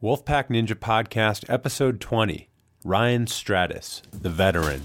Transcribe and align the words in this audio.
Wolfpack 0.00 0.46
Ninja 0.48 0.76
Podcast, 0.76 1.44
Episode 1.48 2.00
20 2.00 2.48
Ryan 2.84 3.26
Stratis, 3.26 4.02
the 4.12 4.30
veteran. 4.30 4.82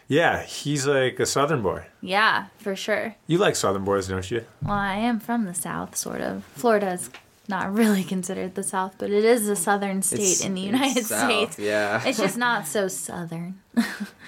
Yeah, 0.09 0.43
he's 0.45 0.87
like 0.87 1.21
a 1.21 1.27
Southern 1.27 1.61
boy. 1.61 1.85
Yeah, 2.01 2.47
for 2.57 2.75
sure. 2.75 3.15
You 3.27 3.37
like 3.37 3.55
Southern 3.55 3.85
boys, 3.85 4.09
don't 4.09 4.31
you? 4.31 4.47
Well, 4.63 4.73
I 4.73 4.95
am 4.97 5.21
from 5.21 5.45
the 5.45 5.53
South, 5.55 5.95
sort 5.95 6.23
of. 6.23 6.45
Florida 6.55 6.93
is 6.93 7.11
not 7.47 7.71
really 7.71 8.03
considered 8.15 8.55
the 8.55 8.63
South, 8.63 8.95
but 8.97 9.11
it 9.11 9.25
is 9.27 9.47
a 9.47 9.57
southern 9.57 10.01
state 10.01 10.21
It's- 10.21 10.41
in 10.45 10.55
the 10.55 10.63
United 10.63 11.05
South, 11.05 11.31
States. 11.31 11.59
yeah. 11.59 12.03
It's 12.07 12.17
just 12.19 12.39
not 12.39 12.67
so 12.67 12.89
southern. 12.89 13.61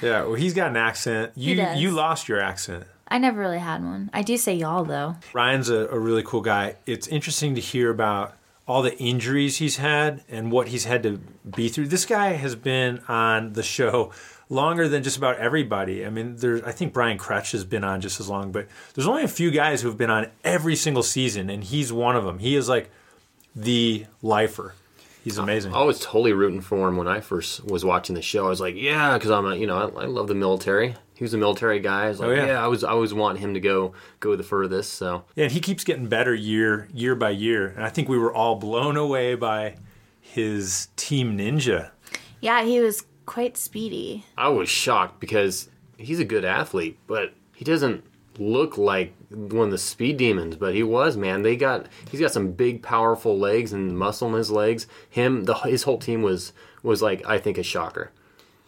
Yeah. 0.02 0.24
Well, 0.24 0.34
he's 0.34 0.52
got 0.52 0.68
an 0.68 0.76
accent. 0.76 1.32
You 1.36 1.56
does. 1.56 1.80
you 1.80 1.90
lost 1.92 2.28
your 2.28 2.40
accent. 2.40 2.84
I 3.08 3.18
never 3.18 3.38
really 3.38 3.58
had 3.58 3.82
one. 3.82 4.10
I 4.12 4.22
do 4.22 4.36
say 4.36 4.54
y'all 4.54 4.84
though. 4.84 5.16
Ryan's 5.32 5.68
a, 5.68 5.86
a 5.88 5.98
really 5.98 6.22
cool 6.22 6.40
guy. 6.40 6.76
It's 6.86 7.06
interesting 7.06 7.54
to 7.54 7.60
hear 7.60 7.90
about 7.90 8.36
all 8.66 8.82
the 8.82 8.96
injuries 8.98 9.58
he's 9.58 9.76
had 9.76 10.24
and 10.28 10.50
what 10.50 10.68
he's 10.68 10.84
had 10.84 11.02
to 11.04 11.20
be 11.54 11.68
through. 11.68 11.86
This 11.86 12.04
guy 12.04 12.32
has 12.32 12.56
been 12.56 13.00
on 13.06 13.52
the 13.52 13.62
show 13.62 14.12
longer 14.48 14.88
than 14.88 15.02
just 15.02 15.16
about 15.16 15.36
everybody. 15.38 16.04
I 16.04 16.10
mean, 16.10 16.36
there's 16.36 16.62
I 16.62 16.72
think 16.72 16.92
Brian 16.92 17.18
Kretsch 17.18 17.52
has 17.52 17.64
been 17.64 17.84
on 17.84 18.00
just 18.00 18.18
as 18.18 18.28
long, 18.28 18.50
but 18.52 18.66
there's 18.94 19.06
only 19.06 19.22
a 19.22 19.28
few 19.28 19.50
guys 19.50 19.82
who 19.82 19.88
have 19.88 19.98
been 19.98 20.10
on 20.10 20.28
every 20.44 20.76
single 20.76 21.02
season, 21.02 21.48
and 21.48 21.62
he's 21.62 21.92
one 21.92 22.16
of 22.16 22.24
them. 22.24 22.38
He 22.38 22.56
is 22.56 22.68
like 22.68 22.90
the 23.54 24.06
lifer. 24.22 24.74
He's 25.26 25.38
amazing. 25.38 25.74
I 25.74 25.82
was 25.82 25.98
totally 25.98 26.32
rooting 26.32 26.60
for 26.60 26.86
him 26.86 26.96
when 26.96 27.08
I 27.08 27.18
first 27.18 27.64
was 27.64 27.84
watching 27.84 28.14
the 28.14 28.22
show. 28.22 28.46
I 28.46 28.48
was 28.48 28.60
like, 28.60 28.76
yeah, 28.76 29.14
because 29.14 29.32
I'm 29.32 29.44
a, 29.44 29.56
you 29.56 29.66
know, 29.66 29.76
I, 29.76 30.02
I 30.02 30.06
love 30.06 30.28
the 30.28 30.36
military. 30.36 30.94
He 31.14 31.24
was 31.24 31.34
a 31.34 31.36
military 31.36 31.80
guy. 31.80 32.04
I 32.04 32.08
was 32.10 32.20
oh, 32.20 32.28
like, 32.28 32.38
Oh, 32.38 32.40
yeah. 32.42 32.46
yeah. 32.46 32.64
I 32.64 32.68
was, 32.68 32.84
I 32.84 32.92
was 32.92 33.12
wanting 33.12 33.42
him 33.42 33.52
to 33.54 33.58
go, 33.58 33.92
go 34.20 34.36
the 34.36 34.44
furthest. 34.44 34.92
So 34.92 35.24
Yeah, 35.34 35.46
and 35.46 35.52
he 35.52 35.58
keeps 35.58 35.82
getting 35.82 36.06
better 36.06 36.32
year 36.32 36.86
year 36.94 37.16
by 37.16 37.30
year. 37.30 37.66
And 37.66 37.82
I 37.82 37.88
think 37.88 38.08
we 38.08 38.16
were 38.16 38.32
all 38.32 38.54
blown 38.54 38.96
away 38.96 39.34
by 39.34 39.78
his 40.20 40.90
team 40.94 41.36
ninja. 41.36 41.90
Yeah, 42.40 42.62
he 42.62 42.78
was 42.78 43.04
quite 43.24 43.56
speedy. 43.56 44.24
I 44.38 44.50
was 44.50 44.68
shocked 44.68 45.18
because 45.18 45.68
he's 45.96 46.20
a 46.20 46.24
good 46.24 46.44
athlete, 46.44 47.00
but 47.08 47.34
he 47.52 47.64
doesn't 47.64 48.04
look 48.38 48.78
like 48.78 49.12
one 49.30 49.66
of 49.66 49.70
the 49.70 49.78
speed 49.78 50.16
demons. 50.16 50.56
But 50.56 50.74
he 50.74 50.82
was, 50.82 51.16
man. 51.16 51.42
They 51.42 51.56
got, 51.56 51.86
he's 52.10 52.20
got 52.20 52.32
some 52.32 52.52
big, 52.52 52.82
powerful 52.82 53.38
legs 53.38 53.72
and 53.72 53.98
muscle 53.98 54.28
in 54.28 54.34
his 54.34 54.50
legs. 54.50 54.86
Him, 55.10 55.44
the 55.44 55.54
his 55.54 55.82
whole 55.84 55.98
team 55.98 56.22
was, 56.22 56.52
was 56.82 57.02
like, 57.02 57.24
I 57.26 57.38
think, 57.38 57.58
a 57.58 57.62
shocker. 57.62 58.10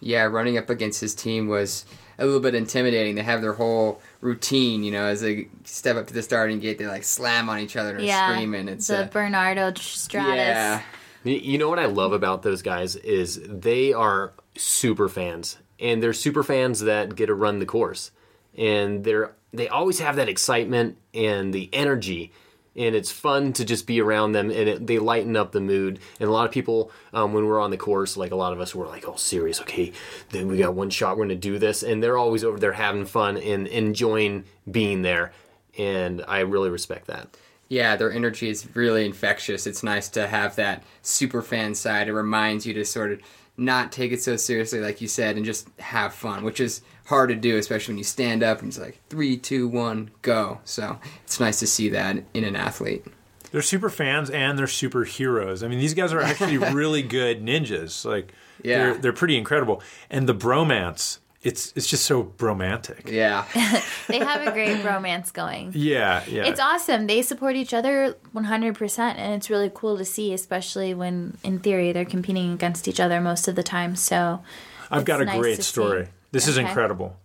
Yeah, 0.00 0.24
running 0.24 0.56
up 0.56 0.70
against 0.70 1.00
his 1.00 1.14
team 1.14 1.48
was 1.48 1.84
a 2.20 2.24
little 2.24 2.40
bit 2.40 2.54
intimidating. 2.54 3.16
They 3.16 3.22
have 3.22 3.40
their 3.42 3.54
whole 3.54 4.00
routine, 4.20 4.84
you 4.84 4.92
know, 4.92 5.04
as 5.04 5.20
they 5.22 5.48
step 5.64 5.96
up 5.96 6.06
to 6.06 6.14
the 6.14 6.22
starting 6.22 6.60
gate, 6.60 6.78
they 6.78 6.86
like 6.86 7.02
slam 7.04 7.48
on 7.48 7.58
each 7.58 7.76
other 7.76 7.96
and 7.96 8.04
yeah, 8.04 8.30
screaming. 8.32 8.68
It's 8.68 8.86
the 8.86 9.04
uh, 9.04 9.06
Bernardo 9.08 9.72
Stratis. 9.72 10.36
yeah, 10.36 10.82
You- 11.24 11.32
You 11.34 11.58
know 11.58 11.68
what 11.68 11.78
I 11.80 11.86
love 11.86 12.12
about 12.12 12.42
those 12.42 12.62
guys 12.62 12.94
is 12.96 13.40
they 13.44 13.92
are 13.92 14.32
super 14.56 15.08
fans, 15.08 15.58
and 15.80 16.00
they're 16.00 16.12
super 16.12 16.44
fans 16.44 16.80
that 16.80 17.16
get 17.16 17.26
to 17.26 17.34
run 17.34 17.58
the 17.58 17.66
course, 17.66 18.12
and 18.56 19.02
they're 19.02 19.32
they 19.52 19.68
always 19.68 19.98
have 20.00 20.16
that 20.16 20.28
excitement 20.28 20.96
and 21.14 21.52
the 21.54 21.68
energy, 21.72 22.32
and 22.76 22.94
it's 22.94 23.10
fun 23.10 23.52
to 23.54 23.64
just 23.64 23.86
be 23.86 24.00
around 24.00 24.32
them, 24.32 24.50
and 24.50 24.68
it, 24.68 24.86
they 24.86 24.98
lighten 24.98 25.36
up 25.36 25.52
the 25.52 25.60
mood. 25.60 25.98
And 26.20 26.28
a 26.28 26.32
lot 26.32 26.46
of 26.46 26.52
people, 26.52 26.92
um, 27.12 27.32
when 27.32 27.46
we're 27.46 27.60
on 27.60 27.70
the 27.70 27.76
course, 27.76 28.16
like 28.16 28.30
a 28.30 28.36
lot 28.36 28.52
of 28.52 28.60
us, 28.60 28.74
were 28.74 28.86
like, 28.86 29.08
"Oh, 29.08 29.16
serious? 29.16 29.60
Okay, 29.60 29.92
then 30.30 30.48
we 30.48 30.58
got 30.58 30.74
one 30.74 30.90
shot. 30.90 31.16
We're 31.16 31.24
gonna 31.24 31.34
do 31.36 31.58
this," 31.58 31.82
and 31.82 32.02
they're 32.02 32.18
always 32.18 32.44
over 32.44 32.58
there 32.58 32.72
having 32.72 33.04
fun 33.06 33.36
and 33.36 33.66
enjoying 33.66 34.44
being 34.70 35.02
there, 35.02 35.32
and 35.76 36.24
I 36.28 36.40
really 36.40 36.70
respect 36.70 37.06
that. 37.08 37.28
yeah. 37.70 37.96
Their 37.96 38.10
energy 38.12 38.48
is 38.48 38.66
really 38.74 39.04
infectious. 39.04 39.66
It's 39.66 39.82
nice 39.82 40.08
to 40.10 40.26
have 40.26 40.56
that 40.56 40.82
super 41.02 41.42
fan 41.42 41.74
side. 41.74 42.08
It 42.08 42.14
reminds 42.14 42.64
you 42.66 42.72
to 42.74 42.84
sort 42.84 43.12
of 43.12 43.20
not 43.58 43.92
take 43.92 44.12
it 44.12 44.22
so 44.22 44.36
seriously, 44.36 44.80
like 44.80 45.00
you 45.00 45.08
said, 45.08 45.36
and 45.36 45.44
just 45.44 45.68
have 45.80 46.14
fun, 46.14 46.44
which 46.44 46.60
is 46.60 46.80
hard 47.06 47.28
to 47.30 47.34
do, 47.34 47.56
especially 47.58 47.92
when 47.92 47.98
you 47.98 48.04
stand 48.04 48.42
up 48.42 48.60
and 48.60 48.68
it's 48.68 48.78
like 48.78 49.00
three, 49.10 49.36
two, 49.36 49.66
one, 49.68 50.10
go. 50.22 50.60
So 50.64 50.98
it's 51.24 51.40
nice 51.40 51.58
to 51.60 51.66
see 51.66 51.88
that 51.90 52.16
in 52.34 52.44
an 52.44 52.54
athlete. 52.56 53.04
They're 53.50 53.62
super 53.62 53.88
fans 53.90 54.30
and 54.30 54.58
they're 54.58 54.66
super 54.66 55.04
heroes. 55.04 55.62
I 55.62 55.68
mean, 55.68 55.78
these 55.78 55.94
guys 55.94 56.12
are 56.12 56.20
actually 56.20 56.58
really 56.72 57.02
good 57.02 57.42
ninjas. 57.42 58.04
Like, 58.04 58.32
Yeah. 58.62 58.78
they're 58.78 58.94
they're 58.98 59.12
pretty 59.12 59.36
incredible. 59.38 59.82
And 60.10 60.28
the 60.28 60.34
bromance, 60.34 61.18
it's 61.42 61.72
it's 61.76 61.86
just 61.86 62.04
so 62.04 62.22
bromantic. 62.22 63.08
Yeah. 63.08 63.44
They 64.08 64.18
have 64.18 64.46
a 64.46 64.52
great 64.52 64.82
romance 64.84 65.30
going. 65.30 65.72
Yeah, 65.74 66.24
yeah. 66.26 66.46
It's 66.46 66.58
awesome. 66.58 67.06
They 67.06 67.20
support 67.20 67.56
each 67.56 67.74
other 67.74 68.16
100%, 68.34 68.98
and 68.98 69.34
it's 69.34 69.50
really 69.50 69.70
cool 69.74 69.98
to 69.98 70.04
see, 70.04 70.32
especially 70.32 70.94
when, 70.94 71.36
in 71.44 71.58
theory, 71.58 71.92
they're 71.92 72.06
competing 72.06 72.54
against 72.54 72.88
each 72.88 72.98
other 73.00 73.20
most 73.20 73.48
of 73.48 73.54
the 73.54 73.62
time. 73.62 73.94
So, 73.96 74.42
I've 74.90 75.04
got 75.04 75.20
a 75.20 75.26
nice 75.26 75.38
great 75.38 75.62
story. 75.62 76.04
see. 76.06 76.10
This 76.32 76.48
is 76.48 76.56
incredible. 76.56 77.16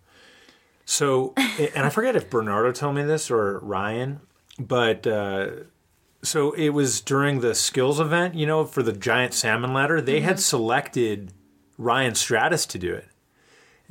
So, 0.84 1.32
and 1.74 1.86
I 1.86 1.88
forget 1.88 2.14
if 2.16 2.28
Bernardo 2.28 2.70
told 2.72 2.94
me 2.96 3.02
this 3.02 3.30
or 3.30 3.58
Ryan, 3.60 4.20
but 4.58 5.06
uh, 5.06 5.48
so 6.22 6.52
it 6.52 6.68
was 6.70 7.00
during 7.00 7.40
the 7.40 7.54
skills 7.54 7.98
event, 7.98 8.34
you 8.34 8.46
know, 8.46 8.66
for 8.66 8.82
the 8.82 8.92
giant 8.92 9.32
salmon 9.32 9.72
ladder. 9.72 10.02
They 10.02 10.16
Mm-hmm. 10.18 10.24
had 10.26 10.40
selected 10.40 11.32
Ryan 11.78 12.12
Stratis 12.12 12.68
to 12.68 12.78
do 12.78 12.92
it, 12.92 13.06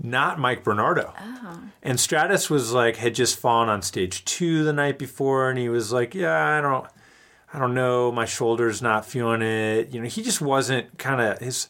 not 0.01 0.39
Mike 0.39 0.63
Bernardo. 0.63 1.13
Oh. 1.19 1.59
And 1.81 1.97
Stratis 1.97 2.49
was 2.49 2.73
like 2.73 2.97
had 2.97 3.15
just 3.15 3.37
fallen 3.37 3.69
on 3.69 3.81
stage 3.81 4.25
two 4.25 4.63
the 4.63 4.73
night 4.73 4.97
before, 4.97 5.49
and 5.49 5.59
he 5.59 5.69
was 5.69 5.91
like, 5.91 6.15
"Yeah, 6.15 6.57
I 6.57 6.61
don't, 6.61 6.87
I 7.53 7.59
don't 7.59 7.73
know, 7.73 8.11
my 8.11 8.25
shoulder's 8.25 8.81
not 8.81 9.05
feeling 9.05 9.41
it." 9.41 9.93
You 9.93 10.01
know, 10.01 10.07
he 10.07 10.23
just 10.23 10.41
wasn't 10.41 10.97
kind 10.97 11.21
of 11.21 11.39
his 11.39 11.69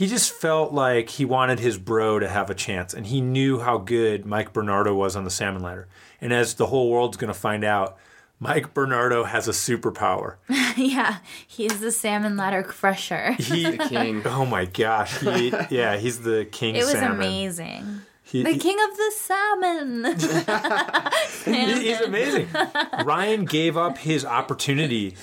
he 0.00 0.06
just 0.06 0.32
felt 0.32 0.72
like 0.72 1.10
he 1.10 1.26
wanted 1.26 1.58
his 1.58 1.76
bro 1.76 2.18
to 2.18 2.26
have 2.26 2.48
a 2.48 2.54
chance, 2.54 2.94
and 2.94 3.06
he 3.06 3.20
knew 3.20 3.60
how 3.60 3.76
good 3.76 4.24
Mike 4.24 4.54
Bernardo 4.54 4.94
was 4.94 5.14
on 5.14 5.24
the 5.24 5.30
salmon 5.30 5.62
ladder. 5.62 5.88
And 6.22 6.32
as 6.32 6.54
the 6.54 6.68
whole 6.68 6.90
world's 6.90 7.18
going 7.18 7.32
to 7.32 7.38
find 7.38 7.64
out, 7.64 7.98
Mike 8.40 8.72
Bernardo 8.72 9.24
has 9.24 9.46
a 9.48 9.52
superpower. 9.52 10.36
yeah, 10.76 11.18
he's 11.46 11.78
the 11.80 11.92
salmon 11.92 12.38
ladder 12.38 12.62
crusher. 12.62 13.32
He, 13.32 13.76
King. 13.76 14.22
oh 14.24 14.46
my 14.46 14.64
gosh, 14.64 15.18
he, 15.20 15.52
yeah, 15.68 15.98
he's 15.98 16.20
the 16.22 16.46
king. 16.50 16.74
Salmon. 16.74 16.76
It 16.76 16.84
was 16.84 16.92
salmon. 16.92 17.16
amazing. 17.18 18.00
He- 18.22 18.42
The 18.42 18.52
he- 18.52 18.58
king 18.58 18.78
of 18.80 18.96
the 18.96 19.12
salmon. 21.44 21.44
he- 21.44 21.88
he's 21.88 22.00
amazing. 22.00 22.48
Ryan 23.04 23.44
gave 23.44 23.76
up 23.76 23.98
his 23.98 24.24
opportunity 24.24 25.16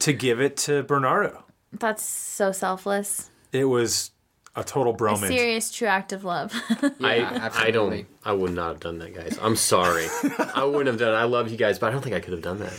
to 0.00 0.12
give 0.12 0.40
it 0.40 0.56
to 0.58 0.82
Bernardo. 0.82 1.44
That's 1.72 2.02
so 2.02 2.50
selfless. 2.52 3.30
It 3.52 3.64
was 3.66 4.10
a 4.56 4.64
total 4.64 4.94
bromance. 4.96 5.16
A 5.22 5.26
bromance. 5.26 5.28
serious, 5.28 5.70
true 5.72 5.88
act 5.88 6.12
of 6.12 6.24
love. 6.24 6.52
Yeah, 7.00 7.50
I, 7.54 7.66
I 7.66 7.70
don't. 7.70 8.06
I 8.24 8.32
would 8.32 8.52
not 8.52 8.68
have 8.68 8.80
done 8.80 8.98
that, 8.98 9.14
guys. 9.14 9.38
I'm 9.40 9.56
sorry. 9.56 10.06
I 10.54 10.64
wouldn't 10.64 10.86
have 10.88 10.98
done. 10.98 11.14
it. 11.14 11.16
I 11.16 11.24
love 11.24 11.50
you 11.50 11.56
guys, 11.56 11.78
but 11.78 11.86
I 11.88 11.90
don't 11.90 12.02
think 12.02 12.14
I 12.16 12.20
could 12.20 12.32
have 12.32 12.42
done 12.42 12.58
that. 12.58 12.72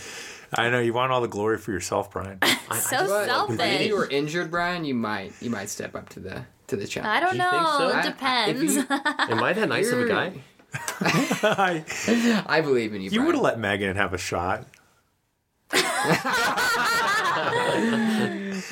I 0.54 0.70
know 0.70 0.80
you 0.80 0.94
want 0.94 1.12
all 1.12 1.22
the 1.22 1.28
glory 1.28 1.58
for 1.58 1.72
yourself, 1.72 2.12
Brian. 2.12 2.40
so 2.74 3.08
But 3.08 3.26
selfish. 3.26 3.60
if 3.60 3.88
you 3.88 3.96
were 3.96 4.10
injured, 4.10 4.50
Brian, 4.52 4.84
you 4.84 4.96
might 4.96 5.34
you 5.42 5.50
might 5.50 5.70
step 5.70 5.96
up 5.96 6.10
to 6.10 6.20
the 6.20 6.44
to 6.68 6.76
the 6.76 6.88
challenge. 6.88 7.10
I 7.16 7.20
don't 7.20 7.32
Do 7.32 7.38
you 7.38 7.50
think 7.50 7.64
know. 7.64 7.78
so? 7.78 7.90
It 7.90 7.96
I- 7.96 8.02
depends. 8.02 8.76
you- 8.76 8.86
Am 9.36 9.44
I 9.44 9.54
that 9.54 9.70
nice 9.70 9.92
of 9.92 10.00
a 10.02 10.08
guy? 10.08 10.42
I, 11.42 11.84
I 12.48 12.62
believe 12.62 12.94
in 12.94 13.02
you. 13.02 13.10
you 13.10 13.24
would 13.24 13.36
have 13.36 13.44
let 13.44 13.60
Megan 13.60 13.96
have 13.96 14.14
a 14.14 14.18
shot. 14.18 14.66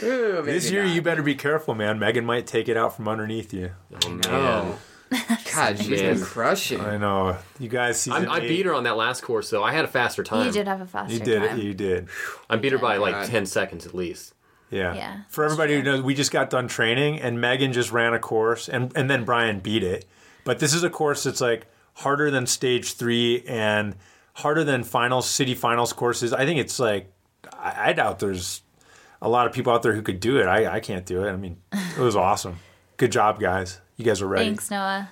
Ooh, 0.03 0.41
This 0.43 0.69
year, 0.71 0.83
not. 0.85 0.95
you 0.95 1.01
better 1.01 1.23
be 1.23 1.35
careful, 1.35 1.73
man. 1.75 1.99
Megan 1.99 2.25
might 2.25 2.47
take 2.47 2.67
it 2.69 2.77
out 2.77 2.95
from 2.95 3.07
underneath 3.07 3.53
you. 3.53 3.71
Oh, 4.05 4.09
man. 4.09 4.21
Oh. 4.27 4.79
God, 5.55 5.77
she's 5.77 5.89
Man. 5.89 6.15
been 6.15 6.21
crushing. 6.23 6.81
I 6.81 6.97
know. 6.97 7.37
You 7.59 7.69
guys 7.69 8.01
see. 8.01 8.11
I, 8.11 8.25
I 8.25 8.39
beat 8.41 8.65
her 8.65 8.73
on 8.73 8.83
that 8.83 8.97
last 8.97 9.21
course, 9.21 9.49
though. 9.49 9.63
I 9.63 9.71
had 9.71 9.85
a 9.85 9.87
faster 9.87 10.23
time. 10.23 10.45
You 10.45 10.51
did 10.51 10.67
have 10.67 10.81
a 10.81 10.85
faster 10.85 11.13
You 11.13 11.19
did 11.21 11.47
time. 11.47 11.59
You 11.59 11.73
did. 11.73 12.07
I 12.49 12.57
beat 12.57 12.73
her 12.73 12.77
by 12.77 12.97
oh, 12.97 13.01
like 13.01 13.13
God. 13.13 13.27
10 13.27 13.45
seconds 13.45 13.85
at 13.85 13.93
least. 13.93 14.33
Yeah. 14.69 14.93
Yeah, 14.95 15.21
For 15.29 15.45
everybody 15.45 15.75
who 15.75 15.81
knows, 15.83 16.01
we 16.01 16.13
just 16.13 16.31
got 16.31 16.49
done 16.49 16.67
training, 16.67 17.21
and 17.21 17.39
Megan 17.39 17.71
just 17.71 17.93
ran 17.93 18.13
a 18.13 18.19
course, 18.19 18.67
and 18.67 18.91
and 18.97 19.09
then 19.09 19.23
Brian 19.23 19.59
beat 19.59 19.81
it. 19.81 20.05
But 20.43 20.59
this 20.59 20.73
is 20.73 20.83
a 20.83 20.89
course 20.89 21.23
that's 21.23 21.39
like 21.39 21.67
harder 21.93 22.29
than 22.29 22.45
stage 22.47 22.95
three 22.95 23.43
and 23.47 23.95
harder 24.33 24.65
than 24.65 24.83
finals, 24.83 25.29
city 25.29 25.55
finals 25.55 25.93
courses. 25.93 26.33
I 26.33 26.45
think 26.45 26.59
it's 26.59 26.79
like 26.79 27.09
I, 27.53 27.91
I 27.91 27.93
doubt 27.93 28.19
there's 28.19 28.61
a 29.21 29.29
lot 29.29 29.47
of 29.47 29.53
people 29.53 29.73
out 29.73 29.81
there 29.83 29.93
who 29.93 30.01
could 30.01 30.19
do 30.19 30.37
it. 30.39 30.45
I 30.47 30.75
I 30.75 30.79
can't 30.79 31.05
do 31.05 31.23
it. 31.25 31.29
I 31.31 31.35
mean, 31.35 31.57
it 31.71 31.99
was 31.99 32.15
awesome. 32.27 32.57
Good 32.97 33.11
job, 33.11 33.39
guys. 33.39 33.79
You 33.97 34.05
guys 34.05 34.21
are 34.21 34.27
ready. 34.27 34.45
Thanks, 34.45 34.69
Noah. 34.71 35.09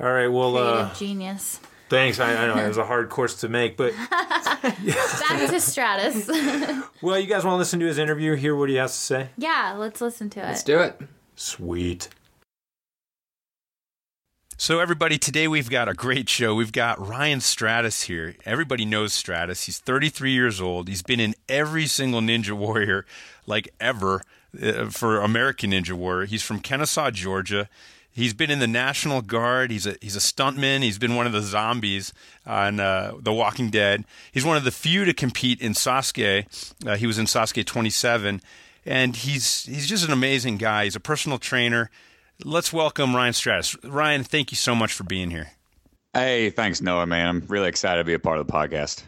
All 0.00 0.10
right. 0.12 0.28
Well, 0.28 0.52
Creative 0.52 0.90
uh, 0.90 0.94
genius. 0.94 1.60
thanks. 1.88 2.18
I, 2.20 2.34
I 2.34 2.46
know 2.48 2.56
it 2.64 2.68
was 2.68 2.78
a 2.78 2.84
hard 2.92 3.08
course 3.10 3.40
to 3.40 3.48
make, 3.48 3.76
but 3.76 3.92
Back 4.10 4.72
to 4.74 5.56
Stratis. 5.56 6.82
well, 7.02 7.18
you 7.18 7.26
guys 7.26 7.44
want 7.44 7.54
to 7.54 7.58
listen 7.58 7.80
to 7.80 7.86
his 7.86 7.98
interview? 7.98 8.34
Hear 8.34 8.54
what 8.56 8.68
he 8.68 8.76
has 8.76 8.92
to 8.92 8.98
say? 8.98 9.28
yeah, 9.36 9.74
let's 9.76 10.00
listen 10.00 10.30
to 10.30 10.40
it. 10.40 10.44
Let's 10.46 10.62
do 10.62 10.78
it. 10.80 11.00
Sweet. 11.36 12.08
So, 14.62 14.78
everybody, 14.78 15.18
today 15.18 15.48
we've 15.48 15.68
got 15.68 15.88
a 15.88 15.92
great 15.92 16.28
show. 16.28 16.54
We've 16.54 16.70
got 16.70 17.04
Ryan 17.04 17.40
Stratis 17.40 18.04
here. 18.04 18.36
Everybody 18.44 18.84
knows 18.84 19.12
Stratis. 19.12 19.64
He's 19.64 19.80
33 19.80 20.30
years 20.30 20.60
old. 20.60 20.86
He's 20.86 21.02
been 21.02 21.18
in 21.18 21.34
every 21.48 21.88
single 21.88 22.20
Ninja 22.20 22.52
Warrior, 22.52 23.04
like 23.44 23.74
ever, 23.80 24.22
uh, 24.62 24.88
for 24.88 25.18
American 25.18 25.72
Ninja 25.72 25.94
Warrior. 25.94 26.26
He's 26.26 26.44
from 26.44 26.60
Kennesaw, 26.60 27.10
Georgia. 27.10 27.68
He's 28.12 28.34
been 28.34 28.52
in 28.52 28.60
the 28.60 28.68
National 28.68 29.20
Guard. 29.20 29.72
He's 29.72 29.84
a 29.84 29.96
he's 30.00 30.14
a 30.14 30.20
stuntman. 30.20 30.82
He's 30.82 30.96
been 30.96 31.16
one 31.16 31.26
of 31.26 31.32
the 31.32 31.42
zombies 31.42 32.12
on 32.46 32.78
uh, 32.78 33.14
The 33.18 33.32
Walking 33.32 33.68
Dead. 33.68 34.04
He's 34.30 34.44
one 34.44 34.56
of 34.56 34.62
the 34.62 34.70
few 34.70 35.04
to 35.04 35.12
compete 35.12 35.60
in 35.60 35.72
Sasuke. 35.72 36.46
Uh, 36.86 36.94
he 36.94 37.08
was 37.08 37.18
in 37.18 37.26
Sasuke 37.26 37.66
27, 37.66 38.40
and 38.86 39.16
he's 39.16 39.64
he's 39.64 39.88
just 39.88 40.06
an 40.06 40.12
amazing 40.12 40.56
guy. 40.58 40.84
He's 40.84 40.94
a 40.94 41.00
personal 41.00 41.38
trainer. 41.38 41.90
Let's 42.44 42.72
welcome 42.72 43.14
Ryan 43.14 43.32
Stratis. 43.32 43.76
Ryan, 43.84 44.24
thank 44.24 44.50
you 44.50 44.56
so 44.56 44.74
much 44.74 44.92
for 44.92 45.04
being 45.04 45.30
here. 45.30 45.52
Hey, 46.12 46.50
thanks, 46.50 46.80
Noah, 46.80 47.06
man. 47.06 47.28
I'm 47.28 47.40
really 47.46 47.68
excited 47.68 48.00
to 48.00 48.04
be 48.04 48.14
a 48.14 48.18
part 48.18 48.38
of 48.38 48.46
the 48.46 48.52
podcast. 48.52 49.04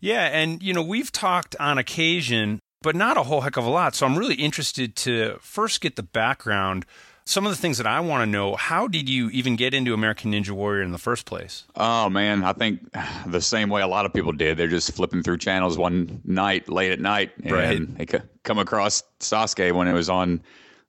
Yeah, 0.00 0.24
and 0.26 0.62
you 0.62 0.72
know, 0.74 0.82
we've 0.82 1.10
talked 1.10 1.56
on 1.58 1.78
occasion, 1.78 2.60
but 2.82 2.94
not 2.94 3.16
a 3.16 3.22
whole 3.24 3.40
heck 3.40 3.56
of 3.56 3.64
a 3.64 3.70
lot. 3.70 3.94
So 3.94 4.06
I'm 4.06 4.16
really 4.18 4.34
interested 4.36 4.94
to 4.96 5.38
first 5.40 5.80
get 5.80 5.96
the 5.96 6.02
background. 6.02 6.84
Some 7.24 7.44
of 7.46 7.52
the 7.52 7.60
things 7.60 7.76
that 7.78 7.86
I 7.86 8.00
want 8.00 8.22
to 8.22 8.26
know, 8.26 8.54
how 8.56 8.86
did 8.86 9.08
you 9.08 9.28
even 9.30 9.56
get 9.56 9.74
into 9.74 9.92
American 9.92 10.32
Ninja 10.32 10.50
Warrior 10.50 10.82
in 10.82 10.92
the 10.92 10.98
first 10.98 11.26
place? 11.26 11.64
Oh, 11.74 12.08
man, 12.08 12.44
I 12.44 12.52
think 12.52 12.80
the 13.26 13.40
same 13.40 13.70
way 13.70 13.82
a 13.82 13.88
lot 13.88 14.06
of 14.06 14.12
people 14.12 14.32
did. 14.32 14.56
They're 14.56 14.68
just 14.68 14.92
flipping 14.94 15.22
through 15.22 15.38
channels 15.38 15.76
one 15.78 16.20
night, 16.24 16.68
late 16.68 16.92
at 16.92 17.00
night, 17.00 17.32
and 17.42 17.52
Right. 17.52 17.98
they 17.98 18.06
come 18.44 18.58
across 18.58 19.02
Sasuke 19.20 19.72
when 19.72 19.88
it 19.88 19.94
was 19.94 20.08
on 20.10 20.42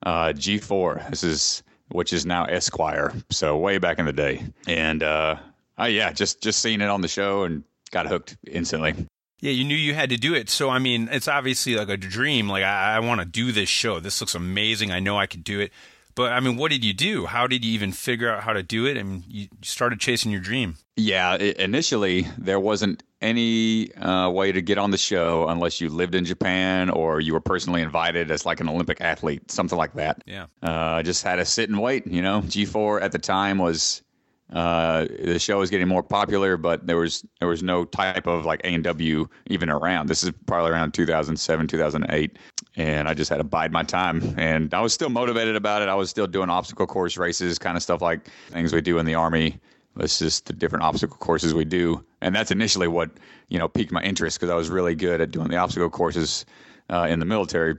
uh, 0.04 0.28
G4. 0.34 1.10
This 1.10 1.24
is 1.24 1.62
which 1.90 2.12
is 2.12 2.26
now 2.26 2.44
Esquire. 2.44 3.12
So 3.30 3.56
way 3.56 3.78
back 3.78 3.98
in 3.98 4.06
the 4.06 4.12
day, 4.12 4.44
and 4.66 5.02
uh, 5.02 5.36
oh 5.78 5.86
yeah, 5.86 6.12
just 6.12 6.42
just 6.42 6.60
seeing 6.60 6.80
it 6.80 6.88
on 6.88 7.00
the 7.00 7.08
show 7.08 7.44
and 7.44 7.64
got 7.90 8.06
hooked 8.06 8.36
instantly. 8.46 8.94
Yeah, 9.40 9.52
you 9.52 9.64
knew 9.64 9.76
you 9.76 9.94
had 9.94 10.10
to 10.10 10.16
do 10.16 10.34
it. 10.34 10.50
So 10.50 10.68
I 10.68 10.78
mean, 10.78 11.08
it's 11.10 11.28
obviously 11.28 11.76
like 11.76 11.88
a 11.88 11.96
dream. 11.96 12.48
Like 12.48 12.64
I, 12.64 12.96
I 12.96 13.00
want 13.00 13.20
to 13.20 13.26
do 13.26 13.52
this 13.52 13.68
show. 13.68 14.00
This 14.00 14.20
looks 14.20 14.34
amazing. 14.34 14.90
I 14.90 15.00
know 15.00 15.18
I 15.18 15.26
could 15.26 15.44
do 15.44 15.60
it. 15.60 15.72
But 16.14 16.32
I 16.32 16.40
mean, 16.40 16.56
what 16.56 16.70
did 16.70 16.84
you 16.84 16.92
do? 16.92 17.26
How 17.26 17.46
did 17.46 17.64
you 17.64 17.72
even 17.72 17.92
figure 17.92 18.30
out 18.30 18.42
how 18.42 18.52
to 18.52 18.62
do 18.62 18.86
it? 18.86 18.98
I 18.98 19.02
mean, 19.02 19.24
you 19.28 19.48
started 19.62 20.00
chasing 20.00 20.30
your 20.30 20.40
dream. 20.40 20.76
Yeah, 20.96 21.36
initially 21.36 22.26
there 22.36 22.60
wasn't 22.60 23.02
any 23.22 23.94
uh, 23.94 24.30
way 24.30 24.52
to 24.52 24.60
get 24.62 24.78
on 24.78 24.90
the 24.90 24.98
show 24.98 25.48
unless 25.48 25.80
you 25.80 25.88
lived 25.88 26.14
in 26.14 26.24
Japan 26.24 26.90
or 26.90 27.20
you 27.20 27.32
were 27.32 27.40
personally 27.40 27.82
invited 27.82 28.30
as 28.30 28.44
like 28.44 28.60
an 28.60 28.68
Olympic 28.68 29.00
athlete, 29.00 29.50
something 29.50 29.78
like 29.78 29.94
that. 29.94 30.22
Yeah. 30.26 30.46
Uh, 30.62 30.70
I 30.70 31.02
just 31.02 31.22
had 31.22 31.36
to 31.36 31.44
sit 31.44 31.70
and 31.70 31.80
wait. 31.80 32.06
You 32.06 32.22
know, 32.22 32.42
G4 32.42 33.02
at 33.02 33.12
the 33.12 33.18
time 33.18 33.58
was 33.58 34.02
uh, 34.52 35.06
the 35.22 35.38
show 35.38 35.58
was 35.58 35.70
getting 35.70 35.86
more 35.86 36.02
popular, 36.02 36.56
but 36.56 36.86
there 36.86 36.96
was 36.96 37.24
there 37.38 37.48
was 37.48 37.62
no 37.62 37.84
type 37.84 38.26
of 38.26 38.44
like 38.44 38.62
ANW 38.62 39.28
even 39.46 39.70
around. 39.70 40.08
This 40.08 40.24
is 40.24 40.32
probably 40.46 40.72
around 40.72 40.92
2007, 40.92 41.68
2008, 41.68 42.38
and 42.76 43.08
I 43.08 43.14
just 43.14 43.30
had 43.30 43.36
to 43.36 43.44
bide 43.44 43.70
my 43.70 43.84
time. 43.84 44.34
And 44.36 44.74
I 44.74 44.80
was 44.80 44.92
still 44.92 45.08
motivated 45.08 45.54
about 45.54 45.82
it. 45.82 45.88
I 45.88 45.94
was 45.94 46.10
still 46.10 46.26
doing 46.26 46.50
obstacle 46.50 46.86
course 46.86 47.16
races, 47.16 47.58
kind 47.58 47.76
of 47.76 47.82
stuff 47.82 48.02
like 48.02 48.28
things 48.48 48.72
we 48.72 48.80
do 48.80 48.98
in 48.98 49.06
the 49.06 49.14
army. 49.14 49.60
It's 49.98 50.18
just 50.18 50.46
the 50.46 50.52
different 50.52 50.84
obstacle 50.84 51.16
courses 51.16 51.54
we 51.54 51.64
do, 51.64 52.04
and 52.20 52.34
that's 52.34 52.50
initially 52.50 52.88
what 52.88 53.10
you 53.48 53.58
know 53.58 53.68
piqued 53.68 53.92
my 53.92 54.02
interest 54.02 54.38
because 54.38 54.50
I 54.50 54.56
was 54.56 54.68
really 54.68 54.96
good 54.96 55.20
at 55.20 55.30
doing 55.30 55.48
the 55.48 55.56
obstacle 55.56 55.90
courses 55.90 56.44
uh, 56.88 57.06
in 57.08 57.20
the 57.20 57.26
military 57.26 57.76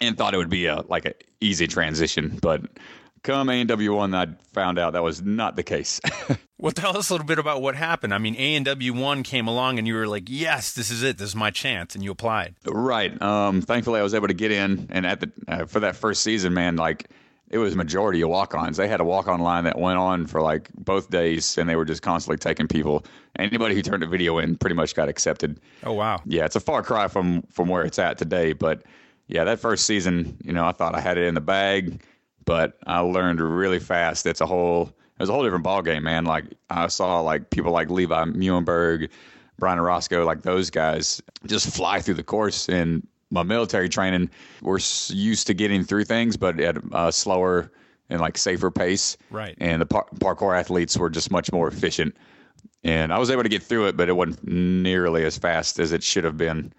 and 0.00 0.16
thought 0.16 0.34
it 0.34 0.36
would 0.38 0.50
be 0.50 0.66
a 0.66 0.82
like 0.88 1.04
an 1.04 1.14
easy 1.40 1.66
transition. 1.66 2.38
But 2.40 2.62
come 3.22 3.48
ANW 3.48 3.94
one, 3.96 4.14
I 4.14 4.28
found 4.52 4.78
out 4.78 4.92
that 4.94 5.02
was 5.02 5.22
not 5.22 5.56
the 5.56 5.62
case. 5.62 6.00
Well, 6.60 6.72
tell 6.72 6.94
us 6.98 7.08
a 7.08 7.14
little 7.14 7.26
bit 7.26 7.38
about 7.38 7.62
what 7.62 7.74
happened. 7.74 8.12
I 8.12 8.18
mean, 8.18 8.36
ANW 8.36 8.90
one 8.90 9.22
came 9.22 9.48
along, 9.48 9.78
and 9.78 9.88
you 9.88 9.94
were 9.94 10.06
like, 10.06 10.24
"Yes, 10.28 10.74
this 10.74 10.90
is 10.90 11.02
it. 11.02 11.16
This 11.16 11.30
is 11.30 11.34
my 11.34 11.50
chance," 11.50 11.94
and 11.94 12.04
you 12.04 12.10
applied. 12.10 12.54
right. 12.66 13.20
Um, 13.22 13.62
thankfully, 13.62 13.98
I 13.98 14.02
was 14.02 14.12
able 14.12 14.28
to 14.28 14.34
get 14.34 14.52
in, 14.52 14.86
and 14.90 15.06
at 15.06 15.20
the 15.20 15.32
uh, 15.48 15.64
for 15.64 15.80
that 15.80 15.96
first 15.96 16.22
season, 16.22 16.52
man, 16.52 16.76
like 16.76 17.08
it 17.48 17.56
was 17.56 17.74
majority 17.74 18.20
of 18.20 18.28
walk-ons. 18.28 18.76
They 18.76 18.88
had 18.88 19.00
a 19.00 19.04
walk-on 19.04 19.40
line 19.40 19.64
that 19.64 19.78
went 19.78 19.98
on 19.98 20.26
for 20.26 20.42
like 20.42 20.68
both 20.74 21.08
days, 21.08 21.56
and 21.56 21.66
they 21.66 21.76
were 21.76 21.86
just 21.86 22.02
constantly 22.02 22.36
taking 22.36 22.68
people. 22.68 23.06
Anybody 23.36 23.74
who 23.74 23.80
turned 23.80 24.02
a 24.02 24.06
video 24.06 24.36
in 24.36 24.56
pretty 24.56 24.76
much 24.76 24.94
got 24.94 25.08
accepted. 25.08 25.58
Oh 25.82 25.94
wow! 25.94 26.20
yeah, 26.26 26.44
it's 26.44 26.56
a 26.56 26.60
far 26.60 26.82
cry 26.82 27.08
from 27.08 27.40
from 27.50 27.68
where 27.68 27.84
it's 27.84 27.98
at 27.98 28.18
today. 28.18 28.52
But 28.52 28.82
yeah, 29.28 29.44
that 29.44 29.60
first 29.60 29.86
season, 29.86 30.36
you 30.44 30.52
know, 30.52 30.66
I 30.66 30.72
thought 30.72 30.94
I 30.94 31.00
had 31.00 31.16
it 31.16 31.24
in 31.24 31.34
the 31.34 31.40
bag, 31.40 32.02
but 32.50 32.76
I 32.84 32.98
learned 32.98 33.40
really 33.40 33.78
fast. 33.78 34.26
It's 34.26 34.40
a 34.40 34.46
whole 34.46 34.88
it 34.88 35.22
was 35.22 35.28
a 35.28 35.32
whole 35.32 35.44
different 35.44 35.62
ball 35.62 35.82
game, 35.82 36.02
man. 36.02 36.24
Like 36.24 36.46
I 36.68 36.88
saw 36.88 37.20
like 37.20 37.50
people 37.50 37.70
like 37.70 37.90
Levi 37.90 38.24
Meeuwenberg, 38.24 39.08
Brian 39.60 39.78
Orosco, 39.78 40.26
like 40.26 40.42
those 40.42 40.68
guys 40.68 41.22
just 41.46 41.72
fly 41.72 42.00
through 42.00 42.14
the 42.14 42.24
course. 42.24 42.68
And 42.68 43.06
my 43.30 43.44
military 43.44 43.88
training, 43.88 44.30
we're 44.62 44.80
used 45.10 45.46
to 45.46 45.54
getting 45.54 45.84
through 45.84 46.06
things, 46.06 46.36
but 46.36 46.58
at 46.58 46.76
a 46.90 47.12
slower 47.12 47.70
and 48.08 48.20
like 48.20 48.36
safer 48.36 48.72
pace. 48.72 49.16
Right. 49.30 49.54
And 49.58 49.80
the 49.80 49.86
par- 49.86 50.08
parkour 50.16 50.58
athletes 50.58 50.96
were 50.96 51.08
just 51.08 51.30
much 51.30 51.52
more 51.52 51.68
efficient 51.68 52.16
and 52.82 53.12
I 53.12 53.18
was 53.18 53.30
able 53.30 53.44
to 53.44 53.48
get 53.48 53.62
through 53.62 53.86
it, 53.86 53.96
but 53.96 54.08
it 54.08 54.14
wasn't 54.14 54.44
nearly 54.48 55.24
as 55.24 55.38
fast 55.38 55.78
as 55.78 55.92
it 55.92 56.02
should 56.02 56.24
have 56.24 56.36
been. 56.36 56.72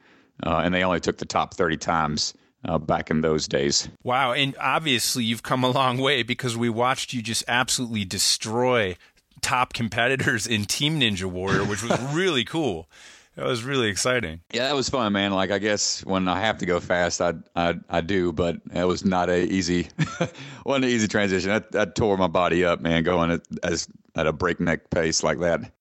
Uh, 0.43 0.57
and 0.65 0.73
they 0.73 0.83
only 0.83 0.99
took 0.99 1.17
the 1.17 1.25
top 1.25 1.53
30 1.53 1.77
times 1.77 2.33
uh, 2.65 2.77
back 2.77 3.09
in 3.11 3.21
those 3.21 3.47
days. 3.47 3.89
Wow, 4.03 4.33
and 4.33 4.55
obviously 4.59 5.23
you've 5.23 5.43
come 5.43 5.63
a 5.63 5.69
long 5.69 5.97
way 5.97 6.23
because 6.23 6.55
we 6.55 6.69
watched 6.69 7.13
you 7.13 7.21
just 7.21 7.43
absolutely 7.47 8.05
destroy 8.05 8.95
top 9.41 9.73
competitors 9.73 10.47
in 10.47 10.65
Team 10.65 10.99
Ninja 10.99 11.25
Warrior, 11.25 11.65
which 11.65 11.83
was 11.83 11.99
really 12.13 12.43
cool. 12.43 12.87
That 13.35 13.45
was 13.45 13.63
really 13.63 13.87
exciting. 13.87 14.41
Yeah, 14.51 14.67
that 14.67 14.75
was 14.75 14.89
fun, 14.89 15.13
man. 15.13 15.31
Like 15.31 15.51
I 15.51 15.57
guess 15.57 16.05
when 16.05 16.27
I 16.27 16.41
have 16.41 16.57
to 16.59 16.65
go 16.65 16.79
fast, 16.79 17.21
I 17.21 17.33
I, 17.55 17.75
I 17.89 18.01
do, 18.01 18.33
but 18.33 18.57
it 18.73 18.83
was 18.83 19.05
not 19.05 19.29
a 19.29 19.45
easy, 19.45 19.87
wasn't 20.65 20.85
an 20.85 20.91
easy 20.91 21.07
transition. 21.07 21.49
I, 21.49 21.59
that 21.71 21.95
tore 21.95 22.17
my 22.17 22.27
body 22.27 22.65
up, 22.65 22.81
man, 22.81 23.03
going 23.03 23.31
at, 23.31 23.41
as 23.63 23.87
at 24.15 24.27
a 24.27 24.33
breakneck 24.33 24.89
pace 24.89 25.23
like 25.23 25.39
that. 25.39 25.71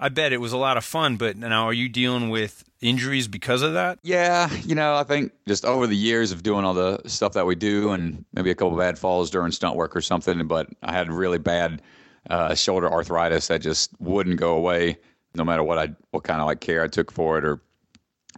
I 0.00 0.08
bet 0.08 0.32
it 0.32 0.40
was 0.40 0.52
a 0.52 0.56
lot 0.56 0.76
of 0.76 0.84
fun, 0.84 1.16
but 1.16 1.36
now 1.36 1.64
are 1.66 1.72
you 1.72 1.88
dealing 1.88 2.30
with 2.30 2.64
injuries 2.80 3.26
because 3.26 3.62
of 3.62 3.72
that? 3.74 3.98
Yeah, 4.02 4.48
you 4.64 4.74
know, 4.74 4.94
I 4.94 5.02
think 5.04 5.32
just 5.46 5.64
over 5.64 5.86
the 5.86 5.96
years 5.96 6.30
of 6.32 6.42
doing 6.42 6.64
all 6.64 6.74
the 6.74 7.00
stuff 7.06 7.32
that 7.32 7.46
we 7.46 7.54
do, 7.54 7.90
and 7.90 8.24
maybe 8.32 8.50
a 8.50 8.54
couple 8.54 8.76
bad 8.76 8.98
falls 8.98 9.30
during 9.30 9.50
stunt 9.52 9.74
work 9.76 9.96
or 9.96 10.00
something, 10.00 10.46
but 10.46 10.68
I 10.82 10.92
had 10.92 11.10
really 11.12 11.38
bad 11.38 11.82
uh, 12.30 12.54
shoulder 12.54 12.90
arthritis 12.90 13.48
that 13.48 13.60
just 13.60 13.90
wouldn't 14.00 14.38
go 14.38 14.56
away, 14.56 14.98
no 15.34 15.44
matter 15.44 15.62
what 15.64 15.78
I 15.78 15.88
what 16.10 16.24
kind 16.24 16.40
of 16.40 16.46
like 16.46 16.60
care 16.60 16.82
I 16.82 16.88
took 16.88 17.10
for 17.10 17.38
it 17.38 17.44
or 17.44 17.60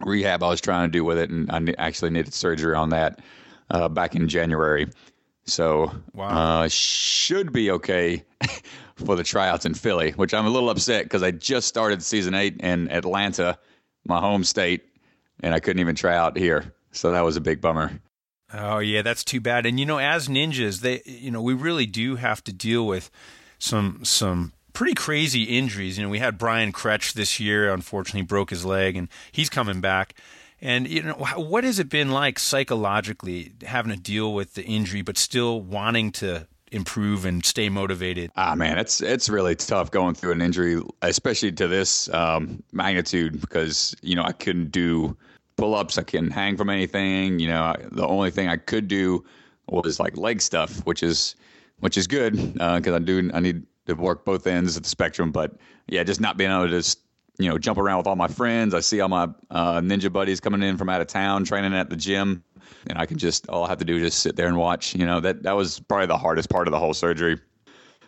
rehab 0.03 0.41
I 0.41 0.49
was 0.49 0.61
trying 0.61 0.87
to 0.87 0.91
do 0.91 1.03
with 1.03 1.17
it, 1.19 1.29
and 1.29 1.51
I 1.51 1.73
actually 1.77 2.09
needed 2.11 2.33
surgery 2.33 2.75
on 2.75 2.89
that 2.89 3.19
uh, 3.69 3.87
back 3.87 4.15
in 4.15 4.27
January. 4.27 4.87
So 5.45 5.91
Wow. 6.13 6.63
uh, 6.63 6.67
should 6.69 7.51
be 7.51 7.71
okay 7.71 8.23
for 8.95 9.15
the 9.15 9.23
tryouts 9.23 9.65
in 9.65 9.73
Philly, 9.73 10.11
which 10.11 10.33
I'm 10.33 10.45
a 10.45 10.49
little 10.49 10.69
upset 10.69 11.03
because 11.03 11.23
I 11.23 11.31
just 11.31 11.67
started 11.67 12.03
season 12.03 12.33
eight 12.33 12.57
in 12.59 12.91
Atlanta, 12.91 13.57
my 14.05 14.19
home 14.19 14.43
state, 14.43 14.83
and 15.41 15.53
I 15.53 15.59
couldn't 15.59 15.79
even 15.79 15.95
try 15.95 16.15
out 16.15 16.37
here. 16.37 16.73
So 16.91 17.11
that 17.11 17.21
was 17.21 17.37
a 17.37 17.41
big 17.41 17.61
bummer. 17.61 17.91
Oh 18.53 18.79
yeah, 18.79 19.01
that's 19.01 19.23
too 19.23 19.39
bad. 19.39 19.65
And 19.65 19.79
you 19.79 19.85
know, 19.85 19.97
as 19.97 20.27
ninjas, 20.27 20.81
they 20.81 21.01
you 21.05 21.31
know, 21.31 21.41
we 21.41 21.53
really 21.53 21.85
do 21.85 22.17
have 22.17 22.43
to 22.43 22.53
deal 22.53 22.85
with 22.85 23.09
some 23.59 24.03
some 24.03 24.53
pretty 24.73 24.93
crazy 24.93 25.43
injuries. 25.43 25.97
You 25.97 26.03
know, 26.03 26.09
we 26.09 26.19
had 26.19 26.37
Brian 26.37 26.73
Kretsch 26.73 27.13
this 27.13 27.39
year. 27.39 27.73
Unfortunately, 27.73 28.23
broke 28.23 28.49
his 28.49 28.65
leg, 28.65 28.97
and 28.97 29.07
he's 29.31 29.49
coming 29.49 29.81
back. 29.81 30.15
And 30.59 30.87
you 30.87 31.01
know, 31.01 31.13
what 31.13 31.63
has 31.63 31.79
it 31.79 31.89
been 31.89 32.11
like 32.11 32.37
psychologically 32.39 33.53
having 33.63 33.91
to 33.91 33.99
deal 33.99 34.33
with 34.33 34.53
the 34.53 34.63
injury, 34.63 35.01
but 35.01 35.17
still 35.17 35.61
wanting 35.61 36.11
to 36.13 36.47
improve 36.71 37.25
and 37.25 37.45
stay 37.45 37.69
motivated? 37.69 38.31
Ah, 38.35 38.55
man, 38.55 38.77
it's 38.77 39.01
it's 39.01 39.29
really 39.29 39.55
tough 39.55 39.91
going 39.91 40.15
through 40.15 40.31
an 40.31 40.41
injury, 40.41 40.81
especially 41.01 41.51
to 41.53 41.67
this 41.67 42.11
um, 42.13 42.63
magnitude, 42.71 43.39
because 43.39 43.95
you 44.01 44.15
know 44.15 44.23
I 44.23 44.31
couldn't 44.31 44.71
do 44.71 45.15
pull 45.57 45.75
ups, 45.75 45.97
I 45.97 46.03
couldn't 46.03 46.31
hang 46.31 46.57
from 46.57 46.69
anything. 46.69 47.39
You 47.39 47.49
know, 47.49 47.61
I, 47.61 47.75
the 47.91 48.07
only 48.07 48.31
thing 48.31 48.47
I 48.47 48.57
could 48.57 48.87
do 48.87 49.23
was 49.67 49.99
like 49.99 50.17
leg 50.17 50.41
stuff, 50.41 50.85
which 50.85 51.03
is 51.03 51.35
which 51.79 51.97
is 51.97 52.07
good 52.07 52.33
because 52.53 52.87
uh, 52.87 52.95
I 52.95 52.99
do 52.99 53.29
I 53.33 53.39
need 53.39 53.63
to 53.87 53.93
work 53.93 54.25
both 54.25 54.47
ends 54.47 54.77
of 54.77 54.83
the 54.83 54.89
spectrum. 54.89 55.31
But 55.31 55.55
yeah, 55.87 56.03
just 56.03 56.21
not 56.21 56.37
being 56.37 56.51
able 56.51 56.65
to 56.65 56.69
just 56.69 56.99
you 57.43 57.49
know 57.49 57.57
jump 57.57 57.77
around 57.77 57.97
with 57.97 58.07
all 58.07 58.15
my 58.15 58.27
friends. 58.27 58.73
I 58.73 58.79
see 58.79 58.99
all 59.01 59.09
my 59.09 59.29
uh, 59.49 59.81
ninja 59.81 60.11
buddies 60.11 60.39
coming 60.39 60.63
in 60.63 60.77
from 60.77 60.89
out 60.89 61.01
of 61.01 61.07
town 61.07 61.43
training 61.43 61.73
at 61.73 61.89
the 61.89 61.95
gym, 61.95 62.43
and 62.87 62.97
I 62.97 63.05
can 63.05 63.17
just 63.17 63.47
all 63.49 63.65
I 63.65 63.69
have 63.69 63.79
to 63.79 63.85
do 63.85 63.97
is 63.97 64.03
just 64.03 64.19
sit 64.19 64.35
there 64.35 64.47
and 64.47 64.57
watch. 64.57 64.95
You 64.95 65.05
know 65.05 65.19
that 65.19 65.43
that 65.43 65.53
was 65.53 65.79
probably 65.79 66.07
the 66.07 66.17
hardest 66.17 66.49
part 66.49 66.67
of 66.67 66.71
the 66.71 66.79
whole 66.79 66.93
surgery. 66.93 67.39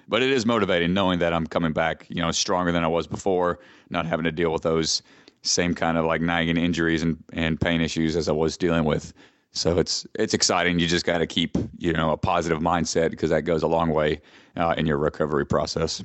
But 0.08 0.22
it 0.22 0.32
is 0.32 0.46
motivating 0.46 0.94
knowing 0.94 1.20
that 1.20 1.34
I'm 1.34 1.48
coming 1.48 1.72
back, 1.72 2.06
you 2.10 2.22
know, 2.22 2.32
stronger 2.32 2.74
than 2.74 2.84
I 2.84 2.88
was 2.88 3.08
before, 3.08 3.60
not 3.90 4.06
having 4.06 4.26
to 4.26 4.34
deal 4.34 4.52
with 4.52 4.62
those 4.62 5.02
same 5.44 5.74
kind 5.74 5.98
of 5.98 6.06
like 6.06 6.22
nagging 6.22 6.58
injuries 6.58 7.02
and, 7.02 7.22
and 7.34 7.60
pain 7.60 7.82
issues 7.82 8.16
as 8.16 8.28
I 8.28 8.32
was 8.32 8.58
dealing 8.58 8.86
with. 8.86 9.14
So 9.52 9.78
it's 9.78 10.08
it's 10.16 10.34
exciting. 10.34 10.80
You 10.80 10.88
just 10.88 11.06
got 11.06 11.20
to 11.20 11.28
keep 11.28 11.58
you 11.78 11.94
know 11.94 12.12
a 12.12 12.18
positive 12.18 12.60
mindset 12.60 13.12
because 13.12 13.30
that 13.30 13.44
goes 13.44 13.62
a 13.62 13.68
long 13.68 13.92
way 13.92 14.20
uh, 14.58 14.74
in 14.78 14.88
your 14.88 14.98
recovery 14.98 15.46
process. 15.46 16.04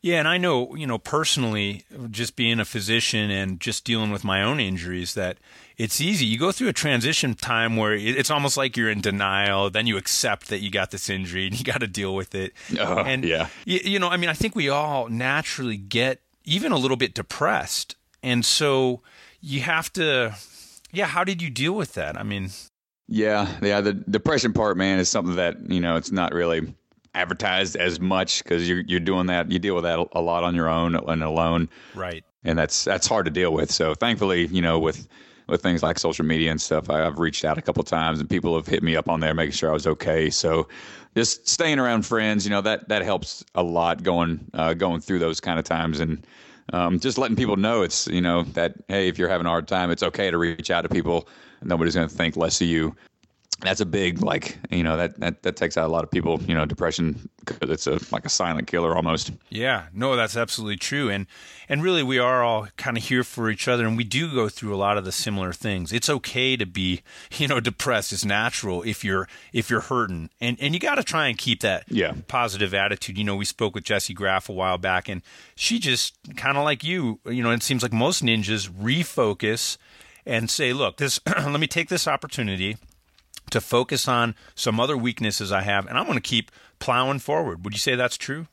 Yeah, 0.00 0.20
and 0.20 0.28
I 0.28 0.38
know, 0.38 0.76
you 0.76 0.86
know, 0.86 0.98
personally, 0.98 1.84
just 2.10 2.36
being 2.36 2.60
a 2.60 2.64
physician 2.64 3.30
and 3.30 3.58
just 3.58 3.84
dealing 3.84 4.12
with 4.12 4.22
my 4.22 4.42
own 4.42 4.60
injuries, 4.60 5.14
that 5.14 5.38
it's 5.76 6.00
easy. 6.00 6.24
You 6.24 6.38
go 6.38 6.52
through 6.52 6.68
a 6.68 6.72
transition 6.72 7.34
time 7.34 7.76
where 7.76 7.94
it's 7.94 8.30
almost 8.30 8.56
like 8.56 8.76
you're 8.76 8.90
in 8.90 9.00
denial. 9.00 9.70
Then 9.70 9.88
you 9.88 9.96
accept 9.96 10.48
that 10.48 10.60
you 10.60 10.70
got 10.70 10.92
this 10.92 11.10
injury 11.10 11.46
and 11.46 11.58
you 11.58 11.64
got 11.64 11.80
to 11.80 11.88
deal 11.88 12.14
with 12.14 12.34
it. 12.34 12.52
Uh, 12.78 13.02
and, 13.06 13.24
yeah. 13.24 13.48
You, 13.64 13.80
you 13.82 13.98
know, 13.98 14.08
I 14.08 14.16
mean, 14.16 14.30
I 14.30 14.34
think 14.34 14.54
we 14.54 14.68
all 14.68 15.08
naturally 15.08 15.76
get 15.76 16.20
even 16.44 16.70
a 16.70 16.76
little 16.76 16.96
bit 16.96 17.12
depressed. 17.12 17.96
And 18.22 18.44
so 18.44 19.02
you 19.40 19.60
have 19.62 19.92
to, 19.94 20.36
yeah, 20.92 21.06
how 21.06 21.24
did 21.24 21.42
you 21.42 21.50
deal 21.50 21.72
with 21.72 21.94
that? 21.94 22.16
I 22.16 22.22
mean, 22.22 22.50
yeah, 23.08 23.48
yeah. 23.62 23.80
The 23.80 23.94
depression 23.94 24.52
part, 24.52 24.76
man, 24.76 24.98
is 24.98 25.08
something 25.08 25.36
that 25.36 25.70
you 25.70 25.80
know 25.80 25.96
it's 25.96 26.12
not 26.12 26.34
really 26.34 26.74
advertised 27.18 27.76
as 27.76 28.00
much 28.00 28.42
because 28.42 28.68
you're 28.68 28.80
you're 28.80 29.00
doing 29.00 29.26
that. 29.26 29.50
You 29.50 29.58
deal 29.58 29.74
with 29.74 29.84
that 29.84 30.06
a 30.12 30.20
lot 30.20 30.44
on 30.44 30.54
your 30.54 30.68
own 30.68 30.94
and 30.94 31.22
alone, 31.22 31.68
right? 31.94 32.24
And 32.44 32.58
that's 32.58 32.84
that's 32.84 33.06
hard 33.06 33.24
to 33.26 33.30
deal 33.30 33.52
with. 33.52 33.70
So 33.70 33.94
thankfully, 33.94 34.46
you 34.46 34.62
know, 34.62 34.78
with 34.78 35.08
with 35.48 35.62
things 35.62 35.82
like 35.82 35.98
social 35.98 36.24
media 36.24 36.50
and 36.50 36.60
stuff, 36.60 36.90
I, 36.90 36.98
have 36.98 37.18
reached 37.18 37.44
out 37.44 37.58
a 37.58 37.62
couple 37.62 37.82
times 37.82 38.20
and 38.20 38.28
people 38.28 38.54
have 38.56 38.66
hit 38.66 38.82
me 38.82 38.96
up 38.96 39.08
on 39.08 39.20
there, 39.20 39.34
making 39.34 39.52
sure 39.52 39.70
I 39.70 39.72
was 39.72 39.86
okay. 39.86 40.30
So 40.30 40.68
just 41.16 41.48
staying 41.48 41.78
around 41.78 42.04
friends, 42.06 42.44
you 42.44 42.50
know, 42.50 42.60
that 42.60 42.88
that 42.88 43.02
helps 43.02 43.44
a 43.54 43.62
lot 43.62 44.02
going 44.02 44.40
uh, 44.54 44.74
going 44.74 45.00
through 45.00 45.18
those 45.18 45.40
kind 45.40 45.58
of 45.58 45.64
times 45.64 46.00
and. 46.00 46.24
Um, 46.70 47.00
just 47.00 47.16
letting 47.16 47.34
people 47.34 47.56
know 47.56 47.80
it's 47.80 48.08
you 48.08 48.20
know 48.20 48.42
that 48.52 48.74
hey 48.88 49.08
if 49.08 49.18
you're 49.18 49.30
having 49.30 49.46
a 49.46 49.48
hard 49.48 49.66
time 49.66 49.90
it's 49.90 50.02
okay 50.02 50.30
to 50.30 50.36
reach 50.36 50.70
out 50.70 50.82
to 50.82 50.90
people 50.90 51.26
nobody's 51.62 51.94
going 51.94 52.06
to 52.06 52.14
think 52.14 52.36
less 52.36 52.60
of 52.60 52.66
you 52.66 52.94
that's 53.60 53.80
a 53.80 53.86
big 53.86 54.22
like 54.22 54.56
you 54.70 54.82
know 54.82 54.96
that, 54.96 55.18
that 55.18 55.42
that 55.42 55.56
takes 55.56 55.76
out 55.76 55.86
a 55.86 55.92
lot 55.92 56.04
of 56.04 56.10
people 56.10 56.40
you 56.46 56.54
know 56.54 56.64
depression 56.64 57.28
because 57.44 57.70
it's 57.70 57.86
a 57.86 57.98
like 58.12 58.24
a 58.24 58.28
silent 58.28 58.68
killer 58.68 58.94
almost. 58.94 59.32
Yeah. 59.48 59.86
No 59.92 60.14
that's 60.16 60.36
absolutely 60.36 60.76
true. 60.76 61.10
And 61.10 61.26
and 61.68 61.82
really 61.82 62.02
we 62.02 62.18
are 62.18 62.42
all 62.42 62.68
kind 62.76 62.96
of 62.96 63.04
here 63.04 63.24
for 63.24 63.50
each 63.50 63.66
other 63.66 63.86
and 63.86 63.96
we 63.96 64.04
do 64.04 64.32
go 64.32 64.48
through 64.48 64.74
a 64.74 64.76
lot 64.76 64.96
of 64.96 65.04
the 65.04 65.12
similar 65.12 65.52
things. 65.52 65.92
It's 65.92 66.08
okay 66.08 66.56
to 66.56 66.66
be 66.66 67.02
you 67.32 67.48
know 67.48 67.60
depressed. 67.60 68.12
It's 68.12 68.24
natural 68.24 68.82
if 68.82 69.04
you're 69.04 69.28
if 69.52 69.70
you're 69.70 69.80
hurting. 69.80 70.30
And 70.40 70.56
and 70.60 70.74
you 70.74 70.80
got 70.80 70.96
to 70.96 71.04
try 71.04 71.26
and 71.26 71.36
keep 71.36 71.60
that 71.60 71.84
yeah. 71.88 72.12
positive 72.28 72.74
attitude. 72.74 73.18
You 73.18 73.24
know 73.24 73.36
we 73.36 73.44
spoke 73.44 73.74
with 73.74 73.84
Jessie 73.84 74.14
Graff 74.14 74.48
a 74.48 74.52
while 74.52 74.78
back 74.78 75.08
and 75.08 75.22
she 75.56 75.78
just 75.78 76.16
kind 76.36 76.56
of 76.56 76.64
like 76.64 76.84
you 76.84 77.18
you 77.26 77.42
know 77.42 77.50
it 77.50 77.62
seems 77.62 77.82
like 77.82 77.92
most 77.92 78.22
ninjas 78.22 78.70
refocus 78.70 79.78
and 80.24 80.50
say 80.50 80.72
look 80.72 80.98
this 80.98 81.18
let 81.26 81.58
me 81.58 81.66
take 81.66 81.88
this 81.88 82.06
opportunity 82.06 82.76
to 83.50 83.60
focus 83.60 84.08
on 84.08 84.34
some 84.54 84.80
other 84.80 84.96
weaknesses 84.96 85.52
I 85.52 85.62
have, 85.62 85.86
and 85.86 85.98
I'm 85.98 86.04
going 86.04 86.16
to 86.16 86.22
keep 86.22 86.50
plowing 86.78 87.18
forward. 87.18 87.64
Would 87.64 87.74
you 87.74 87.80
say 87.80 87.94
that's 87.94 88.16
true? 88.16 88.46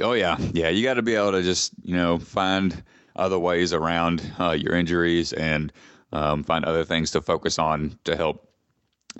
Oh 0.00 0.12
yeah, 0.12 0.36
yeah. 0.52 0.68
You 0.68 0.82
got 0.82 0.94
to 0.94 1.02
be 1.02 1.14
able 1.14 1.32
to 1.32 1.42
just 1.42 1.72
you 1.82 1.96
know 1.96 2.18
find 2.18 2.82
other 3.14 3.38
ways 3.38 3.72
around 3.72 4.22
uh, 4.38 4.50
your 4.50 4.74
injuries 4.74 5.32
and 5.32 5.72
um, 6.12 6.44
find 6.44 6.64
other 6.64 6.84
things 6.84 7.12
to 7.12 7.22
focus 7.22 7.58
on 7.58 7.98
to 8.04 8.16
help 8.16 8.48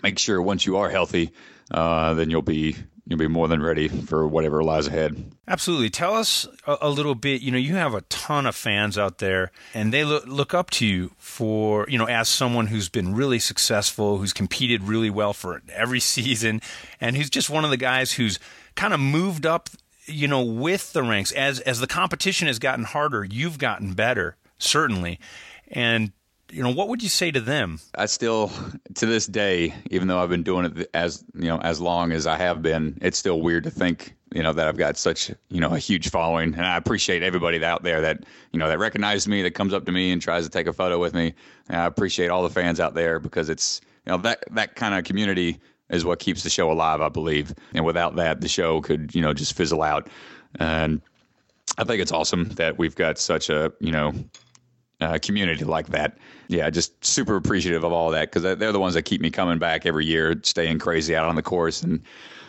make 0.03 0.19
sure 0.19 0.41
once 0.41 0.67
you 0.67 0.77
are 0.77 0.91
healthy, 0.91 1.33
uh, 1.71 2.15
then 2.15 2.31
you'll 2.31 2.43
be 2.43 2.77
you'll 3.07 3.19
be 3.19 3.29
more 3.29 3.49
than 3.49 3.63
ready 3.63 3.89
for 3.89 4.27
whatever 4.27 4.63
lies 4.63 4.89
ahead. 4.89 5.33
Absolutely. 5.47 5.91
Tell 5.91 6.15
us 6.15 6.47
a, 6.67 6.77
a, 6.83 6.91
little 6.91 7.15
bit. 7.15 7.41
You 7.41 7.53
know, 7.53 7.59
you 7.59 7.77
have 7.77 7.95
a 7.95 8.01
ton 8.03 8.47
of 8.47 8.57
fans 8.57 8.99
out 8.99 9.19
there, 9.19 9.53
and 9.73 9.93
they 9.93 10.05
look, 10.05 10.27
look 10.27 10.53
up 10.53 10.71
to 10.73 10.87
you 10.87 11.13
for 11.19 11.89
you 11.89 11.99
know 11.99 12.07
as 12.07 12.29
someone 12.29 12.67
who's 12.67 12.89
been 12.89 13.15
really 13.15 13.39
successful, 13.39 14.19
who's 14.19 14.33
competed 14.33 14.83
really 14.83 15.11
well 15.11 15.33
for 15.33 15.63
every 15.73 16.01
season, 16.15 16.61
and 17.01 17.17
who's 17.17 17.31
just 17.31 17.49
one 17.49 17.65
of 17.65 17.71
the 17.71 17.77
guys 17.77 18.13
who's 18.13 18.39
kind 18.75 18.93
of 18.93 19.01
moved 19.01 19.47
up. 19.47 19.71
You 20.09 20.29
know, 20.29 20.43
with 20.43 20.93
the 20.93 21.03
ranks 21.03 21.33
as 21.33 21.61
as 21.61 21.81
the 21.81 21.89
competition 21.89 22.47
has 22.47 22.59
gotten 22.59 22.85
harder, 22.85 23.25
you've 23.25 23.59
gotten 23.59 23.95
better 23.95 24.37
certainly, 24.59 25.19
and 25.69 26.13
you 26.57 26.63
know, 26.63 26.71
what 26.71 26.89
would 26.89 27.03
you 27.03 27.11
say 27.11 27.31
to 27.31 27.41
them? 27.41 27.79
I 27.95 28.07
still, 28.07 28.51
to 28.95 29.05
this 29.05 29.27
day, 29.27 29.75
even 29.91 30.09
though 30.09 30.19
I've 30.19 30.31
been 30.31 30.43
doing 30.43 30.65
it 30.65 30.91
as 30.95 31.23
you 31.35 31.49
know 31.49 31.59
as 31.59 31.83
long 31.83 32.13
as 32.13 32.27
I 32.27 32.39
have 32.39 32.63
been, 32.63 32.97
it's 33.03 33.19
still 33.19 33.43
weird 33.43 33.65
to 33.65 33.71
think 33.71 34.17
you 34.35 34.43
know 34.43 34.55
that 34.55 34.67
I've 34.67 34.79
got 34.79 34.97
such 34.97 35.31
you 35.51 35.61
know 35.61 35.75
a 35.75 35.79
huge 35.79 36.09
following, 36.09 36.55
and 36.55 36.65
I 36.65 36.79
appreciate 36.79 37.23
everybody 37.23 37.63
out 37.63 37.83
there 37.83 38.01
that 38.01 38.25
you 38.53 38.59
know 38.59 38.69
that 38.69 38.79
recognizes 38.79 39.29
me, 39.29 39.43
that 39.43 39.51
comes 39.51 39.75
up 39.75 39.85
to 39.85 39.93
me 39.93 40.13
and 40.13 40.23
tries 40.23 40.45
to 40.45 40.51
take 40.51 40.67
a 40.67 40.73
photo 40.73 40.99
with 40.99 41.13
me. 41.13 41.35
And 41.69 41.77
I 41.77 41.85
appreciate 41.85 42.31
all 42.31 42.43
the 42.43 42.49
fans 42.49 42.81
out 42.81 42.95
there 42.95 43.19
because 43.19 43.51
it's 43.51 43.83
you 44.07 44.13
know 44.13 44.19
that 44.23 44.43
that 44.53 44.77
kind 44.77 44.95
of 44.95 45.05
community 45.05 45.61
is 45.91 46.07
what 46.07 46.21
keeps 46.21 46.43
the 46.43 46.51
show 46.51 46.73
alive, 46.73 47.03
I 47.03 47.11
believe. 47.11 47.55
And 47.75 47.85
without 47.85 48.17
that, 48.17 48.41
the 48.41 48.49
show 48.49 48.81
could 48.81 49.15
you 49.15 49.21
know 49.21 49.35
just 49.35 49.53
fizzle 49.53 49.83
out. 49.83 50.09
And 50.59 51.03
I 51.77 51.85
think 51.85 52.01
it's 52.01 52.13
awesome 52.13 52.49
that 52.55 52.79
we've 52.79 52.97
got 52.97 53.19
such 53.19 53.51
a 53.51 53.75
you 53.79 53.93
know 53.93 54.15
uh, 55.01 55.19
community 55.21 55.65
like 55.65 55.89
that. 55.89 56.19
Yeah, 56.49 56.71
just 56.71 57.05
super 57.05 57.37
appreciative 57.37 57.85
of 57.85 57.93
all 57.93 58.11
that 58.11 58.31
because 58.33 58.43
they're 58.43 58.73
the 58.73 58.81
ones 58.81 58.95
that 58.95 59.03
keep 59.03 59.21
me 59.21 59.31
coming 59.31 59.59
back 59.59 59.87
every 59.87 60.07
year, 60.07 60.39
staying 60.43 60.79
crazy 60.79 61.15
out 61.15 61.29
on 61.29 61.35
the 61.35 61.43
course 61.43 61.83
and 61.83 62.03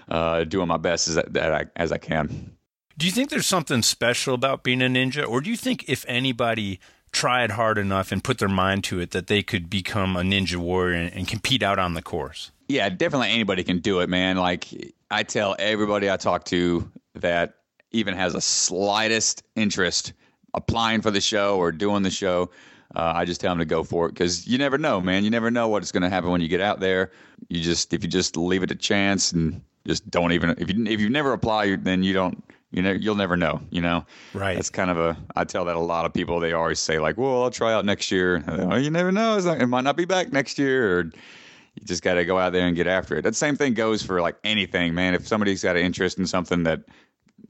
uh, 0.09 0.43
doing 0.43 0.67
my 0.67 0.77
best 0.77 1.07
as, 1.07 1.15
that 1.15 1.53
I, 1.53 1.65
as 1.75 1.91
I 1.91 1.97
can. 1.97 2.51
Do 2.97 3.05
you 3.05 3.11
think 3.11 3.29
there's 3.29 3.47
something 3.47 3.81
special 3.81 4.33
about 4.33 4.63
being 4.63 4.81
a 4.81 4.85
ninja, 4.85 5.27
or 5.27 5.41
do 5.41 5.49
you 5.49 5.57
think 5.57 5.87
if 5.87 6.05
anybody 6.07 6.79
tried 7.11 7.51
hard 7.51 7.77
enough 7.77 8.11
and 8.11 8.23
put 8.23 8.37
their 8.37 8.49
mind 8.49 8.83
to 8.85 8.99
it, 8.99 9.11
that 9.11 9.27
they 9.27 9.43
could 9.43 9.69
become 9.69 10.15
a 10.15 10.21
ninja 10.21 10.55
warrior 10.55 10.97
and, 10.97 11.13
and 11.13 11.27
compete 11.27 11.63
out 11.63 11.79
on 11.79 11.93
the 11.93 12.01
course? 12.01 12.51
Yeah, 12.67 12.89
definitely 12.89 13.29
anybody 13.29 13.63
can 13.63 13.79
do 13.79 13.99
it, 13.99 14.09
man. 14.09 14.37
Like 14.37 14.67
I 15.09 15.23
tell 15.23 15.55
everybody 15.57 16.09
I 16.09 16.17
talk 16.17 16.45
to 16.45 16.89
that 17.15 17.55
even 17.91 18.13
has 18.15 18.35
a 18.35 18.41
slightest 18.41 19.43
interest 19.55 20.13
applying 20.57 21.01
for 21.01 21.11
the 21.11 21.21
show 21.21 21.57
or 21.57 21.71
doing 21.71 22.03
the 22.03 22.09
show. 22.09 22.49
Uh, 22.95 23.13
I 23.15 23.25
just 23.25 23.39
tell 23.39 23.51
them 23.51 23.59
to 23.59 23.65
go 23.65 23.83
for 23.83 24.07
it 24.07 24.13
because 24.13 24.47
you 24.47 24.57
never 24.57 24.77
know, 24.77 24.99
man. 24.99 25.23
You 25.23 25.29
never 25.29 25.51
know 25.51 25.67
what's 25.67 25.91
going 25.91 26.03
to 26.03 26.09
happen 26.09 26.31
when 26.31 26.41
you 26.41 26.47
get 26.47 26.61
out 26.61 26.79
there. 26.79 27.11
You 27.49 27.61
just 27.61 27.93
if 27.93 28.03
you 28.03 28.09
just 28.09 28.35
leave 28.35 28.63
it 28.63 28.67
to 28.67 28.75
chance 28.75 29.31
and 29.31 29.61
just 29.85 30.09
don't 30.09 30.31
even 30.31 30.55
if 30.57 30.71
you 30.71 30.85
if 30.87 30.99
you 30.99 31.09
never 31.09 31.33
apply, 31.33 31.75
then 31.75 32.03
you 32.03 32.13
don't 32.13 32.43
you 32.71 32.81
know 32.81 32.91
you'll 32.91 33.15
never 33.15 33.37
know. 33.37 33.61
You 33.69 33.81
know, 33.81 34.05
right? 34.33 34.55
That's 34.55 34.69
kind 34.69 34.89
of 34.89 34.97
a 34.97 35.17
I 35.35 35.43
tell 35.43 35.65
that 35.65 35.75
a 35.75 35.79
lot 35.79 36.05
of 36.05 36.13
people. 36.13 36.39
They 36.39 36.53
always 36.53 36.79
say 36.79 36.97
like, 36.97 37.17
"Well, 37.17 37.43
I'll 37.43 37.51
try 37.51 37.73
out 37.73 37.85
next 37.85 38.09
year." 38.09 38.43
Well, 38.47 38.81
you 38.81 38.89
never 38.89 39.11
know. 39.11 39.37
Not, 39.39 39.61
it 39.61 39.67
might 39.67 39.83
not 39.83 39.97
be 39.97 40.05
back 40.05 40.31
next 40.31 40.57
year, 40.57 40.99
or 40.99 41.03
you 41.03 41.85
just 41.85 42.03
got 42.03 42.15
to 42.15 42.25
go 42.25 42.39
out 42.39 42.53
there 42.53 42.65
and 42.65 42.75
get 42.75 42.87
after 42.87 43.17
it. 43.17 43.21
That 43.21 43.35
same 43.35 43.55
thing 43.55 43.73
goes 43.73 44.01
for 44.01 44.21
like 44.21 44.37
anything, 44.43 44.95
man. 44.95 45.13
If 45.13 45.27
somebody's 45.27 45.61
got 45.61 45.75
an 45.75 45.83
interest 45.83 46.17
in 46.17 46.25
something 46.25 46.63
that 46.63 46.81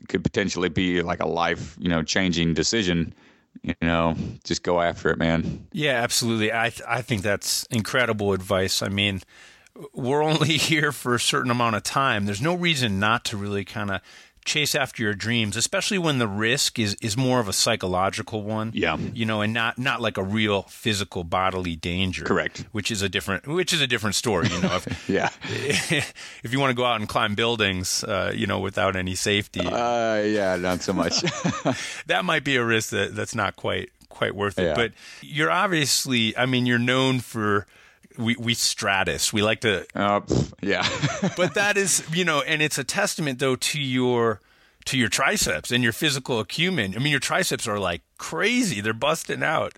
could 0.08 0.24
potentially 0.24 0.70
be 0.70 1.02
like 1.02 1.22
a 1.22 1.28
life, 1.28 1.76
you 1.80 1.90
know, 1.90 2.04
changing 2.04 2.54
decision, 2.54 3.14
you 3.64 3.76
know, 3.82 4.16
just 4.44 4.64
go 4.64 4.82
after 4.82 5.10
it, 5.10 5.18
man. 5.18 5.68
Yeah, 5.72 6.02
absolutely. 6.02 6.52
I 6.54 6.70
th- 6.70 6.88
I 6.88 7.02
think 7.02 7.22
that's 7.22 7.64
incredible 7.72 8.34
advice. 8.34 8.82
I 8.82 8.90
mean, 8.90 9.22
we're 9.94 10.24
only 10.24 10.58
here 10.58 10.92
for 10.92 11.16
a 11.16 11.20
certain 11.20 11.52
amount 11.52 11.76
of 11.76 11.84
time. 11.84 12.26
There's 12.26 12.42
no 12.42 12.56
reason 12.56 13.00
not 13.00 13.26
to 13.26 13.38
really 13.38 13.66
kind 13.66 13.92
of 13.92 14.02
chase 14.48 14.74
after 14.74 15.04
your 15.04 15.14
dreams, 15.14 15.56
especially 15.56 16.00
when 16.00 16.18
the 16.18 16.28
risk 16.28 16.80
is, 16.80 16.96
is 17.02 17.16
more 17.16 17.40
of 17.40 17.48
a 17.48 17.54
psychological 17.54 18.42
one. 18.42 18.72
Yeah. 18.74 18.98
You 18.98 19.26
know, 19.26 19.42
and 19.42 19.54
not, 19.54 19.78
not 19.78 20.02
like 20.02 20.18
a 20.18 20.24
real 20.24 20.64
physical 20.64 21.24
bodily 21.24 21.76
danger. 21.76 22.24
Correct. 22.24 22.66
Which 22.72 22.90
is 22.90 23.04
a 23.04 23.10
different 23.10 23.46
which 23.46 23.74
is 23.74 23.82
a 23.82 23.88
different 23.88 24.16
story. 24.16 24.48
You 24.48 24.62
know, 24.62 24.76
if 24.78 25.10
Yeah. 25.10 25.30
if 26.44 26.52
you 26.52 26.60
want 26.60 26.72
to 26.72 26.76
go 26.76 26.86
out 26.86 27.00
and 27.00 27.08
climb 27.08 27.36
buildings, 27.36 28.04
uh, 28.04 28.32
you 28.34 28.48
know, 28.48 28.60
without 28.60 28.96
any 28.96 29.14
safety, 29.14 29.60
Uh, 29.60 30.22
yeah, 30.26 30.56
not 30.56 30.82
so 30.82 30.94
much. 30.94 31.22
that 32.08 32.26
might 32.26 32.44
be 32.44 32.56
a 32.56 32.64
risk 32.64 32.90
that, 32.90 33.16
that's 33.16 33.36
not 33.36 33.56
quite 33.56 33.92
quite 34.10 34.34
worth 34.34 34.58
it. 34.58 34.64
Yeah. 34.64 34.76
But 34.76 34.94
you're 35.22 35.52
obviously, 35.52 36.36
I 36.36 36.46
mean, 36.48 36.66
you're 36.66 36.80
known 36.80 37.20
for 37.20 37.68
we 38.18 38.36
we 38.38 38.54
stratus. 38.54 39.32
We 39.32 39.42
like 39.42 39.62
to 39.62 39.86
uh, 39.96 40.22
yeah. 40.62 40.88
but 41.38 41.54
that 41.56 41.78
is 41.78 42.04
you 42.14 42.26
know 42.26 42.42
and 42.42 42.62
it's 42.62 42.78
a 42.78 42.84
testament 42.84 43.40
though 43.40 43.56
to 43.56 43.82
your 43.82 44.42
to 44.86 44.98
your 44.98 45.10
triceps 45.10 45.72
and 45.72 45.84
your 45.84 45.92
physical 45.92 46.40
acumen 46.40 46.96
i 46.96 47.00
mean 47.00 47.12
your 47.12 47.20
triceps 47.20 47.68
are 47.68 47.78
like 47.78 48.02
crazy 48.18 48.80
they're 48.80 48.94
busting 48.94 49.44
out 49.44 49.74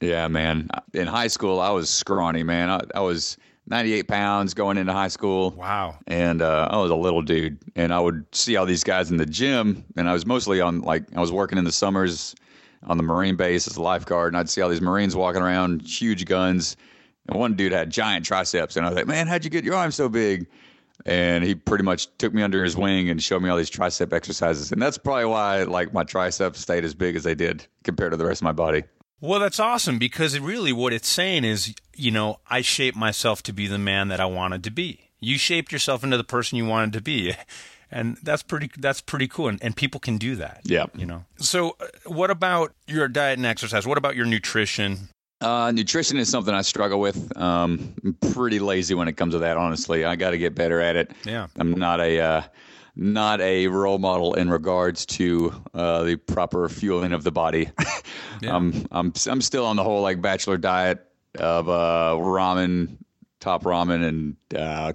Yeah, 0.00 0.28
man. 0.28 0.68
In 0.92 1.06
high 1.06 1.28
school, 1.28 1.60
I 1.60 1.70
was 1.70 1.88
scrawny, 1.88 2.42
man. 2.42 2.68
I, 2.68 2.80
I 2.96 3.00
was 3.00 3.38
98 3.68 4.08
pounds 4.08 4.52
going 4.52 4.76
into 4.76 4.92
high 4.92 5.08
school. 5.08 5.52
wow 5.52 5.96
And 6.08 6.42
uh, 6.42 6.68
I 6.70 6.76
was 6.78 6.90
a 6.90 6.96
little 6.96 7.22
dude. 7.22 7.58
And 7.76 7.94
I 7.94 8.00
would 8.00 8.26
see 8.32 8.56
all 8.56 8.66
these 8.66 8.82
guys 8.84 9.10
in 9.10 9.16
the 9.16 9.26
gym. 9.26 9.84
And 9.96 10.08
I 10.08 10.12
was 10.12 10.26
mostly 10.26 10.60
on, 10.60 10.80
like, 10.82 11.04
I 11.16 11.20
was 11.20 11.30
working 11.30 11.56
in 11.56 11.64
the 11.64 11.72
summers 11.72 12.34
on 12.82 12.96
the 12.96 13.04
Marine 13.04 13.36
base 13.36 13.68
as 13.68 13.76
a 13.76 13.82
lifeguard. 13.82 14.34
And 14.34 14.38
I'd 14.38 14.50
see 14.50 14.60
all 14.60 14.68
these 14.68 14.80
Marines 14.82 15.14
walking 15.14 15.40
around, 15.40 15.82
huge 15.82 16.24
guns. 16.24 16.76
And 17.28 17.38
one 17.38 17.54
dude 17.54 17.72
had 17.72 17.90
giant 17.90 18.24
triceps. 18.26 18.76
And 18.76 18.84
I 18.84 18.88
was 18.88 18.96
like, 18.96 19.06
man, 19.06 19.26
how'd 19.28 19.44
you 19.44 19.50
get 19.50 19.64
your 19.64 19.74
arms 19.76 19.94
so 19.94 20.08
big? 20.08 20.46
And 21.06 21.42
he 21.44 21.54
pretty 21.54 21.84
much 21.84 22.08
took 22.18 22.32
me 22.34 22.42
under 22.42 22.62
his 22.62 22.76
wing 22.76 23.08
and 23.10 23.22
showed 23.22 23.42
me 23.42 23.48
all 23.48 23.56
these 23.56 23.70
tricep 23.70 24.12
exercises. 24.12 24.70
And 24.72 24.80
that's 24.80 24.98
probably 24.98 25.24
why, 25.24 25.62
like, 25.64 25.92
my 25.92 26.04
triceps 26.04 26.60
stayed 26.60 26.84
as 26.84 26.94
big 26.94 27.16
as 27.16 27.24
they 27.24 27.34
did 27.34 27.66
compared 27.84 28.12
to 28.12 28.16
the 28.16 28.24
rest 28.26 28.40
of 28.40 28.44
my 28.44 28.52
body. 28.52 28.84
well 29.20 29.38
that's 29.40 29.58
awesome 29.60 29.98
because 29.98 30.34
it 30.34 30.42
really 30.42 30.72
what 30.72 30.92
it's 30.92 31.08
saying 31.08 31.44
is 31.44 31.74
you 31.96 32.10
know 32.10 32.38
i 32.50 32.60
shaped 32.60 32.96
myself 32.96 33.40
to 33.40 33.52
be 33.52 33.68
the 33.68 33.78
man 33.78 34.08
that 34.08 34.18
i 34.20 34.24
wanted 34.24 34.64
to 34.64 34.70
be 34.70 35.10
you 35.20 35.38
shaped 35.38 35.70
yourself 35.70 36.02
into 36.02 36.16
the 36.16 36.24
person 36.24 36.58
you 36.58 36.66
wanted 36.66 36.92
to 36.92 37.00
be 37.00 37.32
and 37.90 38.16
that's 38.24 38.42
pretty 38.42 38.68
that's 38.78 39.00
pretty 39.00 39.28
cool 39.28 39.46
and, 39.46 39.62
and 39.62 39.76
people 39.76 40.00
can 40.00 40.18
do 40.18 40.34
that 40.34 40.60
Yeah. 40.64 40.86
you 40.96 41.06
know 41.06 41.24
so 41.36 41.76
uh, 41.80 41.86
what 42.06 42.30
about 42.32 42.72
your 42.88 43.06
diet 43.06 43.38
and 43.38 43.46
exercise 43.46 43.86
what 43.86 43.96
about 43.98 44.16
your 44.16 44.26
nutrition 44.26 45.08
Uh, 45.42 45.72
nutrition 45.72 46.18
is 46.18 46.28
something 46.28 46.54
I 46.54 46.62
struggle 46.62 47.00
with. 47.00 47.36
Um, 47.36 47.94
I'm 48.04 48.14
pretty 48.32 48.58
lazy 48.60 48.94
when 48.94 49.08
it 49.08 49.14
comes 49.16 49.34
to 49.34 49.40
that. 49.40 49.56
Honestly, 49.56 50.04
I 50.04 50.14
got 50.16 50.30
to 50.30 50.38
get 50.38 50.54
better 50.54 50.80
at 50.80 50.96
it. 50.96 51.10
Yeah. 51.24 51.48
I'm 51.56 51.72
not 51.72 52.00
a 52.00 52.20
uh, 52.20 52.42
not 52.94 53.40
a 53.40 53.66
role 53.68 53.98
model 53.98 54.34
in 54.34 54.48
regards 54.50 55.04
to 55.06 55.52
uh, 55.74 56.04
the 56.04 56.16
proper 56.16 56.68
fueling 56.68 57.12
of 57.12 57.24
the 57.24 57.32
body. 57.32 57.70
I'm 58.42 58.86
I'm 58.90 59.12
I'm 59.26 59.40
still 59.40 59.66
on 59.66 59.76
the 59.76 59.84
whole 59.84 60.02
like 60.02 60.20
bachelor 60.22 60.56
diet 60.58 61.04
of 61.38 61.68
uh, 61.68 62.16
ramen, 62.18 62.96
top 63.40 63.64
ramen, 63.64 64.04
and 64.06 64.36
uh, 64.56 64.92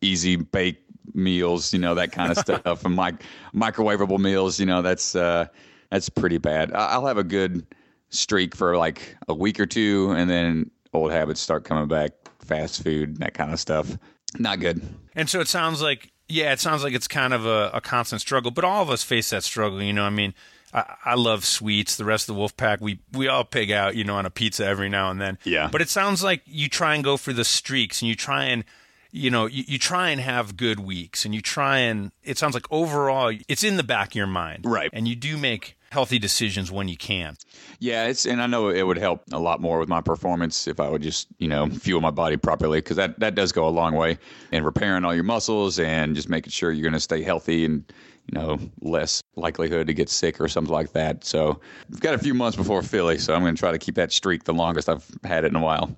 easy 0.00 0.36
bake 0.36 0.80
meals, 1.14 1.72
you 1.72 1.78
know, 1.78 1.94
that 1.94 2.10
kind 2.12 2.32
of 2.32 2.38
stuff, 2.44 2.84
and 2.84 2.96
mic- 2.96 3.22
microwavable 3.54 4.18
meals, 4.18 4.58
you 4.58 4.66
know, 4.66 4.82
that's 4.82 5.14
uh, 5.14 5.46
that's 5.90 6.08
pretty 6.08 6.38
bad. 6.38 6.72
I- 6.72 6.92
I'll 6.92 7.06
have 7.06 7.18
a 7.18 7.24
good 7.24 7.66
streak 8.14 8.54
for 8.54 8.76
like 8.76 9.16
a 9.28 9.34
week 9.34 9.60
or 9.60 9.66
two, 9.66 10.12
and 10.16 10.28
then 10.30 10.70
old 10.92 11.10
habits 11.10 11.40
start 11.40 11.64
coming 11.64 11.88
back, 11.88 12.12
fast 12.40 12.82
food, 12.82 13.18
that 13.18 13.34
kind 13.34 13.52
of 13.52 13.60
stuff. 13.60 13.98
Not 14.38 14.60
good. 14.60 14.82
And 15.14 15.28
so 15.28 15.40
it 15.40 15.48
sounds 15.48 15.82
like, 15.82 16.12
yeah, 16.28 16.52
it 16.52 16.60
sounds 16.60 16.82
like 16.82 16.94
it's 16.94 17.08
kind 17.08 17.34
of 17.34 17.46
a, 17.46 17.70
a 17.74 17.80
constant 17.80 18.20
struggle. 18.20 18.50
But 18.50 18.64
all 18.64 18.82
of 18.82 18.90
us 18.90 19.02
face 19.02 19.30
that 19.30 19.44
struggle. 19.44 19.82
You 19.82 19.92
know, 19.92 20.04
I 20.04 20.10
mean, 20.10 20.34
I, 20.72 20.96
I 21.04 21.14
love 21.14 21.44
sweets. 21.44 21.96
The 21.96 22.04
rest 22.04 22.28
of 22.28 22.34
the 22.34 22.38
wolf 22.38 22.56
pack, 22.56 22.80
we 22.80 23.00
we 23.12 23.28
all 23.28 23.44
pig 23.44 23.70
out, 23.70 23.94
you 23.94 24.04
know, 24.04 24.16
on 24.16 24.26
a 24.26 24.30
pizza 24.30 24.64
every 24.64 24.88
now 24.88 25.10
and 25.10 25.20
then. 25.20 25.38
Yeah. 25.44 25.68
But 25.70 25.82
it 25.82 25.88
sounds 25.88 26.22
like 26.22 26.42
you 26.46 26.68
try 26.68 26.94
and 26.94 27.04
go 27.04 27.16
for 27.16 27.32
the 27.32 27.44
streaks, 27.44 28.02
and 28.02 28.08
you 28.08 28.16
try 28.16 28.44
and, 28.44 28.64
you 29.12 29.30
know, 29.30 29.46
you, 29.46 29.64
you 29.66 29.78
try 29.78 30.10
and 30.10 30.20
have 30.20 30.56
good 30.56 30.80
weeks, 30.80 31.24
and 31.24 31.34
you 31.34 31.40
try 31.40 31.78
and. 31.78 32.10
It 32.22 32.38
sounds 32.38 32.54
like 32.54 32.66
overall, 32.70 33.32
it's 33.46 33.62
in 33.62 33.76
the 33.76 33.84
back 33.84 34.08
of 34.08 34.14
your 34.16 34.26
mind, 34.26 34.64
Right. 34.64 34.90
And 34.92 35.06
you 35.06 35.14
do 35.14 35.36
make 35.36 35.76
healthy 35.94 36.18
decisions 36.18 36.72
when 36.72 36.88
you 36.88 36.96
can. 36.96 37.36
Yeah, 37.78 38.08
it's 38.08 38.26
and 38.26 38.42
I 38.42 38.48
know 38.48 38.68
it 38.68 38.82
would 38.82 38.98
help 38.98 39.22
a 39.30 39.38
lot 39.38 39.60
more 39.60 39.78
with 39.78 39.88
my 39.88 40.00
performance 40.00 40.66
if 40.66 40.80
I 40.80 40.88
would 40.88 41.02
just 41.02 41.28
you 41.38 41.46
know 41.46 41.68
fuel 41.68 42.00
my 42.00 42.10
body 42.10 42.36
properly 42.36 42.78
because 42.78 42.96
that 42.96 43.20
that 43.20 43.36
does 43.36 43.52
go 43.52 43.68
a 43.68 43.70
long 43.70 43.94
way 43.94 44.18
in 44.50 44.64
repairing 44.64 45.04
all 45.04 45.14
your 45.14 45.22
muscles 45.22 45.78
and 45.78 46.16
just 46.16 46.28
making 46.28 46.50
sure 46.50 46.72
you're 46.72 46.82
going 46.82 46.94
to 46.94 47.00
stay 47.00 47.22
healthy 47.22 47.64
and 47.64 47.84
you 48.26 48.34
know 48.34 48.58
less 48.80 49.22
likelihood 49.36 49.86
to 49.86 49.94
get 49.94 50.08
sick 50.08 50.40
or 50.40 50.48
something 50.48 50.74
like 50.74 50.92
that. 50.94 51.24
So 51.24 51.60
I've 51.92 52.00
got 52.00 52.14
a 52.14 52.18
few 52.18 52.34
months 52.34 52.56
before 52.56 52.82
Philly, 52.82 53.18
so 53.18 53.32
I'm 53.32 53.42
going 53.42 53.54
to 53.54 53.60
try 53.60 53.70
to 53.70 53.78
keep 53.78 53.94
that 53.94 54.10
streak 54.10 54.42
the 54.42 54.52
longest 54.52 54.88
I've 54.88 55.06
had 55.22 55.44
it 55.44 55.48
in 55.48 55.56
a 55.56 55.62
while. 55.62 55.94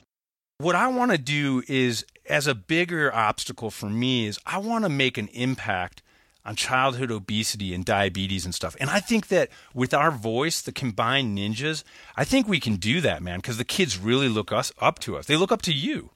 What 0.59 0.75
I 0.75 0.89
want 0.89 1.11
to 1.13 1.19
do 1.19 1.63
is, 1.69 2.05
as 2.29 2.47
a 2.47 2.55
bigger 2.55 3.15
obstacle 3.15 3.71
for 3.71 3.89
me, 3.89 4.27
is 4.27 4.39
I 4.45 4.59
want 4.59 4.85
to 4.85 4.91
make 4.91 5.17
an 5.17 5.29
impact 5.29 6.03
on 6.47 6.57
childhood 6.57 7.11
obesity 7.11 7.75
and 7.75 7.85
diabetes 7.85 8.45
and 8.45 8.55
stuff. 8.55 8.77
And 8.81 8.89
I 8.89 9.01
think 9.01 9.27
that 9.29 9.49
with 9.75 9.93
our 9.93 10.11
voice, 10.11 10.63
the 10.63 10.73
combined 10.73 11.37
ninjas, 11.37 11.83
I 12.17 12.25
think 12.25 12.47
we 12.49 12.61
can 12.61 12.77
do 12.77 13.01
that, 13.03 13.23
man, 13.23 13.39
because 13.41 13.59
the 13.59 13.65
kids 13.65 13.99
really 13.99 14.29
look 14.29 14.53
us 14.53 14.73
up 14.79 14.99
to 15.01 15.17
us. 15.17 15.27
They 15.27 15.37
look 15.37 15.51
up 15.53 15.63
to 15.63 15.73
you. 15.73 16.11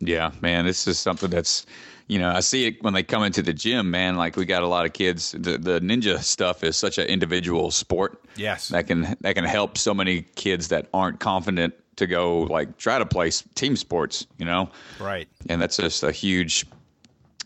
Yeah, 0.00 0.32
man, 0.40 0.64
this 0.66 0.86
is 0.86 0.98
something 0.98 1.30
that's, 1.30 1.64
you 2.08 2.18
know, 2.18 2.30
I 2.30 2.40
see 2.40 2.66
it 2.66 2.82
when 2.82 2.92
they 2.92 3.02
come 3.02 3.22
into 3.22 3.40
the 3.42 3.52
gym, 3.52 3.90
man. 3.90 4.16
Like 4.16 4.36
we 4.36 4.44
got 4.44 4.62
a 4.62 4.66
lot 4.66 4.84
of 4.84 4.92
kids. 4.92 5.32
The, 5.32 5.58
the 5.58 5.80
ninja 5.80 6.18
stuff 6.22 6.64
is 6.64 6.76
such 6.76 6.98
an 6.98 7.06
individual 7.06 7.70
sport. 7.70 8.22
Yes. 8.36 8.68
that 8.68 8.86
can 8.86 9.16
that 9.20 9.34
can 9.34 9.44
help 9.44 9.76
so 9.78 9.92
many 9.94 10.22
kids 10.34 10.68
that 10.68 10.88
aren't 10.94 11.20
confident 11.20 11.74
to 11.96 12.06
go 12.06 12.40
like 12.44 12.78
try 12.78 12.98
to 12.98 13.06
play 13.06 13.30
team 13.54 13.76
sports. 13.76 14.26
You 14.38 14.46
know, 14.46 14.70
Right. 14.98 15.28
and 15.48 15.60
that's 15.62 15.76
just 15.76 16.02
a 16.02 16.10
huge, 16.10 16.66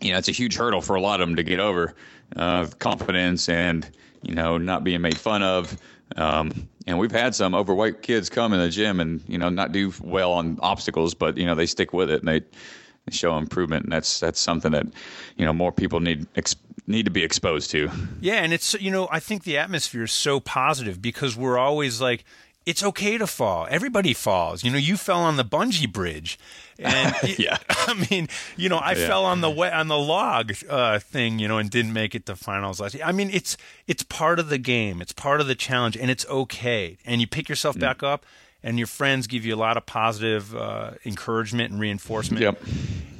you 0.01 0.13
know, 0.13 0.19
it's 0.19 0.29
a 0.29 0.33
huge 0.33 0.57
hurdle 0.57 0.81
for 0.81 0.95
a 0.97 1.01
lot 1.01 1.21
of 1.21 1.29
them 1.29 1.37
to 1.37 1.43
get 1.43 1.59
over. 1.61 1.95
Uh, 2.35 2.67
confidence 2.81 3.49
and 3.49 3.89
you 4.23 4.35
know 4.35 4.59
not 4.59 4.85
being 4.85 5.01
made 5.01 5.17
fun 5.17 5.43
of. 5.43 5.77
Um, 6.17 6.69
and 6.87 6.99
we've 6.99 7.13
had 7.13 7.35
some 7.35 7.55
overweight 7.55 8.03
kids 8.03 8.29
come 8.29 8.53
in 8.53 8.61
the 8.61 8.69
gym 8.69 9.01
and 9.01 9.23
you 9.29 9.39
know 9.39 9.49
not 9.49 9.73
do 9.73 9.93
well 10.03 10.33
on 10.33 10.59
obstacles, 10.61 11.15
but 11.15 11.37
you 11.37 11.47
know 11.47 11.55
they 11.55 11.67
stick 11.67 11.93
with 11.93 12.11
it 12.11 12.21
and 12.21 12.29
they, 12.29 12.43
show 13.11 13.39
improvement. 13.39 13.85
And 13.85 13.93
that's 13.93 14.21
that's 14.21 14.41
something 14.41 14.73
that 14.73 14.87
you 15.37 15.45
know 15.45 15.53
more 15.53 15.73
people 15.73 16.01
need 16.01 16.27
need 16.87 17.05
to 17.05 17.11
be 17.11 17.23
exposed 17.23 17.71
to. 17.71 17.91
Yeah, 18.21 18.43
and 18.43 18.53
it's 18.53 18.75
you 18.75 18.91
know 18.91 19.09
I 19.11 19.21
think 19.21 19.45
the 19.45 19.59
atmosphere 19.59 20.05
is 20.05 20.13
so 20.13 20.41
positive 20.41 21.01
because 21.01 21.37
we're 21.37 21.59
always 21.59 22.01
like 22.01 22.25
it's 22.67 22.83
okay 22.83 23.17
to 23.17 23.27
fall. 23.27 23.67
Everybody 23.71 24.13
falls. 24.13 24.65
You 24.65 24.71
know, 24.73 24.79
you 24.79 24.97
fell 24.97 25.21
on 25.21 25.37
the 25.37 25.45
bungee 25.45 25.91
bridge, 25.91 26.39
and 26.79 27.15
Yeah. 27.39 27.59
I 27.71 28.07
mean, 28.11 28.29
you 28.57 28.69
know, 28.69 28.79
I 28.79 28.93
Yeah. 28.93 29.07
fell 29.07 29.25
on 29.25 29.41
the 29.41 29.49
we- 29.51 29.69
on 29.69 29.87
the 29.89 29.97
log 29.97 30.53
uh, 30.69 30.99
thing, 30.99 31.39
you 31.39 31.47
know, 31.49 31.59
and 31.59 31.71
didn't 31.71 31.93
make 31.93 32.15
it 32.15 32.27
to 32.27 32.35
finals 32.37 32.81
last 32.81 32.95
year. 32.95 33.05
I 33.05 33.13
mean, 33.13 33.31
it's 33.33 33.57
it's 33.87 34.03
part 34.03 34.39
of 34.41 34.49
the 34.49 34.59
game. 34.59 35.01
It's 35.01 35.13
part 35.13 35.41
of 35.41 35.47
the 35.47 35.55
challenge, 35.55 35.97
and 35.97 36.11
it's 36.11 36.27
okay. 36.27 36.99
And 37.07 37.21
you 37.21 37.27
pick 37.27 37.49
yourself 37.49 37.79
back 37.79 38.03
up, 38.03 38.27
and 38.63 38.79
your 38.79 38.89
friends 38.89 39.27
give 39.29 39.45
you 39.47 39.55
a 39.55 39.61
lot 39.67 39.77
of 39.77 39.87
positive 39.87 40.55
uh, 40.57 40.91
encouragement 41.05 41.71
and 41.71 41.81
reinforcement 41.81 42.43
Yep. 42.43 42.61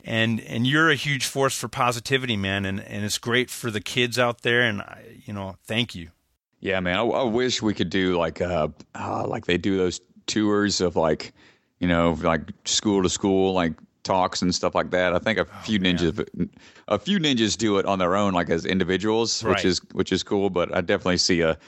and 0.05 0.41
and 0.41 0.67
you're 0.67 0.91
a 0.91 0.97
huge 0.97 1.25
force 1.27 1.57
for 1.57 1.69
positivity, 1.69 2.37
man, 2.37 2.65
and 2.65 2.81
and 2.81 3.05
it's 3.05 3.19
great 3.19 3.49
for 3.51 3.71
the 3.71 3.81
kids 3.81 4.19
out 4.19 4.43
there, 4.43 4.63
and 4.63 4.83
I, 4.83 5.03
you 5.25 5.33
know, 5.33 5.57
thank 5.65 5.95
you. 5.95 6.09
Yeah, 6.61 6.81
man. 6.81 6.99
I, 6.99 7.03
I 7.03 7.23
wish 7.25 7.63
we 7.63 7.75
could 7.75 7.91
do 7.91 8.17
like 8.19 8.41
uh, 8.41 8.69
uh 8.95 9.27
like 9.27 9.47
they 9.47 9.59
do 9.59 9.77
those 9.77 10.01
tours 10.27 10.81
of 10.81 10.97
like 10.97 11.33
you 11.81 11.87
know 11.89 12.17
like 12.23 12.43
school 12.65 13.03
to 13.03 13.09
school 13.09 13.53
like 13.53 13.75
talks 14.03 14.41
and 14.43 14.55
stuff 14.55 14.75
like 14.75 14.91
that. 14.91 15.15
I 15.15 15.19
think 15.19 15.39
a 15.39 15.43
Oh, 15.43 15.63
few 15.65 15.79
ninjas 15.79 16.49
a 16.89 16.99
few 16.99 17.19
ninjas 17.19 17.57
do 17.57 17.79
it 17.79 17.87
on 17.87 17.99
their 17.99 18.17
own 18.17 18.33
like 18.35 18.51
as 18.51 18.65
individuals, 18.65 19.43
Right. 19.45 19.57
which 19.57 19.65
is 19.65 19.81
which 19.93 20.13
is 20.13 20.23
cool. 20.23 20.51
But 20.51 20.75
I 20.75 20.81
definitely 20.81 21.19
see 21.19 21.41
a 21.43 21.59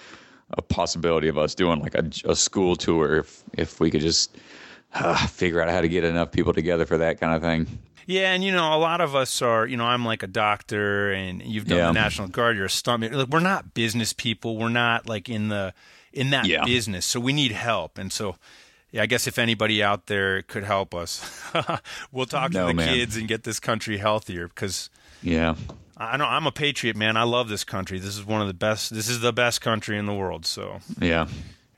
a 0.52 0.62
possibility 0.62 1.28
of 1.28 1.36
us 1.36 1.54
doing 1.54 1.78
like 1.80 1.94
a, 1.94 2.10
a 2.24 2.34
school 2.34 2.74
tour 2.74 3.16
if 3.18 3.42
if 3.54 3.80
we 3.80 3.90
could 3.90 4.00
just 4.00 4.36
uh, 4.94 5.14
figure 5.26 5.60
out 5.60 5.68
how 5.68 5.82
to 5.82 5.88
get 5.88 6.02
enough 6.04 6.32
people 6.32 6.54
together 6.54 6.86
for 6.86 6.96
that 6.98 7.20
kind 7.20 7.34
of 7.34 7.42
thing. 7.42 7.78
Yeah, 8.08 8.32
and 8.32 8.42
you 8.42 8.52
know, 8.52 8.74
a 8.74 8.78
lot 8.80 9.02
of 9.02 9.14
us 9.14 9.42
are, 9.42 9.66
you 9.66 9.76
know, 9.76 9.84
I'm 9.84 10.02
like 10.04 10.22
a 10.22 10.26
doctor, 10.26 11.12
and 11.12 11.42
you've 11.42 11.66
done 11.66 11.76
Yeah. 11.78 11.86
the 11.88 11.92
National 11.92 12.26
Guard. 12.28 12.56
You're 12.56 12.64
a 12.64 12.68
stuntman. 12.68 13.12
Like, 13.12 13.28
we're 13.28 13.40
not 13.40 13.74
business 13.74 14.14
people. 14.14 14.56
We're 14.56 14.70
not 14.70 15.06
like 15.06 15.28
in 15.28 15.48
the 15.48 15.74
in 16.14 16.30
that 16.30 16.46
Yeah. 16.46 16.64
business. 16.64 17.04
So 17.04 17.20
we 17.20 17.32
need 17.32 17.52
help, 17.52 17.98
and 17.98 18.12
so. 18.12 18.36
Yeah, 18.90 19.02
I 19.02 19.06
guess 19.06 19.26
if 19.26 19.38
anybody 19.38 19.82
out 19.82 20.06
there 20.06 20.40
could 20.40 20.64
help 20.64 20.94
us, 20.94 21.20
we'll 22.10 22.24
talk 22.24 22.52
to 22.52 22.58
the 22.64 22.72
man. 22.72 22.88
kids 22.88 23.18
and 23.18 23.28
get 23.28 23.44
this 23.44 23.60
country 23.60 23.98
healthier. 23.98 24.48
Because 24.48 24.88
Yeah. 25.22 25.56
I 25.98 26.16
know 26.16 26.24
I'm 26.24 26.46
a 26.46 26.50
patriot, 26.50 26.96
man. 26.96 27.14
I 27.18 27.24
love 27.24 27.50
this 27.50 27.64
country. 27.64 27.98
This 27.98 28.16
is 28.16 28.24
one 28.24 28.40
of 28.40 28.46
the 28.46 28.54
best. 28.54 28.94
This 28.94 29.10
is 29.10 29.20
the 29.20 29.30
best 29.34 29.60
country 29.60 29.98
in 29.98 30.06
the 30.06 30.14
world. 30.14 30.46
So 30.46 30.80
Yeah. 30.98 31.26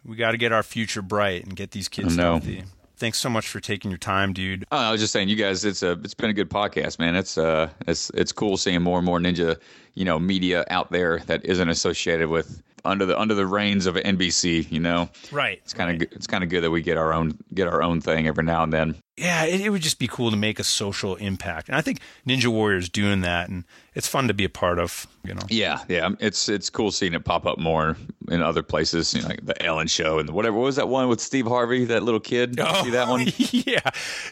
we 0.05 0.14
got 0.14 0.31
to 0.31 0.37
get 0.37 0.53
our 0.53 0.62
future 0.62 1.03
bright 1.03 1.43
and 1.43 1.57
get 1.57 1.73
these 1.73 1.88
kids 1.88 2.14
healthy. 2.14 2.62
Thanks 3.01 3.19
so 3.19 3.31
much 3.31 3.49
for 3.49 3.61
taking 3.61 3.91
your 3.91 3.97
time, 3.97 4.35
dude. 4.35 4.67
Oh, 4.71 4.77
I 4.77 4.93
was 4.93 5.01
just 5.01 5.15
saying, 5.15 5.31
you 5.31 5.37
guys, 5.37 5.65
it's 5.65 5.83
a 5.83 5.93
it's 5.93 6.13
been 6.13 6.29
a 6.29 6.35
good 6.35 6.51
podcast, 6.51 6.99
man. 6.99 7.17
It's 7.17 7.39
uh, 7.39 7.71
it's 7.89 8.11
it's 8.11 8.31
cool 8.31 8.59
seeing 8.59 8.83
more 8.83 8.99
and 8.99 9.07
more 9.07 9.19
ninja, 9.19 9.59
you 9.94 10.05
know, 10.05 10.18
media 10.18 10.64
out 10.70 10.90
there 10.90 11.18
that 11.26 11.44
isn't 11.44 11.68
associated 11.68 12.29
with 12.29 12.62
under 12.85 13.05
the 13.05 13.18
under 13.18 13.35
the 13.35 13.46
reins 13.46 13.85
of 13.87 13.94
NBC. 13.96 14.70
You 14.70 14.81
know, 14.81 15.11
Right. 15.31 15.61
it's 15.62 15.74
kind 15.74 16.03
of 16.03 16.09
it's 16.12 16.26
kind 16.26 16.42
of 16.42 16.50
good 16.50 16.62
that 16.62 16.70
we 16.70 16.83
get 16.83 16.96
our 16.96 17.12
own 17.12 17.38
get 17.53 17.68
our 17.68 17.83
own 17.83 18.00
thing 18.00 18.26
every 18.26 18.44
now 18.44 18.62
and 18.62 18.72
then. 18.72 18.96
Yeah, 19.16 19.44
it, 19.44 19.61
it 19.61 19.68
would 19.68 19.83
just 19.83 19.98
be 19.98 20.07
cool 20.07 20.31
to 20.31 20.37
make 20.38 20.59
a 20.59 20.64
social 20.64 21.14
impact, 21.16 21.68
and 21.68 21.76
I 21.76 21.83
think 21.83 22.00
Ninja 22.26 22.46
Warrior 22.46 22.79
is 22.79 22.88
doing 22.88 23.20
that, 23.20 23.50
and 23.50 23.64
it's 23.94 24.09
fun 24.09 24.29
to 24.29 24.35
be 24.35 24.44
a 24.44 24.48
part 24.48 24.79
of. 24.79 25.07
You 25.24 25.35
know. 25.35 25.42
Yeah, 25.50 25.81
yeah, 25.88 26.07
um, 26.07 26.16
it's 26.20 26.48
it's 26.48 26.70
cool 26.70 26.90
seeing 26.90 27.12
it 27.12 27.22
pop 27.22 27.44
up 27.44 27.59
more 27.59 27.98
in 28.31 28.40
other 28.40 28.62
places, 28.62 29.12
you 29.12 29.20
know, 29.20 29.29
like 29.29 29.44
the 29.44 29.62
Ellen 29.62 29.88
Show 29.88 30.20
and 30.20 30.31
whatever. 30.31 30.57
What 30.57 30.64
was 30.64 30.76
that 30.76 30.88
one 30.88 31.09
with 31.11 31.20
Steve 31.20 31.46
Harvey, 31.46 31.85
that 31.87 32.03
little 32.03 32.18
kid? 32.20 32.57
Did 32.57 32.64
you 32.66 32.72
oh, 32.74 32.85
See 32.85 32.90
that 32.90 33.09
one? 33.09 33.20
yeah, 33.37 33.81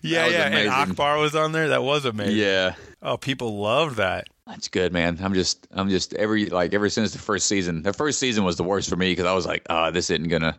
yeah, 0.02 0.24
was 0.24 0.32
yeah. 0.32 0.46
And. 0.46 0.68
Akbar 0.70 1.18
was 1.18 1.34
on 1.36 1.52
there. 1.52 1.68
That 1.68 1.82
was 1.82 2.06
amazing. 2.06 2.38
Yeah, 2.38 2.74
Oh, 3.02 3.18
people 3.18 3.58
loved 3.58 3.96
that. 3.96 4.28
That's 4.48 4.68
good, 4.68 4.92
man. 4.92 5.18
I'm 5.20 5.34
just, 5.34 5.68
I'm 5.70 5.88
just 5.88 6.14
every 6.14 6.46
like 6.46 6.74
ever 6.74 6.88
since 6.88 7.12
the 7.12 7.18
first 7.18 7.46
season. 7.46 7.82
The 7.82 7.92
first 7.92 8.18
season 8.18 8.44
was 8.44 8.56
the 8.56 8.64
worst 8.64 8.88
for 8.88 8.96
me 8.96 9.12
because 9.12 9.26
I 9.26 9.32
was 9.34 9.46
like, 9.46 9.64
ah, 9.70 9.90
this 9.90 10.10
isn't 10.10 10.28
gonna, 10.28 10.58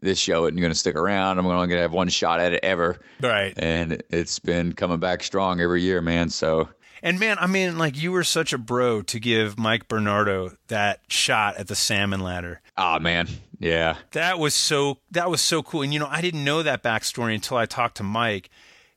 this 0.00 0.18
show 0.18 0.46
isn't 0.46 0.60
gonna 0.60 0.74
stick 0.74 0.96
around. 0.96 1.38
I'm 1.38 1.46
only 1.46 1.68
gonna 1.68 1.80
have 1.80 1.92
one 1.92 2.08
shot 2.08 2.40
at 2.40 2.52
it 2.52 2.60
ever. 2.62 2.98
Right. 3.22 3.54
And 3.56 4.02
it's 4.10 4.38
been 4.38 4.72
coming 4.72 4.98
back 4.98 5.22
strong 5.22 5.60
every 5.60 5.82
year, 5.82 6.00
man. 6.00 6.28
So 6.30 6.68
And 7.02 7.20
man, 7.20 7.38
I 7.38 7.46
mean, 7.46 7.78
like 7.78 7.96
you 8.00 8.10
were 8.12 8.24
such 8.24 8.52
a 8.52 8.58
bro 8.58 9.02
to 9.02 9.20
give 9.20 9.58
Mike 9.58 9.86
Bernardo 9.88 10.50
that 10.66 11.00
shot 11.08 11.56
at 11.56 11.68
the 11.68 11.76
salmon 11.76 12.20
ladder. 12.20 12.60
ah, 12.76 12.98
man, 12.98 13.28
yeah, 13.60 13.96
That 14.12 14.38
was 14.38 14.54
so 14.54 14.98
that 15.12 15.30
was 15.30 15.40
so 15.40 15.62
cool. 15.62 15.82
And 15.82 15.92
you 15.92 15.98
know, 16.00 16.08
I 16.10 16.20
didn't 16.20 16.44
know 16.44 16.62
that 16.62 16.82
backstory 16.82 17.34
until 17.34 17.56
I 17.56 17.66
talked 17.66 17.96
to 17.98 18.02
Mike. 18.02 18.50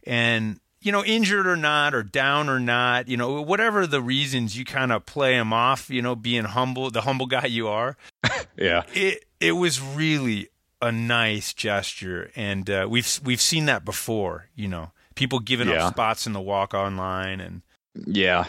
And 0.06 0.60
you 0.82 0.92
know, 0.92 1.04
injured 1.04 1.46
or 1.48 1.56
not, 1.56 1.94
or 1.94 2.04
down 2.04 2.50
or 2.50 2.60
not, 2.60 3.08
you 3.08 3.16
know, 3.18 3.42
whatever 3.42 3.86
the 3.86 4.02
reasons, 4.02 4.58
you 4.58 4.66
kind 4.66 4.92
of 4.92 5.06
play 5.06 5.36
him 5.36 5.54
off. 5.54 5.90
You 5.90 6.02
know, 6.02 6.16
being 6.16 6.46
humble, 6.46 6.90
the 6.92 7.02
humble 7.02 7.28
guy 7.28 7.46
you 7.46 7.68
are. 7.68 7.98
yeah, 8.58 8.84
It 8.94 9.26
it 9.40 9.52
was 9.54 9.80
really 9.82 10.50
a 10.82 10.92
nice 10.92 11.54
gesture, 11.54 12.32
and 12.36 12.70
uh, 12.70 12.88
we've 12.90 13.20
we've 13.24 13.42
seen 13.42 13.66
that 13.66 13.86
before. 13.86 14.50
You 14.56 14.68
know, 14.68 14.92
people 15.16 15.40
giving 15.40 15.70
Yeah. 15.70 15.86
up 15.88 15.94
spots 15.94 16.26
in 16.26 16.34
the 16.34 16.42
walk 16.42 16.74
on 16.74 16.98
line, 16.98 17.40
and 17.40 17.62
yeah. 18.08 18.46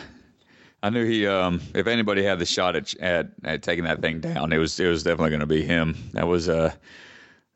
I 0.84 0.90
knew 0.90 1.04
he. 1.04 1.26
Um, 1.28 1.60
if 1.74 1.86
anybody 1.86 2.24
had 2.24 2.38
the 2.40 2.46
shot 2.46 2.74
at, 2.74 2.92
at 3.00 3.28
at 3.44 3.62
taking 3.62 3.84
that 3.84 4.00
thing 4.00 4.20
down, 4.20 4.52
it 4.52 4.58
was 4.58 4.80
it 4.80 4.86
was 4.88 5.02
definitely 5.04 5.30
going 5.30 5.40
to 5.40 5.46
be 5.46 5.62
him. 5.62 5.96
That 6.12 6.26
was 6.26 6.48
uh 6.48 6.72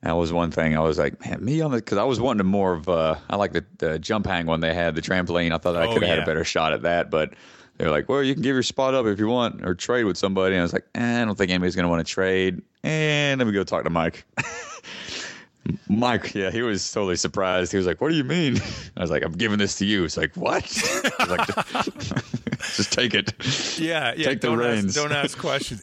that 0.03 0.13
was 0.13 0.33
one 0.33 0.51
thing. 0.51 0.77
I 0.77 0.81
was 0.81 0.99
like, 0.99 1.21
man, 1.25 1.45
me 1.45 1.61
on 1.61 1.71
the 1.71 1.79
because 1.79 1.99
I 1.99 2.05
was 2.05 2.21
wanting 2.21 2.47
more 2.47 2.75
of. 2.75 2.89
Uh, 2.89 3.17
I 3.29 3.37
like 3.37 3.53
the, 3.53 3.65
the 3.79 3.99
jump 3.99 4.27
hang 4.27 4.47
one 4.47 4.61
they 4.61 4.75
had, 4.75 4.95
the 4.95 5.03
trampoline. 5.03 5.53
I 5.53 5.59
thought 5.59 5.77
I 5.77 5.87
Oh, 5.87 5.95
could 5.95 6.03
have 6.03 6.11
had 6.11 6.19
a 6.21 6.27
better 6.27 6.45
shot 6.45 6.73
at 6.73 6.83
that, 6.83 7.11
but 7.11 7.35
they 7.79 7.85
were 7.85 7.91
like, 7.91 8.09
well, 8.09 8.23
you 8.23 8.35
can 8.35 8.43
give 8.43 8.55
your 8.55 8.63
spot 8.63 8.95
up 8.95 9.07
if 9.07 9.19
you 9.19 9.27
want 9.27 9.67
or 9.67 9.75
trade 9.75 10.05
with 10.05 10.17
somebody. 10.17 10.55
And 10.55 10.61
I 10.61 10.65
was 10.65 10.73
like, 10.73 10.87
eh, 10.95 11.23
I 11.23 11.25
don't 11.25 11.37
think 11.37 11.51
anybody's 11.51 11.75
going 11.77 11.85
to 11.85 11.91
want 11.91 12.07
to 12.07 12.11
trade. 12.11 12.63
And 12.83 13.39
let 13.39 13.47
me 13.47 13.53
go 13.53 13.65
talk 13.65 13.85
to 13.85 13.91
Mike. 13.91 14.25
Mike, 15.89 16.33
yeah, 16.35 16.51
he 16.53 16.63
was 16.63 16.93
totally 16.93 17.17
surprised. 17.17 17.73
He 17.73 17.77
was 17.79 17.87
like, 17.89 18.01
"What 18.01 18.11
do 18.11 18.15
you 18.15 18.23
mean?" 18.23 18.57
I 18.97 19.01
was 19.01 19.11
like, 19.11 19.25
"I'm 19.25 19.33
giving 19.33 19.59
this 19.59 19.75
to 19.79 19.85
you." 19.85 20.05
It's 20.05 20.17
like, 20.17 20.37
"What?" 20.37 20.63
I 21.19 21.25
was 21.25 22.13
like, 22.13 22.59
"Just 22.77 22.93
take 22.93 23.15
it." 23.15 23.33
Yeah, 23.77 24.15
yeah. 24.17 24.27
Take 24.29 24.41
the 24.43 24.47
don't 24.49 24.59
reins. 24.59 24.97
Ask, 24.97 25.09
don't 25.09 25.13
ask 25.13 25.37
questions. 25.37 25.83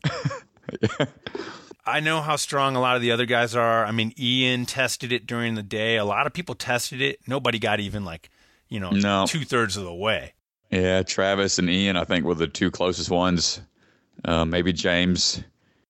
I 1.86 2.00
know 2.00 2.22
how 2.22 2.36
strong 2.38 2.76
a 2.76 2.82
lot 2.82 2.96
of 2.96 3.02
the 3.02 3.12
other 3.12 3.26
guys 3.26 3.56
are. 3.56 3.84
I 3.86 3.92
mean, 3.92 4.14
Ian 4.18 4.66
tested 4.66 5.12
it 5.12 5.26
during 5.28 5.56
the 5.56 5.64
day. 5.64 5.98
A 5.98 6.06
lot 6.06 6.26
of 6.28 6.34
people 6.34 6.56
tested 6.56 7.02
it. 7.02 7.20
Nobody 7.28 7.60
got 7.60 7.80
even 7.80 8.06
like, 8.06 8.30
you 8.70 8.80
know, 8.80 8.92
No. 8.92 9.26
two 9.28 9.44
thirds 9.46 9.76
of 9.78 9.84
the 9.84 9.94
way. 9.94 10.34
Yeah, 10.72 11.04
Travis 11.04 11.60
and 11.60 11.70
Ian, 11.70 11.98
I 11.98 12.04
think, 12.06 12.26
were 12.26 12.36
the 12.36 12.48
two 12.48 12.72
closest 12.72 13.10
ones. 13.12 13.62
Uh, 14.26 14.46
maybe 14.46 14.72
James. 14.74 15.44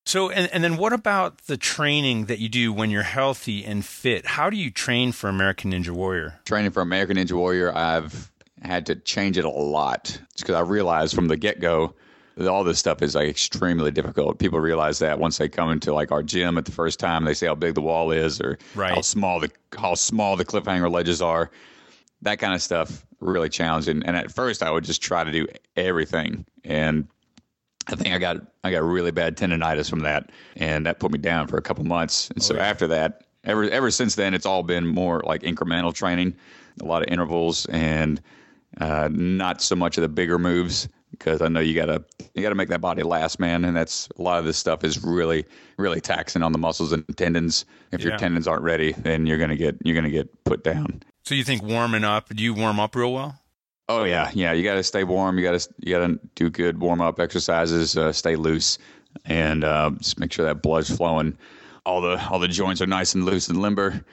So, 0.06 0.30
and, 0.32 0.50
and 0.52 0.64
then 0.64 0.76
what 0.78 0.92
about 0.92 1.38
the 1.46 1.56
training 1.56 2.26
that 2.26 2.40
you 2.40 2.50
do 2.50 2.74
when 2.74 2.90
you're 2.90 3.04
healthy 3.04 3.64
and 3.64 3.86
fit? 3.86 4.26
How 4.26 4.50
do 4.50 4.58
you 4.58 4.70
train 4.72 5.12
for 5.14 5.30
American 5.30 5.72
Ninja 5.72 5.92
Warrior? 5.92 6.40
Training 6.44 6.72
for 6.72 6.82
American 6.82 7.16
Ninja 7.18 7.34
Warrior, 7.34 7.74
I've 7.74 8.30
had 8.62 8.86
to 8.88 8.96
change 8.96 9.38
it 9.38 9.46
a 9.46 9.50
lot 9.50 10.20
It's 10.32 10.42
because 10.42 10.56
I 10.56 10.62
realized 10.62 11.14
from 11.16 11.28
the 11.28 11.38
get 11.38 11.60
go 11.62 11.94
all 12.42 12.64
this 12.64 12.80
stuff 12.80 13.02
is 13.02 13.16
like 13.16 13.30
extremely 13.30 13.92
difficult. 13.92 14.40
People 14.40 14.60
realize 14.60 15.00
that 15.00 15.20
once 15.20 15.38
they 15.38 15.48
come 15.48 15.70
into 15.70 15.94
like 15.94 16.12
our 16.12 16.24
gym 16.24 16.58
at 16.58 16.66
the 16.66 16.72
first 16.72 17.00
time, 17.00 17.26
they 17.26 17.34
say 17.34 17.48
how 17.48 17.56
big 17.56 17.76
the 17.76 17.82
wall 17.82 18.12
is 18.12 18.42
or 18.42 18.58
Right. 18.76 18.94
how 18.94 19.02
small 19.02 19.40
the 19.40 19.52
how 19.78 19.96
small 19.96 20.36
the 20.36 20.46
cliffhanger 20.46 20.92
ledges 20.92 21.22
are. 21.22 21.52
That 22.22 22.40
kind 22.40 22.54
of 22.54 22.62
stuff 22.62 23.06
really 23.20 23.50
challenging. 23.50 24.04
And 24.04 24.16
at 24.16 24.32
first, 24.32 24.64
I 24.64 24.72
would 24.72 24.84
just 24.84 25.02
try 25.02 25.24
to 25.24 25.32
do 25.32 25.48
everything, 25.76 26.46
and 26.64 27.08
I 27.88 27.96
think 27.96 28.16
I 28.16 28.18
got 28.18 28.38
I 28.64 28.72
got 28.72 28.84
really 28.84 29.12
bad 29.12 29.38
tendonitis 29.38 29.90
from 29.90 30.00
that, 30.00 30.30
and 30.56 30.86
that 30.86 31.00
put 31.00 31.12
me 31.12 31.20
down 31.20 31.48
for 31.48 31.58
a 31.58 31.62
couple 31.62 31.84
months. 31.84 32.30
And 32.32 32.42
so 32.42 32.58
after 32.58 32.88
that, 32.88 33.26
ever 33.44 33.64
ever 33.70 33.92
since 33.92 34.16
then, 34.16 34.34
it's 34.34 34.46
all 34.46 34.64
been 34.64 34.88
more 34.88 35.22
like 35.26 35.42
incremental 35.42 35.94
training, 35.94 36.36
a 36.82 36.86
lot 36.86 37.04
of 37.04 37.10
intervals, 37.12 37.66
and 37.68 38.22
uh, 38.80 39.10
not 39.12 39.62
so 39.62 39.76
much 39.76 39.98
of 39.98 40.02
the 40.02 40.10
bigger 40.10 40.40
moves 40.40 40.88
because 41.18 41.42
I 41.42 41.48
know 41.48 41.60
you 41.60 41.74
gotta 41.74 42.04
you 42.36 42.42
gotta 42.42 42.56
make 42.56 42.70
that 42.70 42.82
body 42.82 43.04
last, 43.04 43.40
man. 43.40 43.64
And 43.66 43.76
that's 43.76 44.10
a 44.18 44.22
lot 44.22 44.40
of 44.40 44.46
this 44.46 44.58
stuff 44.58 44.84
is 44.84 45.04
really 45.04 45.46
really 45.78 46.02
taxing 46.02 46.44
on 46.44 46.52
the 46.52 46.58
muscles 46.58 46.92
and 46.92 47.06
tendons. 47.18 47.66
If 47.92 48.02
Yeah. 48.02 48.10
your 48.10 48.18
tendons 48.18 48.48
aren't 48.48 48.64
ready, 48.64 48.92
then 48.94 49.26
you're 49.26 49.38
gonna 49.38 49.56
get 49.56 49.78
you're 49.84 49.96
gonna 49.96 50.10
get 50.10 50.44
put 50.44 50.64
down. 50.64 51.02
So 51.26 51.36
you 51.36 51.44
think 51.44 51.64
warming 51.64 52.04
up? 52.04 52.30
Do 52.30 52.44
you 52.44 52.54
warm 52.54 52.80
up 52.80 52.96
real 52.96 53.14
well? 53.14 53.40
Oh 53.90 54.04
yeah, 54.06 54.32
yeah. 54.34 54.54
You 54.54 54.64
got 54.64 54.76
to 54.76 54.84
stay 54.84 55.04
warm. 55.04 55.38
You 55.38 55.44
got 55.44 55.60
to 55.60 55.70
you 55.80 55.94
got 55.98 56.08
to 56.08 56.20
do 56.36 56.50
good 56.50 56.80
warm 56.80 57.02
up 57.02 57.20
exercises. 57.20 57.98
Uh, 57.98 58.14
stay 58.14 58.36
loose, 58.38 58.78
and 59.26 59.64
uh, 59.66 59.92
just 59.98 60.20
make 60.20 60.32
sure 60.32 60.46
that 60.46 60.62
blood's 60.62 60.96
flowing. 60.96 61.38
All 61.86 62.00
the 62.02 62.18
all 62.30 62.40
the 62.40 62.48
joints 62.48 62.82
are 62.82 62.88
nice 62.88 63.14
and 63.14 63.26
loose 63.26 63.50
and 63.50 63.62
limber, 63.62 64.04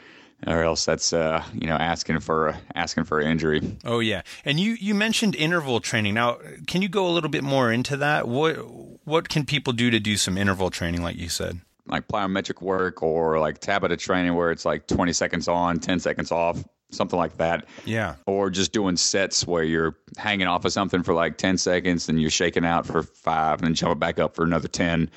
or 0.47 0.63
else 0.63 0.85
that's 0.85 1.13
uh, 1.13 1.45
you 1.55 1.67
know 1.67 1.75
asking 1.75 2.21
for 2.21 2.57
asking 2.75 3.05
for 3.05 3.21
an 3.21 3.31
injury. 3.31 3.77
Oh 3.85 4.01
yeah, 4.01 4.23
and 4.45 4.59
you 4.59 4.73
you 4.73 4.95
mentioned 4.95 5.35
interval 5.35 5.81
training. 5.81 6.15
Now, 6.15 6.39
can 6.67 6.83
you 6.83 6.89
go 6.89 7.07
a 7.07 7.11
little 7.11 7.31
bit 7.31 7.45
more 7.45 7.71
into 7.71 7.97
that? 7.99 8.29
What 8.29 8.57
what 9.05 9.29
can 9.29 9.45
people 9.45 9.73
do 9.73 9.91
to 9.91 10.01
do 10.01 10.17
some 10.17 10.39
interval 10.39 10.71
training, 10.71 11.03
like 11.03 11.17
you 11.17 11.29
said? 11.29 11.61
Like 11.87 12.07
plyometric 12.09 12.63
work 12.63 13.03
or 13.03 13.39
like 13.41 13.61
Tabata 13.61 13.99
training 13.99 14.35
where 14.35 14.51
it's 14.53 14.65
like 14.65 14.87
20 14.87 15.13
seconds 15.13 15.49
on, 15.49 15.81
10 15.81 15.99
seconds 15.99 16.31
off, 16.31 16.63
something 16.91 17.19
like 17.19 17.37
that. 17.39 17.67
Yeah, 17.85 18.15
or 18.27 18.51
just 18.51 18.73
doing 18.73 18.97
sets 18.97 19.47
where 19.47 19.65
you're 19.65 19.97
hanging 20.17 20.47
off 20.47 20.65
of 20.65 20.73
something 20.73 21.03
for 21.03 21.15
like 21.15 21.37
10 21.37 21.59
seconds 21.59 22.09
and 22.09 22.21
you're 22.21 22.31
shaking 22.31 22.65
out 22.65 22.87
for 22.87 23.03
five 23.03 23.59
and 23.59 23.67
then 23.67 23.75
jumping 23.75 23.99
back 23.99 24.19
up 24.19 24.35
for 24.37 24.45
another 24.45 24.69
10 24.69 25.11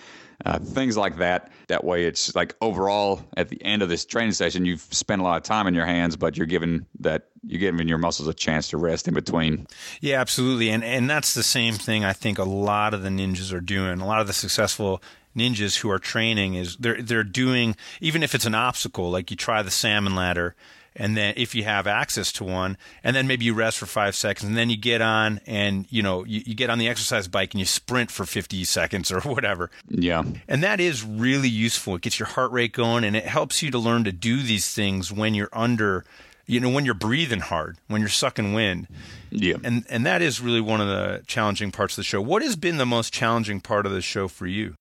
uh, 0.45 0.59
things 0.59 0.97
like 0.97 1.17
that 1.17 1.51
that 1.67 1.83
way 1.83 2.05
it's 2.05 2.35
like 2.35 2.55
overall 2.61 3.21
at 3.37 3.49
the 3.49 3.63
end 3.63 3.81
of 3.81 3.89
this 3.89 4.05
training 4.05 4.33
session 4.33 4.65
you've 4.65 4.81
spent 4.91 5.21
a 5.21 5.23
lot 5.23 5.37
of 5.37 5.43
time 5.43 5.67
in 5.67 5.73
your 5.73 5.85
hands 5.85 6.15
but 6.15 6.37
you're 6.37 6.47
giving 6.47 6.85
that 6.99 7.29
you're 7.45 7.59
giving 7.59 7.87
your 7.87 7.97
muscles 7.97 8.27
a 8.27 8.33
chance 8.33 8.69
to 8.69 8.77
rest 8.77 9.07
in 9.07 9.13
between 9.13 9.65
yeah, 10.01 10.19
absolutely, 10.19 10.69
and 10.69 10.83
and 10.83 11.09
that's 11.09 11.33
the 11.33 11.43
same 11.43 11.75
thing. 11.75 12.03
I 12.03 12.13
think 12.13 12.37
a 12.37 12.43
lot 12.43 12.93
of 12.93 13.03
the 13.03 13.09
ninjas 13.09 13.53
are 13.53 13.61
doing. 13.61 14.01
A 14.01 14.05
lot 14.05 14.21
of 14.21 14.27
the 14.27 14.33
successful 14.33 15.01
ninjas 15.35 15.77
who 15.77 15.89
are 15.89 15.99
training 15.99 16.55
is 16.55 16.75
they're 16.77 17.01
they're 17.01 17.23
doing 17.23 17.75
even 18.01 18.23
if 18.23 18.35
it's 18.35 18.45
an 18.45 18.55
obstacle, 18.55 19.09
like 19.09 19.31
you 19.31 19.37
try 19.37 19.61
the 19.61 19.71
salmon 19.71 20.15
ladder. 20.15 20.55
And 20.95 21.17
then, 21.17 21.33
if 21.37 21.55
you 21.55 21.63
have 21.63 21.87
access 21.87 22.31
to 22.33 22.43
one, 22.43 22.77
and 23.03 23.15
then 23.15 23.25
maybe 23.27 23.45
you 23.45 23.53
rest 23.53 23.79
for 23.79 23.85
five 23.87 24.15
seconds, 24.15 24.47
and 24.47 24.57
then 24.57 24.69
you 24.69 24.77
get 24.77 25.01
on, 25.01 25.41
and 25.47 25.85
you 25.89 26.03
know 26.03 26.23
you, 26.25 26.43
you 26.45 26.55
get 26.55 26.69
on 26.69 26.77
the 26.77 26.87
exercise 26.87 27.27
bike 27.27 27.53
and 27.53 27.59
you 27.59 27.65
sprint 27.65 28.11
for 28.11 28.25
fifty 28.25 28.63
seconds 28.63 29.11
or 29.11 29.21
whatever. 29.35 29.71
yeah 29.89 30.23
And 30.47 30.63
that 30.63 30.79
is 30.79 31.03
really 31.03 31.49
useful. 31.49 31.95
It 31.95 32.01
gets 32.01 32.19
your 32.19 32.27
heart 32.27 32.51
rate 32.51 32.73
going 32.73 33.03
and 33.03 33.15
it 33.15 33.25
helps 33.25 33.63
you 33.63 33.71
to 33.71 33.79
learn 33.79 34.03
to 34.03 34.11
do 34.11 34.41
these 34.41 34.71
things 34.73 35.11
when 35.11 35.33
you're 35.33 35.49
under, 35.51 36.05
you 36.45 36.59
know, 36.59 36.69
when 36.69 36.85
you're 36.85 36.93
breathing 36.93 37.39
hard, 37.39 37.77
when 37.87 38.01
you're 38.01 38.09
sucking 38.09 38.53
wind. 38.53 38.87
yeah 39.31 39.55
And 39.63 39.85
and 39.89 40.05
that 40.05 40.21
is 40.21 40.41
really 40.41 40.61
one 40.61 40.81
of 40.81 40.87
the 40.87 41.23
challenging 41.27 41.71
parts 41.71 41.93
of 41.93 41.97
the 41.97 42.03
show. 42.03 42.21
What 42.21 42.41
has 42.43 42.55
been 42.55 42.77
the 42.77 42.85
most 42.85 43.11
challenging 43.13 43.61
part 43.61 43.85
of 43.85 43.91
the 43.91 44.01
show 44.01 44.27
for 44.27 44.45
you? 44.45 44.75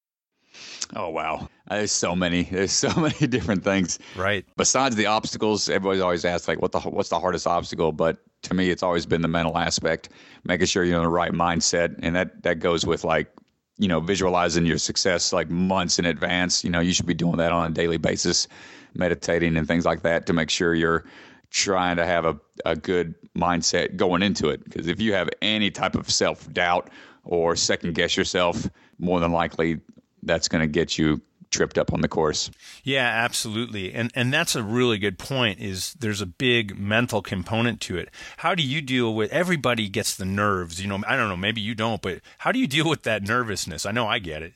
Oh 0.97 1.09
wow 1.09 1.49
there's 1.71 1.93
so 1.93 2.15
many 2.15 2.43
there's 2.45 2.73
so 2.73 2.89
many 3.01 3.27
different 3.27 3.65
things 3.65 3.99
Right. 4.17 4.45
besides 4.57 4.95
the 4.97 5.07
obstacles, 5.07 5.69
everybody's 5.69 6.03
always 6.03 6.25
asked 6.25 6.49
like, 6.49 6.61
what 6.61 6.73
the 6.73 6.81
what's 6.81 7.09
the 7.09 7.19
hardest 7.21 7.47
obstacle? 7.47 7.93
But 7.93 8.19
to 8.43 8.55
me, 8.55 8.71
it's 8.71 8.83
always 8.83 9.07
been 9.07 9.23
the 9.23 9.29
mental 9.29 9.57
aspect, 9.57 10.11
making 10.45 10.67
sure 10.67 10.85
you're 10.85 10.97
in 10.97 11.03
the 11.03 11.09
right 11.09 11.33
mindset, 11.33 11.95
and 12.03 12.15
that 12.17 12.43
that 12.43 12.59
goes 12.59 12.85
with 12.85 13.05
like, 13.05 13.33
you 13.79 13.89
know, 13.89 14.01
visualizing 14.01 14.67
your 14.67 14.77
success 14.79 15.33
like 15.33 15.49
months 15.49 15.99
in 15.99 16.05
advance. 16.05 16.63
You 16.65 16.71
know, 16.71 16.81
you 16.81 16.93
should 16.93 17.07
be 17.07 17.15
doing 17.15 17.37
that 17.37 17.53
on 17.53 17.71
a 17.71 17.75
daily 17.75 17.97
basis, 17.97 18.49
meditating 18.95 19.57
and 19.57 19.67
things 19.67 19.87
like 19.87 20.03
that 20.03 20.27
to 20.27 20.33
make 20.33 20.51
sure 20.51 20.75
you're 20.75 21.05
trying 21.51 21.97
to 21.97 22.05
have 22.05 22.25
a, 22.27 22.39
a 22.67 22.77
good 22.77 23.15
mindset 23.37 23.97
going 23.97 24.23
into 24.23 24.49
it. 24.49 24.65
Because 24.65 24.89
if 24.89 25.01
you 25.01 25.15
have 25.15 25.29
any 25.41 25.71
type 25.71 25.95
of 25.95 26.11
self 26.11 26.53
doubt 26.53 26.91
or 27.25 27.57
second 27.57 27.95
guess 27.95 28.17
yourself, 28.17 28.69
more 28.99 29.21
than 29.21 29.33
likely 29.33 29.81
that's 30.23 30.49
going 30.49 30.61
to 30.63 30.67
get 30.67 30.99
you 30.99 31.21
tripped 31.51 31.77
up 31.77 31.93
on 31.93 32.01
the 32.01 32.09
course. 32.09 32.51
Yeah, 32.83 33.07
absolutely. 33.07 33.93
And 33.93 34.11
and 34.15 34.33
that's 34.33 34.57
a 34.57 34.63
really 34.63 34.97
good 34.99 35.19
point 35.19 35.61
is 35.61 35.93
there's 36.01 36.23
a 36.23 36.27
big 36.27 36.79
mental 36.79 37.21
component 37.21 37.81
to 37.83 37.99
it. 37.99 38.09
How 38.39 38.55
do 38.55 38.63
you 38.63 38.81
deal 38.81 39.15
with 39.15 39.31
everybody 39.33 39.89
gets 39.91 40.17
the 40.17 40.25
nerves, 40.25 40.81
you 40.81 40.89
know, 40.89 41.01
I 41.07 41.15
don't 41.17 41.29
know, 41.29 41.37
maybe 41.37 41.61
you 41.61 41.75
don't, 41.75 42.01
but 42.01 42.21
how 42.39 42.53
do 42.53 42.59
you 42.59 42.67
deal 42.67 42.89
with 42.89 43.03
that 43.03 43.23
nervousness? 43.23 43.85
I 43.85 43.93
know 43.93 44.07
I 44.09 44.19
get 44.19 44.43
it. 44.43 44.55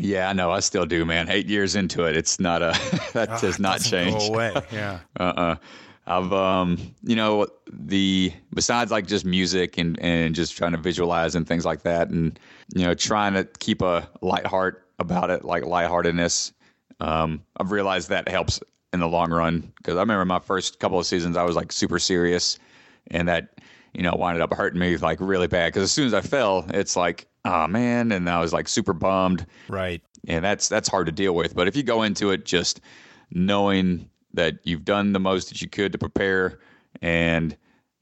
Yeah, 0.00 0.30
I 0.30 0.32
know. 0.32 0.50
I 0.50 0.60
still 0.60 0.86
do, 0.86 1.04
man. 1.04 1.28
Eight 1.28 1.46
years 1.46 1.76
into 1.76 2.04
it, 2.04 2.16
it's 2.16 2.40
not 2.40 2.62
a 2.62 2.72
that 3.12 3.28
Ah, 3.28 3.38
does 3.40 3.58
not 3.58 3.82
change. 3.82 4.16
Go 4.18 4.28
away. 4.32 4.54
Yeah. 4.72 5.00
uh-uh 5.18 5.56
i've 6.06 6.32
um 6.32 6.78
you 7.02 7.14
know 7.14 7.46
the 7.70 8.32
besides 8.54 8.90
like 8.90 9.06
just 9.06 9.26
music 9.26 9.76
and 9.76 9.98
and 10.00 10.34
just 10.34 10.56
trying 10.56 10.72
to 10.72 10.78
visualize 10.78 11.34
and 11.34 11.46
things 11.46 11.66
like 11.66 11.82
that 11.82 12.08
and 12.08 12.38
you 12.74 12.82
know 12.86 12.94
trying 12.94 13.34
to 13.34 13.44
keep 13.58 13.82
a 13.82 14.08
light 14.22 14.46
heart 14.46 14.88
about 15.00 15.30
it 15.30 15.44
like 15.44 15.64
lightheartedness 15.64 16.52
um 17.00 17.42
i've 17.58 17.72
realized 17.72 18.08
that 18.10 18.28
helps 18.28 18.60
in 18.92 19.00
the 19.00 19.08
long 19.08 19.30
run 19.30 19.72
because 19.78 19.96
i 19.96 20.00
remember 20.00 20.24
my 20.24 20.38
first 20.38 20.78
couple 20.78 20.98
of 20.98 21.06
seasons 21.06 21.36
i 21.36 21.42
was 21.42 21.56
like 21.56 21.72
super 21.72 21.98
serious 21.98 22.58
and 23.10 23.26
that 23.28 23.58
you 23.94 24.02
know 24.02 24.14
winded 24.16 24.42
up 24.42 24.52
hurting 24.52 24.78
me 24.78 24.96
like 24.98 25.18
really 25.20 25.46
bad 25.48 25.68
because 25.68 25.82
as 25.82 25.90
soon 25.92 26.06
as 26.06 26.14
i 26.14 26.20
fell 26.20 26.64
it's 26.74 26.94
like 26.96 27.26
oh 27.44 27.66
man 27.66 28.12
and 28.12 28.28
i 28.28 28.38
was 28.38 28.52
like 28.52 28.68
super 28.68 28.92
bummed 28.92 29.46
Right. 29.68 30.02
and 30.28 30.44
that's 30.44 30.68
that's 30.68 30.88
hard 30.88 31.06
to 31.06 31.12
deal 31.12 31.34
with. 31.34 31.54
But 31.54 31.66
if 31.66 31.74
you 31.74 31.82
go 31.82 32.02
into 32.02 32.30
it 32.30 32.44
just 32.44 32.80
knowing 33.30 34.08
that 34.34 34.58
you've 34.64 34.84
done 34.84 35.12
the 35.12 35.20
most 35.20 35.48
that 35.48 35.62
you 35.62 35.68
could 35.68 35.92
to 35.92 35.98
prepare, 35.98 36.58
and 37.00 37.56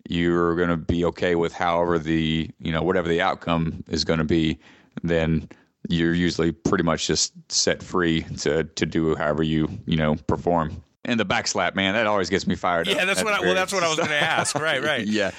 you're 0.09 0.57
going 0.57 0.69
to 0.71 0.77
be 0.77 1.05
okay 1.05 1.35
with 1.37 1.53
however 1.53 1.99
the 1.99 2.51
you 2.59 2.73
know 2.73 2.83
whatever 2.83 3.09
the 3.09 3.21
outcome 3.21 3.85
is 3.89 4.05
going 4.05 4.19
to 4.19 4.25
be, 4.25 4.59
then 5.03 5.49
you're 5.89 6.15
usually 6.15 6.53
pretty 6.53 6.85
much 6.85 7.07
just 7.07 7.33
set 7.51 7.83
free 7.83 8.23
to 8.39 8.65
to 8.65 8.87
do 8.87 9.15
however 9.15 9.43
you 9.43 9.69
you 9.87 9.97
know 9.97 10.17
perform. 10.27 10.83
And 11.05 11.19
the 11.19 11.25
backslap, 11.25 11.75
man, 11.75 11.95
that 11.95 12.07
always 12.07 12.29
gets 12.29 12.47
me 12.47 12.55
fired 12.55 12.87
up. 12.87 12.95
Yeah, 12.95 13.07
that's 13.07 13.21
at 13.21 13.25
what 13.25 13.33
I, 13.35 13.41
well 13.41 13.55
that's 13.55 13.73
what 13.73 13.83
I 13.83 13.89
was 13.89 13.97
going 13.97 14.11
to 14.11 14.23
ask. 14.23 14.55
Right, 14.61 14.83
right. 14.83 15.07
yeah, 15.07 15.31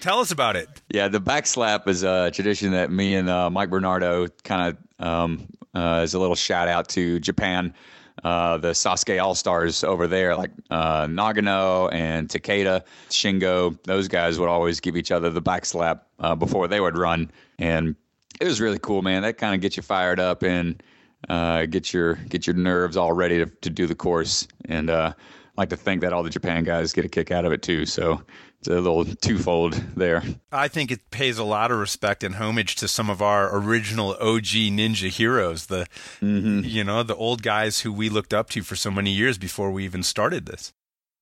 Tell 0.00 0.20
us 0.20 0.30
about 0.30 0.54
it. 0.54 0.68
yeah, 0.92 1.08
the 1.08 1.20
backslap 1.20 1.88
is 1.88 2.04
a 2.04 2.30
tradition 2.30 2.70
that 2.72 2.90
me 2.92 3.14
and 3.16 3.28
uh, 3.28 3.50
Mike 3.50 3.70
Bernardo 3.70 4.28
kind 4.44 4.76
of 5.00 5.04
um, 5.04 5.46
uh, 5.74 6.02
is 6.04 6.14
a 6.14 6.18
little 6.20 6.36
shout 6.36 6.68
out 6.68 6.88
to 6.90 7.18
Japan, 7.18 7.74
uh, 8.22 8.58
the 8.58 8.70
Sasuke 8.70 9.20
All 9.20 9.34
Stars 9.34 9.82
over 9.82 10.06
there, 10.06 10.36
like 10.36 10.50
uh, 10.70 11.06
Nagano 11.06 11.92
and 11.92 12.28
Takeda, 12.28 12.82
Shingo. 13.10 13.76
Those 13.84 14.06
guys 14.06 14.38
would 14.38 14.48
always 14.48 14.78
give 14.78 14.96
each 14.96 15.10
other 15.10 15.30
the 15.30 15.42
backslap 15.42 16.02
uh, 16.20 16.36
before 16.36 16.68
they 16.68 16.80
would 16.80 16.96
run, 16.96 17.30
and 17.58 17.96
it 18.40 18.44
was 18.44 18.60
really 18.60 18.78
cool, 18.78 19.02
man. 19.02 19.22
That 19.22 19.38
kind 19.38 19.54
of 19.54 19.60
gets 19.60 19.76
you 19.76 19.82
fired 19.82 20.20
up 20.20 20.42
and 20.42 20.82
uh, 21.28 21.66
get 21.66 21.92
your 21.92 22.14
get 22.14 22.46
your 22.46 22.56
nerves 22.56 22.96
all 22.96 23.12
ready 23.12 23.38
to, 23.38 23.46
to 23.46 23.70
do 23.70 23.86
the 23.86 23.94
course. 23.94 24.46
And 24.66 24.90
uh, 24.90 25.12
I 25.16 25.60
like 25.60 25.70
to 25.70 25.76
think 25.76 26.02
that 26.02 26.12
all 26.12 26.22
the 26.22 26.30
Japan 26.30 26.64
guys 26.64 26.92
get 26.92 27.04
a 27.04 27.08
kick 27.08 27.30
out 27.30 27.44
of 27.44 27.52
it 27.52 27.62
too. 27.62 27.86
So 27.86 28.22
it's 28.60 28.68
a 28.68 28.74
little 28.74 29.04
twofold 29.04 29.74
there. 29.96 30.22
I 30.52 30.68
think 30.68 30.90
it 30.90 31.10
pays 31.10 31.38
a 31.38 31.44
lot 31.44 31.70
of 31.70 31.78
respect 31.78 32.22
and 32.24 32.36
homage 32.36 32.76
to 32.76 32.88
some 32.88 33.10
of 33.10 33.22
our 33.22 33.56
original 33.56 34.10
OG 34.20 34.44
ninja 34.74 35.08
heroes, 35.08 35.66
the 35.66 35.86
you 36.20 36.84
know, 36.84 37.02
the 37.02 37.16
old 37.16 37.42
guys 37.42 37.80
who 37.80 37.92
we 37.92 38.08
looked 38.08 38.34
up 38.34 38.50
to 38.50 38.62
for 38.62 38.76
so 38.76 38.90
many 38.90 39.10
years 39.10 39.38
before 39.38 39.70
we 39.70 39.84
even 39.84 40.02
started 40.02 40.46
this. 40.46 40.72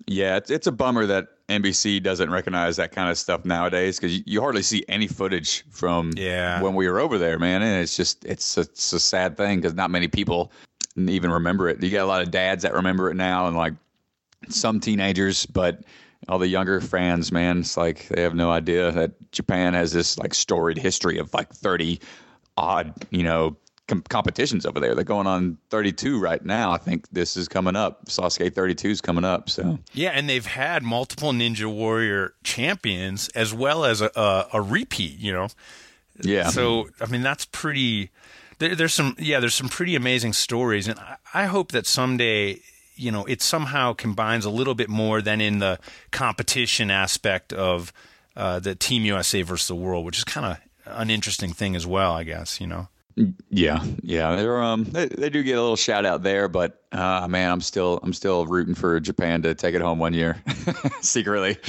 Yeah, 0.07 0.37
it's, 0.37 0.51
it's 0.51 0.67
a 0.67 0.73
bummer 0.73 1.07
that 1.07 1.29
NBC 1.49 2.03
doesn't 2.03 2.31
recognize 2.31 2.77
that 2.77 2.93
kind 2.93 3.09
of 3.11 3.17
stuff 3.17 3.45
nowadays 3.45 3.99
because 3.99 4.17
you, 4.17 4.23
you 4.27 4.41
hardly 4.41 4.63
see 4.63 4.85
any 4.89 5.07
footage 5.07 5.65
from 5.71 6.11
Yeah. 6.17 6.61
when 6.61 6.75
we 6.75 6.89
were 6.89 6.99
over 6.99 7.19
there, 7.19 7.39
man. 7.39 7.63
And 7.63 7.83
it's 7.83 7.97
just 7.97 8.25
it's 8.25 8.57
a, 8.57 8.63
it's 8.63 8.93
a 8.93 8.99
sad 9.01 9.37
thing 9.37 9.59
because 9.61 9.75
not 9.75 9.91
many 9.91 10.09
people 10.09 10.51
even 10.97 11.31
remember 11.31 11.69
it. 11.69 11.83
You 11.83 11.91
got 11.91 12.05
a 12.05 12.07
lot 12.07 12.23
of 12.23 12.31
dads 12.31 12.63
that 12.65 12.73
remember 12.75 13.11
it 13.11 13.15
now, 13.15 13.47
and 13.47 13.57
like 13.57 13.75
some 14.49 14.81
teenagers, 14.81 15.47
but 15.47 15.83
all 16.29 16.39
the 16.39 16.49
younger 16.49 16.81
fans, 16.81 17.31
man, 17.31 17.59
it's 17.61 17.77
like 17.77 18.09
they 18.09 18.23
have 18.23 18.35
no 18.35 18.51
idea 18.51 18.91
that 18.93 19.13
Japan 19.33 19.75
has 19.75 19.93
this 19.93 20.19
like 20.19 20.35
storied 20.35 20.79
history 20.79 21.19
of 21.19 21.33
like 21.35 21.53
thirty 21.53 22.01
odd, 22.57 22.93
you 23.11 23.23
know. 23.23 23.57
Com- 23.89 24.03
competitions 24.03 24.67
over 24.67 24.81
there. 24.81 24.95
They're 24.97 25.05
going 25.05 25.29
on 25.29 25.59
32 25.71 26.19
right 26.19 26.45
now. 26.45 26.73
I 26.73 26.79
think 26.79 27.07
this 27.13 27.37
is 27.37 27.47
coming 27.47 27.77
up. 27.77 28.07
Sasuke 28.07 28.53
32 28.53 28.89
is 28.89 29.01
coming 29.01 29.25
up. 29.25 29.49
So 29.49 29.79
Yeah, 29.93 30.11
and 30.11 30.29
they've 30.29 30.45
had 30.45 30.83
multiple 30.83 31.31
Ninja 31.31 31.67
Warrior 31.73 32.35
champions 32.43 33.29
as 33.29 33.55
well 33.55 33.85
as 33.85 34.01
a, 34.01 34.11
a, 34.17 34.49
a 34.55 34.61
repeat, 34.63 35.19
you 35.19 35.33
know. 35.33 35.49
Yeah. 36.21 36.49
So 36.49 36.89
I 37.01 37.07
mean 37.07 37.23
that's 37.23 37.45
pretty. 37.45 38.11
There, 38.59 38.75
there's 38.75 38.95
some 38.95 39.15
yeah, 39.19 39.39
there's 39.41 39.55
some 39.55 39.69
pretty 39.69 39.95
amazing 39.95 40.33
stories, 40.33 40.89
and 40.89 40.99
I, 40.99 41.17
I 41.35 41.45
hope 41.45 41.73
that 41.73 41.87
someday 41.87 42.61
you 42.97 43.13
know 43.13 43.25
it 43.27 43.43
somehow 43.43 43.93
combines 43.93 44.45
a 44.45 44.51
little 44.51 44.75
bit 44.75 44.89
more 44.89 45.21
than 45.21 45.41
in 45.41 45.59
the 45.59 45.79
competition 46.11 46.91
aspect 46.91 47.53
of 47.53 47.93
uh, 48.35 48.59
the 48.59 48.75
Team 48.75 49.05
USA 49.05 49.43
versus 49.43 49.69
the 49.69 49.75
world, 49.75 50.05
which 50.05 50.19
is 50.19 50.25
kind 50.25 50.47
of 50.47 50.59
an 50.99 51.11
interesting 51.11 51.53
thing 51.53 51.77
as 51.77 51.87
well, 51.87 52.13
I 52.13 52.25
guess. 52.25 52.61
You 52.61 52.67
know. 52.67 52.89
Yeah, 53.51 53.83
yeah, 54.03 54.37
they're 54.37 54.61
um 54.63 54.85
they, 54.85 55.07
they 55.07 55.31
do 55.31 55.43
get 55.43 55.53
a 55.59 55.61
little 55.61 55.77
shout 55.77 56.05
out 56.05 56.23
there, 56.23 56.49
but 56.49 56.83
uh, 56.93 57.27
man, 57.29 57.51
I'm 57.51 57.61
still 57.61 57.99
I'm 58.03 58.13
still 58.13 58.47
rooting 58.47 58.75
for 58.75 59.01
Japan 59.01 59.43
to 59.43 59.55
take 59.55 59.75
it 59.75 59.81
home 59.81 59.99
one 59.99 60.13
year 60.15 60.43
secretly. 61.01 61.57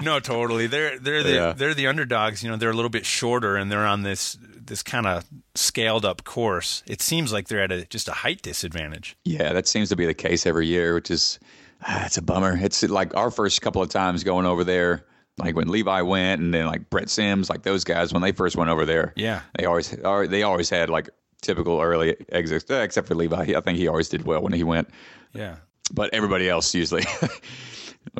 No, 0.00 0.18
totally. 0.18 0.66
They're 0.66 0.98
they're 0.98 1.22
the 1.22 1.32
Yeah. 1.32 1.52
they're 1.52 1.74
the 1.74 1.86
underdogs. 1.86 2.42
You 2.42 2.50
know, 2.50 2.56
they're 2.56 2.70
a 2.70 2.74
little 2.74 2.90
bit 2.90 3.06
shorter, 3.06 3.54
and 3.54 3.70
they're 3.70 3.86
on 3.86 4.02
this 4.02 4.36
this 4.40 4.82
kind 4.82 5.06
of 5.06 5.24
scaled 5.54 6.04
up 6.04 6.24
course. 6.24 6.82
It 6.88 7.00
seems 7.00 7.32
like 7.32 7.46
they're 7.46 7.62
at 7.62 7.70
a 7.70 7.84
just 7.86 8.08
a 8.08 8.12
height 8.12 8.42
disadvantage. 8.42 9.16
yeah, 9.24 9.52
that 9.52 9.68
seems 9.68 9.90
to 9.90 9.96
be 9.96 10.04
the 10.06 10.14
case 10.14 10.44
every 10.44 10.66
year, 10.66 10.94
which 10.94 11.08
is 11.08 11.38
ah, 11.86 12.04
it's 12.04 12.16
a 12.18 12.22
bummer. 12.22 12.58
It's 12.60 12.82
like 12.82 13.14
our 13.16 13.30
first 13.30 13.62
couple 13.62 13.80
of 13.80 13.90
times 13.90 14.24
going 14.24 14.44
over 14.44 14.64
there. 14.64 15.04
Like 15.38 15.56
when 15.56 15.68
Levi 15.68 16.02
went, 16.02 16.40
and 16.42 16.52
then 16.52 16.66
like 16.66 16.90
Brett 16.90 17.08
Sims, 17.08 17.48
like 17.48 17.62
those 17.62 17.84
guys 17.84 18.12
when 18.12 18.22
they 18.22 18.32
first 18.32 18.56
went 18.56 18.70
over 18.70 18.84
there. 18.84 19.12
Yeah. 19.16 19.40
they 19.58 19.64
always 19.64 19.90
they 19.90 20.42
always 20.42 20.68
had 20.70 20.90
like 20.90 21.08
typical 21.40 21.80
early 21.80 22.16
exits, 22.30 22.70
uh, 22.70 22.74
except 22.82 23.08
for 23.08 23.14
Levi. 23.14 23.54
I 23.56 23.60
think 23.60 23.78
he 23.78 23.88
always 23.88 24.08
did 24.08 24.24
well 24.24 24.42
when 24.42 24.52
he 24.52 24.62
went. 24.62 24.88
Yeah. 25.32 25.56
but 25.92 26.12
everybody 26.12 26.48
else 26.48 26.74
usually 26.74 27.02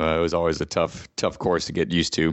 uh, 0.00 0.16
it 0.18 0.20
was 0.20 0.32
always 0.34 0.60
a 0.60 0.66
tough 0.66 1.06
tough 1.16 1.38
course 1.38 1.66
to 1.66 1.72
get 1.72 1.92
used 1.92 2.12
to 2.14 2.32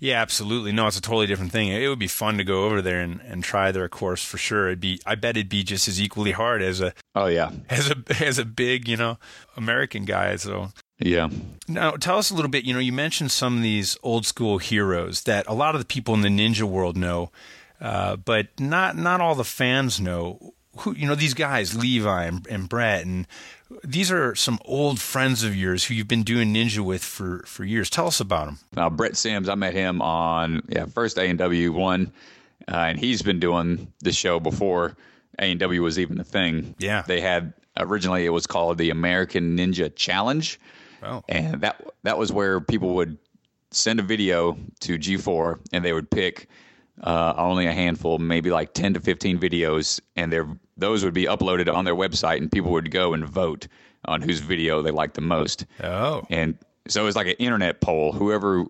Yeah, 0.00 0.20
absolutely. 0.20 0.72
No, 0.72 0.86
it's 0.86 0.98
a 0.98 1.02
totally 1.02 1.26
different 1.26 1.50
thing. 1.52 1.68
It 1.68 1.88
would 1.88 1.98
be 1.98 2.06
fun 2.08 2.36
to 2.38 2.44
go 2.44 2.64
over 2.64 2.82
there 2.82 3.00
and, 3.00 3.20
and 3.22 3.42
try 3.42 3.72
their 3.72 3.88
course 3.88 4.22
for 4.22 4.38
sure. 4.38 4.68
It'd 4.68 4.80
be 4.80 5.00
I 5.06 5.14
bet 5.14 5.36
it'd 5.36 5.48
be 5.48 5.62
just 5.64 5.88
as 5.88 6.00
equally 6.00 6.32
hard 6.32 6.62
as 6.62 6.80
a 6.80 6.92
oh 7.14 7.26
yeah 7.26 7.50
as 7.70 7.90
a 7.90 7.96
as 8.24 8.38
a 8.38 8.44
big, 8.44 8.86
you 8.88 8.96
know, 8.96 9.18
American 9.56 10.04
guy. 10.04 10.36
So 10.36 10.68
yeah 10.98 11.28
Now, 11.68 11.92
tell 11.92 12.18
us 12.18 12.30
a 12.30 12.34
little 12.34 12.50
bit. 12.50 12.64
You 12.64 12.72
know, 12.74 12.80
you 12.80 12.92
mentioned 12.92 13.30
some 13.30 13.56
of 13.58 13.62
these 13.62 13.96
old 14.02 14.26
school 14.26 14.58
heroes 14.58 15.22
that 15.24 15.46
a 15.46 15.52
lot 15.54 15.74
of 15.74 15.80
the 15.80 15.86
people 15.86 16.14
in 16.14 16.22
the 16.22 16.28
ninja 16.28 16.62
world 16.62 16.96
know, 16.96 17.30
uh, 17.80 18.16
but 18.16 18.48
not 18.58 18.96
not 18.96 19.20
all 19.20 19.34
the 19.34 19.44
fans 19.44 20.00
know. 20.00 20.54
Who 20.82 20.94
you 20.94 21.06
know 21.06 21.14
these 21.16 21.34
guys, 21.34 21.76
Levi 21.76 22.24
and, 22.24 22.46
and 22.48 22.68
Brett, 22.68 23.04
and 23.04 23.26
these 23.84 24.10
are 24.12 24.34
some 24.36 24.58
old 24.64 25.00
friends 25.00 25.42
of 25.42 25.54
yours 25.56 25.84
who 25.84 25.94
you've 25.94 26.06
been 26.08 26.22
doing 26.22 26.54
ninja 26.54 26.78
with 26.80 27.02
for 27.02 27.42
for 27.46 27.64
years. 27.64 27.90
Tell 27.90 28.06
us 28.06 28.20
about 28.20 28.46
them. 28.46 28.58
uh, 28.76 28.88
brett 28.88 29.16
sims 29.16 29.48
i 29.48 29.54
met 29.56 29.74
him 29.74 30.00
on 30.00 30.62
yeah 30.68 30.86
first 30.86 31.16
ANW 31.16 31.70
one 31.70 32.12
uh, 32.68 32.76
and 32.76 32.98
he's 32.98 33.22
been 33.22 33.40
doing 33.40 33.92
the 34.00 34.12
show 34.12 34.38
before 34.40 34.96
ANW 35.38 35.80
was 35.82 35.98
even 35.98 36.18
a 36.20 36.24
thing 36.24 36.74
Yeah. 36.78 37.02
they 37.06 37.20
had 37.20 37.52
originally 37.76 38.24
it 38.24 38.30
was 38.30 38.46
called 38.46 38.78
the 38.78 38.90
american 38.90 39.56
ninja 39.58 39.94
challenge 39.94 40.58
Oh. 41.02 41.22
and 41.28 41.60
that 41.60 41.84
that 42.02 42.18
was 42.18 42.32
where 42.32 42.60
people 42.60 42.94
would 42.94 43.18
send 43.70 44.00
a 44.00 44.02
video 44.02 44.56
to 44.80 44.98
G4 44.98 45.60
and 45.72 45.84
they 45.84 45.92
would 45.92 46.10
pick 46.10 46.48
uh, 47.02 47.34
only 47.36 47.66
a 47.66 47.72
handful, 47.72 48.18
maybe 48.18 48.50
like 48.50 48.72
10 48.74 48.94
to 48.94 49.00
15 49.00 49.38
videos, 49.38 50.00
and 50.16 50.32
their 50.32 50.48
those 50.76 51.04
would 51.04 51.14
be 51.14 51.24
uploaded 51.24 51.72
on 51.72 51.84
their 51.84 51.94
website, 51.94 52.38
and 52.38 52.50
people 52.50 52.70
would 52.72 52.90
go 52.90 53.12
and 53.14 53.24
vote 53.24 53.66
on 54.04 54.22
whose 54.22 54.40
video 54.40 54.80
they 54.82 54.90
liked 54.90 55.14
the 55.14 55.20
most. 55.20 55.66
Oh, 55.82 56.22
And 56.30 56.56
so 56.86 57.02
it 57.02 57.04
was 57.04 57.16
like 57.16 57.26
an 57.26 57.34
internet 57.34 57.80
poll. 57.80 58.12
Whoever, 58.12 58.64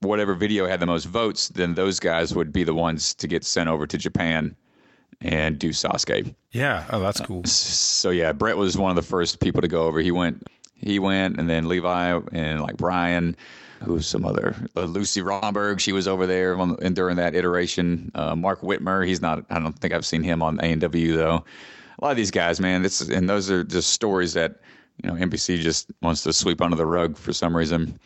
whatever 0.00 0.34
video 0.34 0.66
had 0.66 0.80
the 0.80 0.86
most 0.86 1.04
votes, 1.04 1.48
then 1.48 1.74
those 1.74 2.00
guys 2.00 2.34
would 2.34 2.52
be 2.52 2.64
the 2.64 2.74
ones 2.74 3.14
to 3.14 3.28
get 3.28 3.44
sent 3.44 3.68
over 3.68 3.86
to 3.86 3.98
Japan 3.98 4.56
and 5.20 5.58
do 5.58 5.70
Sasuke 5.70 6.34
yeah. 6.50 6.84
Oh, 6.90 7.00
that's 7.00 7.20
cool. 7.20 7.44
so 7.44 8.10
yeah, 8.10 8.32
Brett 8.32 8.56
was 8.56 8.76
one 8.76 8.90
of 8.90 8.96
the 8.96 9.08
first 9.08 9.40
people 9.40 9.62
to 9.62 9.68
go 9.68 9.84
over. 9.84 10.00
He 10.00 10.10
went, 10.10 10.46
he 10.82 10.98
went, 10.98 11.38
and 11.38 11.48
then 11.48 11.68
Levi 11.68 12.20
and 12.32 12.60
like 12.60 12.76
Brian, 12.76 13.36
who 13.82 13.94
was 13.94 14.06
some 14.06 14.24
other 14.24 14.54
uh, 14.76 14.82
Luci 14.82 15.24
Romberg. 15.24 15.80
She 15.80 15.92
was 15.92 16.06
over 16.06 16.26
there 16.26 16.56
on, 16.58 16.76
and 16.82 16.94
during 16.94 17.16
that 17.16 17.34
iteration. 17.34 18.10
Uh, 18.14 18.36
Mark 18.36 18.60
Whitmer, 18.60 19.06
he's 19.06 19.20
not. 19.20 19.44
I 19.50 19.58
don't 19.58 19.78
think 19.78 19.94
I've 19.94 20.06
seen 20.06 20.22
him 20.22 20.42
on 20.42 20.58
ANW 20.58 21.14
though. 21.14 21.44
A 21.98 22.04
lot 22.04 22.10
of 22.10 22.16
these 22.16 22.30
guys, 22.30 22.60
man. 22.60 22.82
This 22.82 23.00
and 23.00 23.28
those 23.28 23.50
are 23.50 23.64
just 23.64 23.90
stories 23.90 24.32
that 24.34 24.60
you 25.02 25.08
know 25.08 25.16
NBC 25.16 25.60
just 25.60 25.90
wants 26.02 26.22
to 26.24 26.32
sweep 26.32 26.60
under 26.60 26.76
the 26.76 26.86
rug 26.86 27.16
for 27.16 27.32
some 27.32 27.56
reason. 27.56 27.98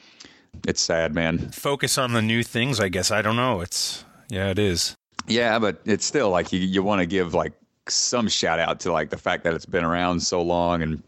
It's 0.67 0.81
sad, 0.81 1.15
man. 1.15 1.51
Focus 1.51 1.99
on 1.99 2.13
the 2.13 2.23
new 2.23 2.43
things. 2.43 2.81
I 2.81 2.89
guess 2.89 3.11
I 3.11 3.23
don't 3.23 3.37
know. 3.37 3.61
It's 3.61 4.05
yeah, 4.29 4.51
it 4.51 4.59
is. 4.59 4.97
Yeah, 5.27 5.59
but 5.59 5.81
it's 5.85 6.05
still 6.05 6.31
like 6.31 6.53
you, 6.53 6.61
you 6.61 6.83
want 6.83 7.01
to 7.01 7.07
give 7.07 7.35
like 7.35 7.53
some 7.89 8.29
shout 8.29 8.59
out 8.59 8.81
to 8.81 8.93
like 8.93 9.11
the 9.11 9.19
fact 9.19 9.45
that 9.45 9.55
it's 9.55 9.67
been 9.67 9.85
around 9.85 10.21
so 10.21 10.43
long 10.43 10.83
and 10.83 11.03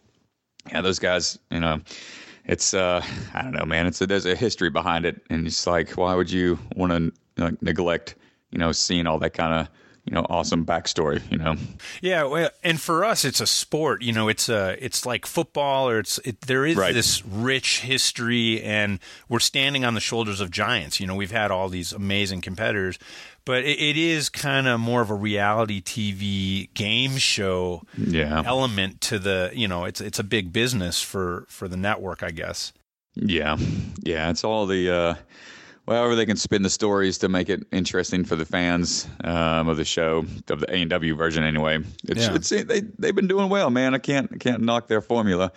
yeah, 0.71 0.81
those 0.81 0.99
guys, 0.99 1.39
you 1.51 1.61
know, 1.61 1.81
it's 2.45 2.75
uh, 2.75 3.05
I 3.35 3.43
don't 3.43 3.53
know, 3.53 3.65
man. 3.65 3.87
It's 3.87 4.01
a, 4.01 4.07
there's 4.07 4.27
a 4.27 4.35
history 4.35 4.71
behind 4.71 5.05
it, 5.05 5.23
and 5.31 5.47
it's 5.47 5.67
like, 5.67 5.91
why 5.93 6.15
would 6.15 6.31
you 6.31 6.59
want 6.75 6.93
to 6.93 7.43
like, 7.43 7.63
neglect, 7.63 8.15
you 8.51 8.59
know, 8.59 8.73
seeing 8.73 9.07
all 9.07 9.19
that 9.19 9.35
kind 9.35 9.55
of 9.55 9.69
you 10.09 10.15
know 10.15 10.25
awesome 10.31 10.65
backstory 10.65 11.21
you 11.31 11.37
know. 11.39 11.55
Yeah 12.01 12.25
well, 12.25 12.51
and 12.65 12.81
for 12.81 13.05
us 13.05 13.25
it's 13.25 13.41
a 13.41 13.47
sport 13.47 14.01
you 14.03 14.13
know 14.13 14.29
it's 14.29 14.49
a 14.49 14.77
it's 14.83 15.05
like 15.05 15.27
football 15.27 15.89
or 15.89 15.99
it's 15.99 16.19
it, 16.25 16.41
there 16.43 16.65
is 16.65 16.77
Right. 16.77 16.95
this 16.95 17.25
rich 17.27 17.81
history 17.81 18.63
and 18.63 19.01
we're 19.29 19.39
standing 19.39 19.85
on 19.85 19.95
the 19.95 20.01
shoulders 20.01 20.41
of 20.41 20.51
giants 20.51 20.99
you 21.01 21.07
know 21.07 21.15
we've 21.15 21.31
had 21.31 21.51
all 21.51 21.69
these 21.69 21.93
amazing 21.93 22.41
competitors 22.41 22.99
but 23.45 23.65
it, 23.65 23.79
it 23.79 23.97
is 23.97 24.29
kind 24.29 24.67
of 24.67 24.81
more 24.81 25.01
of 25.03 25.11
a 25.11 25.15
reality 25.15 25.83
tv 25.83 26.73
game 26.75 27.17
show 27.19 27.83
yeah. 27.97 28.43
element 28.47 29.01
to 29.03 29.19
the 29.19 29.51
you 29.55 29.69
know 29.69 29.85
it's 29.85 30.01
it's 30.01 30.19
a 30.19 30.25
big 30.25 30.53
business 30.53 31.03
for 31.03 31.45
for 31.49 31.69
the 31.69 31.77
network 31.77 32.23
i 32.23 32.31
guess. 32.31 32.73
Yeah. 33.15 33.57
Yeah 34.03 34.31
it's 34.31 34.45
all 34.45 34.67
the 34.67 34.91
uh 34.91 35.15
however 35.89 36.15
they 36.15 36.27
can 36.27 36.37
spin 36.37 36.63
the 36.63 36.71
stories 36.71 37.19
to 37.19 37.29
make 37.29 37.49
it 37.49 37.67
interesting 37.73 38.25
for 38.25 38.37
the 38.37 38.45
fans 38.45 39.09
um, 39.25 39.69
of 39.69 39.77
the 39.77 39.85
show 39.85 40.19
of 40.51 40.61
the 40.61 40.67
ANW 40.67 41.17
version 41.17 41.45
anyway. 41.45 41.79
It's, 42.05 42.27
Yeah. 42.27 42.35
it's 42.35 42.49
they 42.51 42.83
they've 42.99 43.15
been 43.15 43.29
doing 43.29 43.49
well, 43.49 43.71
man. 43.71 43.95
I 43.95 43.99
can't 43.99 44.31
I 44.33 44.37
can't 44.37 44.63
knock 44.63 44.89
their 44.89 45.01
formula. 45.01 45.53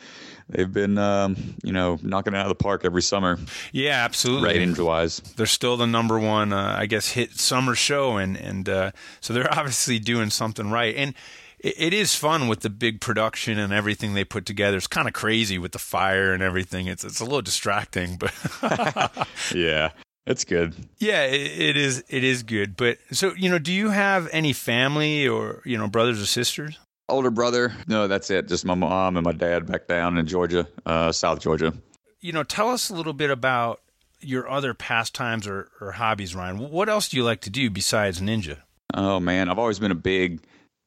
They've 0.50 0.72
been 0.72 0.98
um, 0.98 1.36
you 1.64 1.72
know 1.72 1.98
knocking 2.02 2.34
it 2.34 2.38
out 2.38 2.46
of 2.46 2.50
the 2.50 2.56
park 2.64 2.84
every 2.84 3.02
summer, 3.02 3.38
yeah 3.72 4.04
absolutely 4.04 4.50
ratings 4.50 4.80
wise. 4.82 5.20
they're 5.38 5.46
still 5.46 5.78
the 5.78 5.88
number 5.88 6.20
one, 6.20 6.52
uh, 6.52 6.76
I 6.78 6.88
guess, 6.88 7.12
hit 7.12 7.32
summer 7.40 7.74
show, 7.76 8.18
and 8.18 8.36
and 8.36 8.68
uh, 8.68 8.92
so 9.22 9.34
they're 9.34 9.52
obviously 9.58 9.98
doing 10.00 10.30
something 10.30 10.70
right. 10.70 10.94
And 10.96 11.14
it, 11.60 11.76
it 11.78 11.94
is 11.94 12.16
fun 12.16 12.48
with 12.50 12.62
the 12.62 12.70
big 12.70 13.00
production 13.00 13.58
and 13.60 13.72
everything 13.72 14.14
they 14.14 14.26
put 14.26 14.46
together. 14.46 14.76
It's 14.78 14.88
kind 14.88 15.08
of 15.08 15.14
crazy 15.14 15.58
with 15.58 15.72
the 15.72 15.80
fire 15.80 16.34
and 16.34 16.44
everything. 16.44 16.88
It's 16.88 17.06
it's 17.06 17.22
a 17.22 17.24
little 17.24 17.42
distracting, 17.42 18.18
but 18.18 18.34
Yeah, 19.56 19.92
it's 20.26 20.46
good. 20.46 20.76
yeah, 20.98 21.24
it, 21.24 21.60
it 21.60 21.78
is 21.78 22.04
it 22.10 22.24
is 22.24 22.44
good. 22.44 22.76
But 22.78 22.98
so 23.12 23.34
you 23.36 23.50
know, 23.50 23.60
do 23.60 23.72
you 23.72 23.90
have 23.90 24.30
any 24.32 24.54
family 24.54 25.28
or 25.28 25.62
you 25.66 25.78
know 25.78 25.88
brothers 25.88 26.22
or 26.22 26.26
sisters? 26.26 26.78
Older 27.10 27.32
brother, 27.32 27.74
no, 27.88 28.08
that's 28.08 28.30
it. 28.30 28.48
Just 28.48 28.64
my 28.64 28.76
mom 28.76 29.18
and 29.18 29.26
my 29.26 29.34
dad 29.34 29.66
back 29.66 29.88
down 29.88 30.18
in 30.18 30.26
Georgia, 30.26 30.66
uh, 30.86 31.12
South 31.12 31.42
Georgia. 31.42 31.74
You 32.22 32.32
know, 32.32 32.44
tell 32.44 32.70
us 32.70 32.90
a 32.90 32.96
little 32.96 33.14
bit 33.14 33.30
about 33.30 33.82
your 34.22 34.50
other 34.50 34.74
pastimes 34.74 35.48
or, 35.48 35.70
or 35.82 35.92
hobbies, 35.92 36.36
Ryan. 36.36 36.70
What 36.70 36.88
else 36.88 37.10
do 37.10 37.18
you 37.18 37.24
like 37.24 37.42
to 37.42 37.50
do 37.50 37.70
besides 37.70 38.22
ninja? 38.22 38.60
Oh 38.94 39.20
man, 39.20 39.50
I've 39.50 39.60
always 39.60 39.80
been 39.80 39.92
a 39.92 39.96
big 39.96 40.42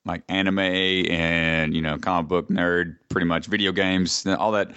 like 0.06 0.22
anime 0.28 0.58
and 0.58 1.74
you 1.74 1.82
know 1.82 1.98
comic 1.98 2.28
book 2.28 2.48
nerd, 2.48 2.96
pretty 3.08 3.26
much 3.26 3.46
video 3.46 3.72
games, 3.72 4.26
all 4.26 4.52
that 4.52 4.70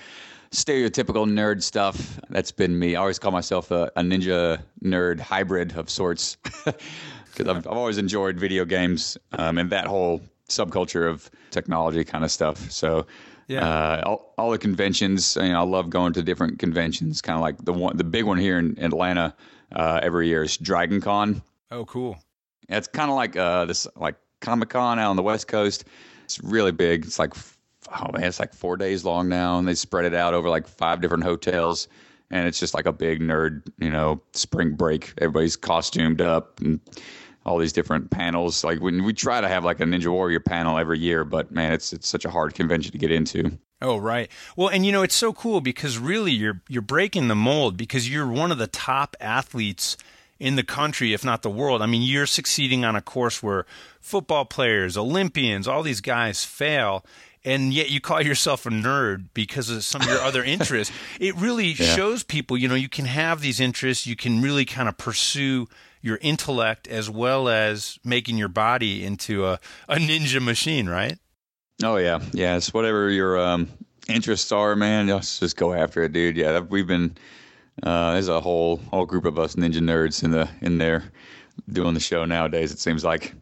stereotypical 0.52 1.26
nerd 1.28 1.62
stuff. 1.64 2.20
That's 2.30 2.52
been 2.52 2.78
me. 2.78 2.96
I 2.96 3.02
always 3.02 3.20
call 3.20 3.32
myself 3.32 3.72
a, 3.72 3.92
a 3.96 4.02
ninja 4.02 4.60
nerd 4.84 5.20
hybrid 5.20 5.76
of 5.78 5.90
sorts 5.90 6.36
because 6.66 7.48
I've, 7.48 7.58
I've 7.58 7.68
always 7.68 7.98
enjoyed 7.98 8.40
video 8.40 8.66
games 8.66 9.18
um, 9.34 9.58
and 9.58 9.70
that 9.70 9.88
whole 9.88 10.22
subculture 10.50 11.10
of 11.10 11.30
technology 11.52 12.04
kind 12.04 12.24
of 12.24 12.32
stuff. 12.32 12.72
So. 12.72 13.06
Yeah. 13.50 13.66
Uh, 13.66 14.04
all, 14.06 14.34
all 14.38 14.52
the 14.52 14.58
conventions, 14.58 15.38
you 15.38 15.48
know, 15.48 15.62
I 15.62 15.64
love 15.64 15.90
going 15.90 16.12
to 16.12 16.22
different 16.22 16.60
conventions. 16.60 17.22
Kind 17.22 17.38
of 17.38 17.42
like 17.42 17.56
the 17.64 17.72
one, 17.72 17.96
the 17.96 18.04
big 18.04 18.26
one 18.26 18.38
here 18.38 18.60
in 18.60 18.78
Atlanta 18.78 19.34
uh, 19.72 20.02
every 20.04 20.28
year 20.28 20.44
is 20.44 20.58
Dragon 20.58 21.00
Con. 21.00 21.42
Oh, 21.72 21.86
cool. 21.86 22.18
It's 22.70 22.88
kind 22.88 23.10
of 23.10 23.16
like 23.16 23.38
uh, 23.38 23.64
this 23.64 23.88
like 23.96 24.16
Comic 24.42 24.70
Con 24.70 25.00
out 25.00 25.10
on 25.10 25.16
the 25.16 25.24
West 25.24 25.48
Coast. 25.48 25.86
It's 26.26 26.42
really 26.44 26.72
big. 26.72 27.06
It's 27.06 27.20
like 27.20 27.34
oh 27.92 28.12
man, 28.12 28.24
it's 28.24 28.40
like 28.40 28.54
four 28.54 28.78
days 28.78 29.06
long 29.06 29.30
now, 29.30 29.58
and 29.58 29.68
they 29.68 29.76
spread 29.76 30.06
it 30.06 30.14
out 30.14 30.34
over 30.34 30.50
like 30.50 30.68
five 30.68 31.02
different 31.02 31.24
hotels. 31.24 31.88
And 32.30 32.46
it's 32.46 32.60
just 32.60 32.74
like 32.74 32.86
a 32.86 32.92
big 32.92 33.22
nerd, 33.22 33.62
you 33.80 33.90
know, 33.90 34.22
spring 34.34 34.76
break. 34.76 35.14
Everybody's 35.20 35.56
costumed 35.56 36.20
up 36.20 36.60
and 36.60 36.82
all 37.46 37.58
these 37.58 37.72
different 37.72 38.12
panels. 38.12 38.64
Like 38.64 38.82
when 38.82 39.06
we 39.06 39.14
try 39.14 39.40
to 39.40 39.48
have 39.48 39.64
like 39.64 39.80
a 39.80 39.84
Ninja 39.86 40.12
Warrior 40.12 40.42
panel 40.42 40.78
every 40.78 41.00
year, 41.00 41.24
but 41.24 41.52
man, 41.52 41.72
it's 41.72 41.94
it's 41.94 42.08
such 42.08 42.26
a 42.26 42.30
hard 42.30 42.54
convention 42.54 42.92
to 42.92 42.98
get 42.98 43.12
into. 43.12 43.58
Oh 43.82 43.98
right. 43.98 44.30
Well, 44.56 44.68
and 44.68 44.86
you 44.86 44.92
know 44.92 45.04
it's 45.04 45.16
so 45.16 45.32
cool 45.32 45.62
because 45.62 45.98
really 45.98 46.32
you're 46.34 46.62
you're 46.68 46.82
breaking 46.82 47.30
the 47.30 47.36
mold 47.36 47.78
because 47.78 48.10
you're 48.10 48.28
one 48.28 48.52
of 48.52 48.58
the 48.58 48.68
top 48.68 49.16
athletes 49.22 49.96
in 50.40 50.56
the 50.56 50.64
country, 50.64 51.14
if 51.14 51.24
not 51.24 51.42
the 51.42 51.50
world. 51.50 51.82
I 51.82 51.86
mean, 51.86 52.02
you're 52.02 52.26
succeeding 52.26 52.86
on 52.86 52.96
a 52.96 53.02
course 53.02 53.42
where 53.42 53.66
football 54.00 54.46
players, 54.46 54.98
Olympians, 54.98 55.68
all 55.68 55.84
these 55.84 56.02
guys 56.02 56.44
fail. 56.44 57.06
And 57.46 57.74
yet 57.74 57.90
you 57.90 58.02
call 58.02 58.22
yourself 58.22 58.66
a 58.66 58.70
nerd 58.70 59.30
because 59.34 59.70
of 59.70 59.84
some 59.84 60.02
of 60.02 60.08
your 60.08 60.20
other 60.20 60.44
interests. 60.56 60.94
It 61.20 61.36
really 61.36 61.74
shows 61.74 62.24
people, 62.24 62.58
you 62.58 62.68
know, 62.68 62.76
you 62.76 62.90
can 62.90 63.06
have 63.06 63.42
these 63.42 63.60
interests. 63.60 64.06
You 64.06 64.16
can 64.16 64.42
really 64.42 64.66
kind 64.66 64.90
of 64.90 64.98
pursue 64.98 65.68
your 66.02 66.18
intellect 66.22 66.88
as 66.88 67.10
well 67.10 67.50
as 67.50 68.00
making 68.04 68.38
your 68.38 68.48
body 68.48 69.04
into 69.04 69.46
a, 69.46 69.60
a 69.88 69.96
ninja 69.96 70.42
machine, 70.42 70.90
right? 70.90 71.18
Oh 71.84 71.98
yeah, 71.98 72.20
yeah. 72.34 72.58
It's 72.58 72.74
whatever 72.74 73.10
your 73.10 73.40
um, 73.40 73.70
interests 74.08 74.52
are, 74.52 74.76
man. 74.76 75.08
Just 75.08 75.40
just 75.40 75.58
go 75.58 75.74
after 75.74 76.04
it, 76.04 76.14
dude. 76.14 76.36
Yeah, 76.38 76.60
we've 76.60 76.88
been 76.88 77.16
uh, 77.84 78.14
there's 78.14 78.30
a 78.30 78.42
whole 78.42 78.78
whole 78.78 79.06
group 79.06 79.26
of 79.26 79.38
us 79.38 79.56
ninja 79.56 79.80
nerds 79.80 80.24
in 80.24 80.32
the 80.32 80.50
in 80.62 80.80
there 80.80 81.04
doing 81.72 81.94
the 81.94 82.00
show 82.00 82.26
nowadays. 82.26 82.72
It 82.72 82.80
seems 82.80 83.04
like. 83.04 83.34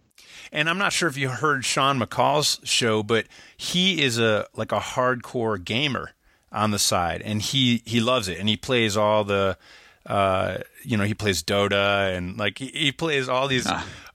And 0.51 0.69
I'm 0.69 0.77
not 0.77 0.93
sure 0.93 1.09
if 1.09 1.17
you 1.17 1.29
heard 1.29 1.65
Sean 1.65 1.99
McColl's 1.99 2.59
show, 2.63 3.03
but 3.03 3.25
he 3.57 4.01
is 4.03 4.19
a 4.19 4.47
like 4.55 4.71
a 4.71 4.79
hardcore 4.79 5.63
gamer 5.63 6.11
on 6.51 6.71
the 6.71 6.79
side, 6.79 7.21
and 7.23 7.41
he 7.41 7.81
he 7.85 7.99
loves 7.99 8.27
it, 8.27 8.39
and 8.39 8.47
he 8.47 8.55
plays 8.55 8.95
all 8.95 9.23
the, 9.23 9.57
uh, 10.05 10.59
you 10.83 10.95
know, 10.95 11.03
he 11.03 11.13
plays 11.13 11.43
Dota, 11.43 12.15
and 12.15 12.37
like 12.37 12.59
he, 12.59 12.67
he 12.67 12.91
plays 12.91 13.27
all 13.27 13.47
these 13.47 13.67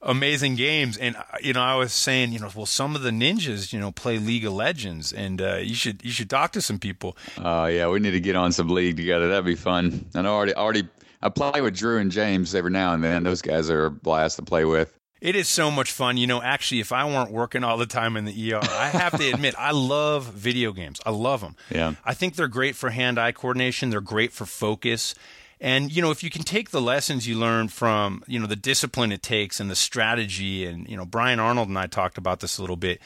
amazing 0.02 0.56
games. 0.56 0.96
And 0.96 1.16
you 1.42 1.52
know, 1.52 1.60
I 1.60 1.74
was 1.76 1.92
saying, 1.92 2.32
you 2.32 2.38
know, 2.38 2.48
well, 2.54 2.66
some 2.66 2.96
of 2.96 3.02
the 3.02 3.10
ninjas, 3.10 3.72
you 3.72 3.80
know, 3.80 3.92
play 3.92 4.18
League 4.18 4.44
of 4.46 4.54
Legends, 4.54 5.12
and 5.12 5.40
uh, 5.42 5.56
you 5.56 5.74
should 5.74 6.04
you 6.04 6.10
should 6.10 6.30
talk 6.30 6.52
to 6.52 6.62
some 6.62 6.78
people. 6.78 7.16
Uh, 7.36 7.68
yeah, 7.70 7.88
we 7.88 8.00
need 8.00 8.12
to 8.12 8.20
get 8.20 8.36
on 8.36 8.52
some 8.52 8.68
league 8.68 8.96
together. 8.96 9.28
That'd 9.28 9.44
be 9.44 9.54
fun. 9.54 10.06
I 10.14 10.22
know 10.22 10.34
already 10.34 10.54
already 10.54 10.88
I 11.22 11.28
play 11.28 11.60
with 11.60 11.76
Drew 11.76 11.98
and 11.98 12.10
James 12.10 12.54
every 12.54 12.70
now 12.70 12.94
and 12.94 13.04
then. 13.04 13.24
Those 13.24 13.42
guys 13.42 13.68
are 13.70 13.86
a 13.86 13.90
blast 13.90 14.36
to 14.36 14.42
play 14.42 14.64
with. 14.64 14.96
It 15.20 15.37
is 15.37 15.48
so 15.48 15.70
much 15.70 15.92
fun. 15.92 16.16
You 16.16 16.26
know, 16.26 16.40
actually, 16.40 16.80
if 16.80 16.92
I 16.92 17.04
weren't 17.04 17.30
working 17.30 17.62
all 17.62 17.76
the 17.76 17.87
time 17.87 18.16
in 18.16 18.24
the 18.24 18.54
ER, 18.54 18.61
I 18.62 18.88
have 18.88 19.18
to 19.18 19.30
admit, 19.30 19.54
I 19.59 19.72
love 19.72 20.26
video 20.33 20.72
games. 20.72 21.00
I 21.04 21.11
love 21.11 21.42
them. 21.42 21.56
Yeah. 21.70 21.94
I 22.04 22.14
think 22.14 22.37
they're 22.37 22.48
great 22.48 22.74
for 22.74 22.90
hand 22.90 23.18
eye 23.18 23.33
coordination, 23.33 23.90
they're 23.90 24.00
great 24.00 24.33
for 24.33 24.46
focus. 24.46 25.14
And, 25.61 25.94
you 25.94 26.00
know, 26.00 26.11
if 26.11 26.22
you 26.22 26.30
can 26.30 26.42
take 26.42 26.70
the 26.70 26.80
lessons 26.80 27.28
you 27.28 27.38
learn 27.38 27.68
from, 27.68 28.24
you 28.26 28.38
know, 28.38 28.46
the 28.46 28.56
discipline 28.56 29.12
it 29.12 29.22
takes 29.22 29.61
and 29.61 29.70
the 29.70 29.76
strategy, 29.76 30.64
and, 30.64 30.88
you 30.88 30.96
know, 30.96 31.04
Brian 31.04 31.38
Arnold 31.38 31.68
and 31.68 31.78
I 31.78 31.87
talked 31.87 32.16
about 32.16 32.40
this 32.40 32.56
a 32.56 32.62
little 32.62 32.76
bit, 32.76 32.98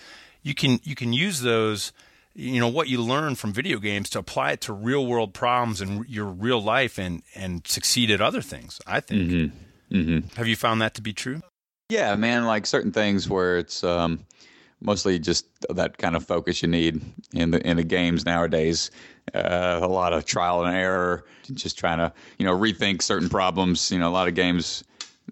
you 0.44 0.54
can, 0.54 0.78
you 0.84 0.94
can 0.94 1.12
use 1.12 1.40
those, 1.40 1.92
you 2.32 2.60
know, 2.60 2.68
what 2.68 2.88
you 2.88 3.02
learn 3.02 3.34
from 3.34 3.52
video 3.52 3.80
games 3.80 4.08
to 4.10 4.20
apply 4.20 4.52
it 4.52 4.60
to 4.62 4.72
real 4.72 5.04
world 5.04 5.34
problems 5.34 5.80
in 5.80 6.04
your 6.08 6.26
real 6.26 6.62
life 6.62 6.96
and, 6.96 7.22
and 7.34 7.66
succeed 7.66 8.08
at 8.12 8.20
other 8.20 8.40
things, 8.40 8.80
I 8.86 9.00
think. 9.00 9.32
Have 10.36 10.46
you 10.46 10.54
found 10.54 10.80
that 10.80 10.94
to 10.94 11.02
be 11.02 11.12
true? 11.12 11.40
Yeah, 11.90 12.16
man, 12.16 12.44
like 12.44 12.66
certain 12.66 12.92
things 12.92 13.28
where 13.28 13.58
it's 13.58 13.84
um, 13.84 14.24
mostly 14.80 15.18
just 15.18 15.46
that 15.68 15.98
kind 15.98 16.16
of 16.16 16.24
focus 16.24 16.62
you 16.62 16.68
need 16.68 17.00
in 17.34 17.50
the 17.50 17.66
in 17.66 17.76
the 17.76 17.84
games 17.84 18.24
nowadays. 18.24 18.90
Uh, 19.34 19.80
a 19.82 19.88
lot 19.88 20.12
of 20.12 20.24
trial 20.24 20.64
and 20.64 20.76
error, 20.76 21.24
just 21.52 21.78
trying 21.78 21.98
to 21.98 22.12
you 22.38 22.46
know 22.46 22.56
rethink 22.56 23.02
certain 23.02 23.28
problems. 23.28 23.90
You 23.90 23.98
know, 23.98 24.08
a 24.08 24.12
lot 24.12 24.28
of 24.28 24.34
games 24.34 24.82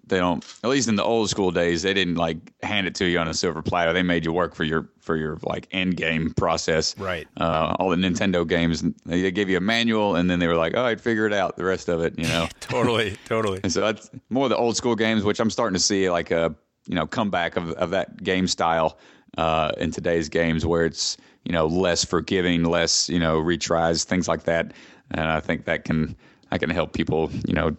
they 0.05 0.17
don't. 0.17 0.43
At 0.63 0.69
least 0.69 0.89
in 0.89 0.95
the 0.95 1.03
old 1.03 1.29
school 1.29 1.51
days, 1.51 1.81
they 1.81 1.93
didn't 1.93 2.15
like 2.15 2.37
hand 2.61 2.87
it 2.87 2.95
to 2.95 3.05
you 3.05 3.19
on 3.19 3.27
a 3.27 3.33
silver 3.33 3.61
platter. 3.61 3.93
They 3.93 4.03
made 4.03 4.25
you 4.25 4.33
work 4.33 4.55
for 4.55 4.63
your 4.63 4.89
for 4.99 5.15
your 5.15 5.37
like 5.43 5.67
end 5.71 5.97
game 5.97 6.33
process. 6.33 6.97
Right. 6.97 7.27
Uh, 7.37 7.75
all 7.79 7.89
the 7.89 7.95
Nintendo 7.95 8.47
games, 8.47 8.83
they 9.05 9.31
gave 9.31 9.49
you 9.49 9.57
a 9.57 9.61
manual, 9.61 10.15
and 10.15 10.29
then 10.29 10.39
they 10.39 10.47
were 10.47 10.55
like, 10.55 10.75
"All 10.75 10.83
right, 10.83 10.99
figure 10.99 11.25
it 11.25 11.33
out." 11.33 11.55
The 11.55 11.63
rest 11.63 11.89
of 11.89 12.01
it, 12.01 12.17
you 12.17 12.27
know. 12.27 12.47
Totally, 12.59 13.17
totally. 13.25 13.59
And 13.63 13.71
so 13.71 13.81
that's 13.81 14.09
more 14.29 14.49
the 14.49 14.57
old 14.57 14.75
school 14.75 14.95
games, 14.95 15.23
which 15.23 15.39
I'm 15.39 15.49
starting 15.49 15.75
to 15.75 15.83
see 15.83 16.09
like 16.09 16.31
a 16.31 16.53
you 16.87 16.95
know 16.95 17.05
comeback 17.05 17.55
of 17.55 17.71
of 17.73 17.91
that 17.91 18.23
game 18.23 18.47
style 18.47 18.97
uh, 19.37 19.71
in 19.77 19.91
today's 19.91 20.27
games, 20.27 20.65
where 20.65 20.85
it's 20.85 21.17
you 21.45 21.53
know 21.53 21.67
less 21.67 22.03
forgiving, 22.03 22.63
less 22.63 23.09
you 23.09 23.19
know 23.19 23.39
retries, 23.39 24.03
things 24.03 24.27
like 24.27 24.43
that. 24.43 24.73
And 25.11 25.29
I 25.29 25.39
think 25.39 25.65
that 25.65 25.85
can 25.85 26.15
that 26.49 26.59
can 26.59 26.69
help 26.69 26.93
people 26.93 27.29
you 27.47 27.53
know 27.53 27.75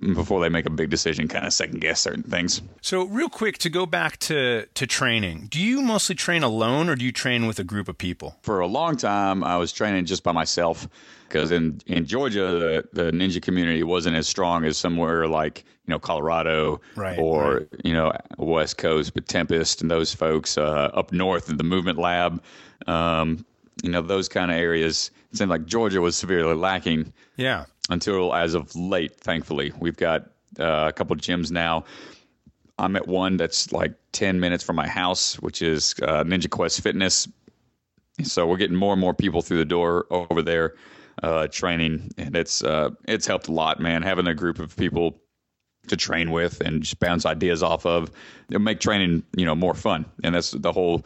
before 0.00 0.40
they 0.40 0.48
make 0.48 0.66
a 0.66 0.70
big 0.70 0.90
decision, 0.90 1.26
kind 1.28 1.46
of 1.46 1.52
second 1.52 1.80
guess 1.80 2.00
certain 2.00 2.22
things. 2.22 2.62
So, 2.80 3.04
real 3.04 3.28
quick 3.28 3.58
to 3.58 3.70
go 3.70 3.86
back 3.86 4.18
to 4.18 4.66
to 4.74 4.86
training, 4.86 5.48
do 5.50 5.60
you 5.60 5.82
mostly 5.82 6.14
train 6.14 6.42
alone 6.42 6.88
or 6.88 6.94
do 6.94 7.04
you 7.04 7.12
train 7.12 7.46
with 7.46 7.58
a 7.58 7.64
group 7.64 7.88
of 7.88 7.98
people? 7.98 8.36
For 8.42 8.60
a 8.60 8.66
long 8.66 8.96
time, 8.96 9.42
I 9.42 9.56
was 9.56 9.72
training 9.72 10.04
just 10.04 10.22
by 10.22 10.32
myself 10.32 10.88
because 11.28 11.50
in 11.50 11.80
in 11.86 12.06
Georgia, 12.06 12.84
the, 12.92 13.02
the 13.04 13.10
ninja 13.10 13.42
community 13.42 13.82
wasn't 13.82 14.16
as 14.16 14.28
strong 14.28 14.64
as 14.64 14.78
somewhere 14.78 15.26
like 15.26 15.64
you 15.86 15.92
know 15.92 15.98
Colorado 15.98 16.80
Right, 16.94 17.18
or 17.18 17.54
right. 17.58 17.68
you 17.84 17.92
know 17.92 18.12
West 18.38 18.78
Coast, 18.78 19.14
but 19.14 19.26
Tempest 19.26 19.82
and 19.82 19.90
those 19.90 20.14
folks 20.14 20.56
uh, 20.56 20.90
up 20.94 21.12
north, 21.12 21.50
in 21.50 21.56
the 21.56 21.64
Movement 21.64 21.98
Lab. 21.98 22.42
Um, 22.86 23.44
you 23.82 23.90
know 23.90 24.02
those 24.02 24.28
kind 24.28 24.50
of 24.50 24.56
areas. 24.56 25.10
It 25.32 25.38
seemed 25.38 25.50
like 25.50 25.66
Georgia 25.66 26.00
was 26.00 26.16
severely 26.16 26.54
lacking 26.54 27.12
Yeah. 27.36 27.66
Until 27.88 28.34
as 28.34 28.54
of 28.54 28.74
late, 28.76 29.16
thankfully. 29.16 29.72
We've 29.78 29.96
got 29.96 30.30
uh, 30.58 30.86
a 30.88 30.92
couple 30.92 31.16
gyms 31.16 31.50
now. 31.50 31.84
I'm 32.78 32.94
at 32.96 33.08
one 33.08 33.36
that's 33.36 33.72
like 33.72 33.94
10 34.12 34.38
minutes 34.38 34.62
from 34.62 34.76
my 34.76 34.86
house, 34.86 35.34
which 35.40 35.62
is 35.62 35.94
uh, 36.02 36.22
Ninja 36.24 36.48
Quest 36.48 36.80
Fitness. 36.80 37.28
So 38.22 38.46
we're 38.46 38.56
getting 38.56 38.76
more 38.76 38.92
and 38.92 39.00
more 39.00 39.14
people 39.14 39.42
through 39.42 39.58
the 39.58 39.64
door 39.64 40.06
over 40.10 40.42
there 40.42 40.74
uh, 41.22 41.48
training, 41.48 42.12
and 42.18 42.36
it's 42.36 42.62
uh, 42.62 42.90
it's 43.06 43.26
helped 43.26 43.48
a 43.48 43.52
lot, 43.52 43.80
man. 43.80 44.02
Having 44.02 44.26
a 44.26 44.34
group 44.34 44.58
of 44.58 44.76
people 44.76 45.20
to 45.88 45.96
train 45.96 46.30
with 46.30 46.60
and 46.60 46.82
just 46.82 46.98
bounce 47.00 47.24
ideas 47.24 47.62
off 47.62 47.86
of, 47.86 48.10
it'll 48.48 48.60
make 48.60 48.80
training 48.80 49.22
you 49.36 49.44
know 49.44 49.54
more 49.54 49.74
fun, 49.74 50.04
and 50.22 50.34
that's 50.34 50.50
the 50.52 50.72
whole 50.72 51.04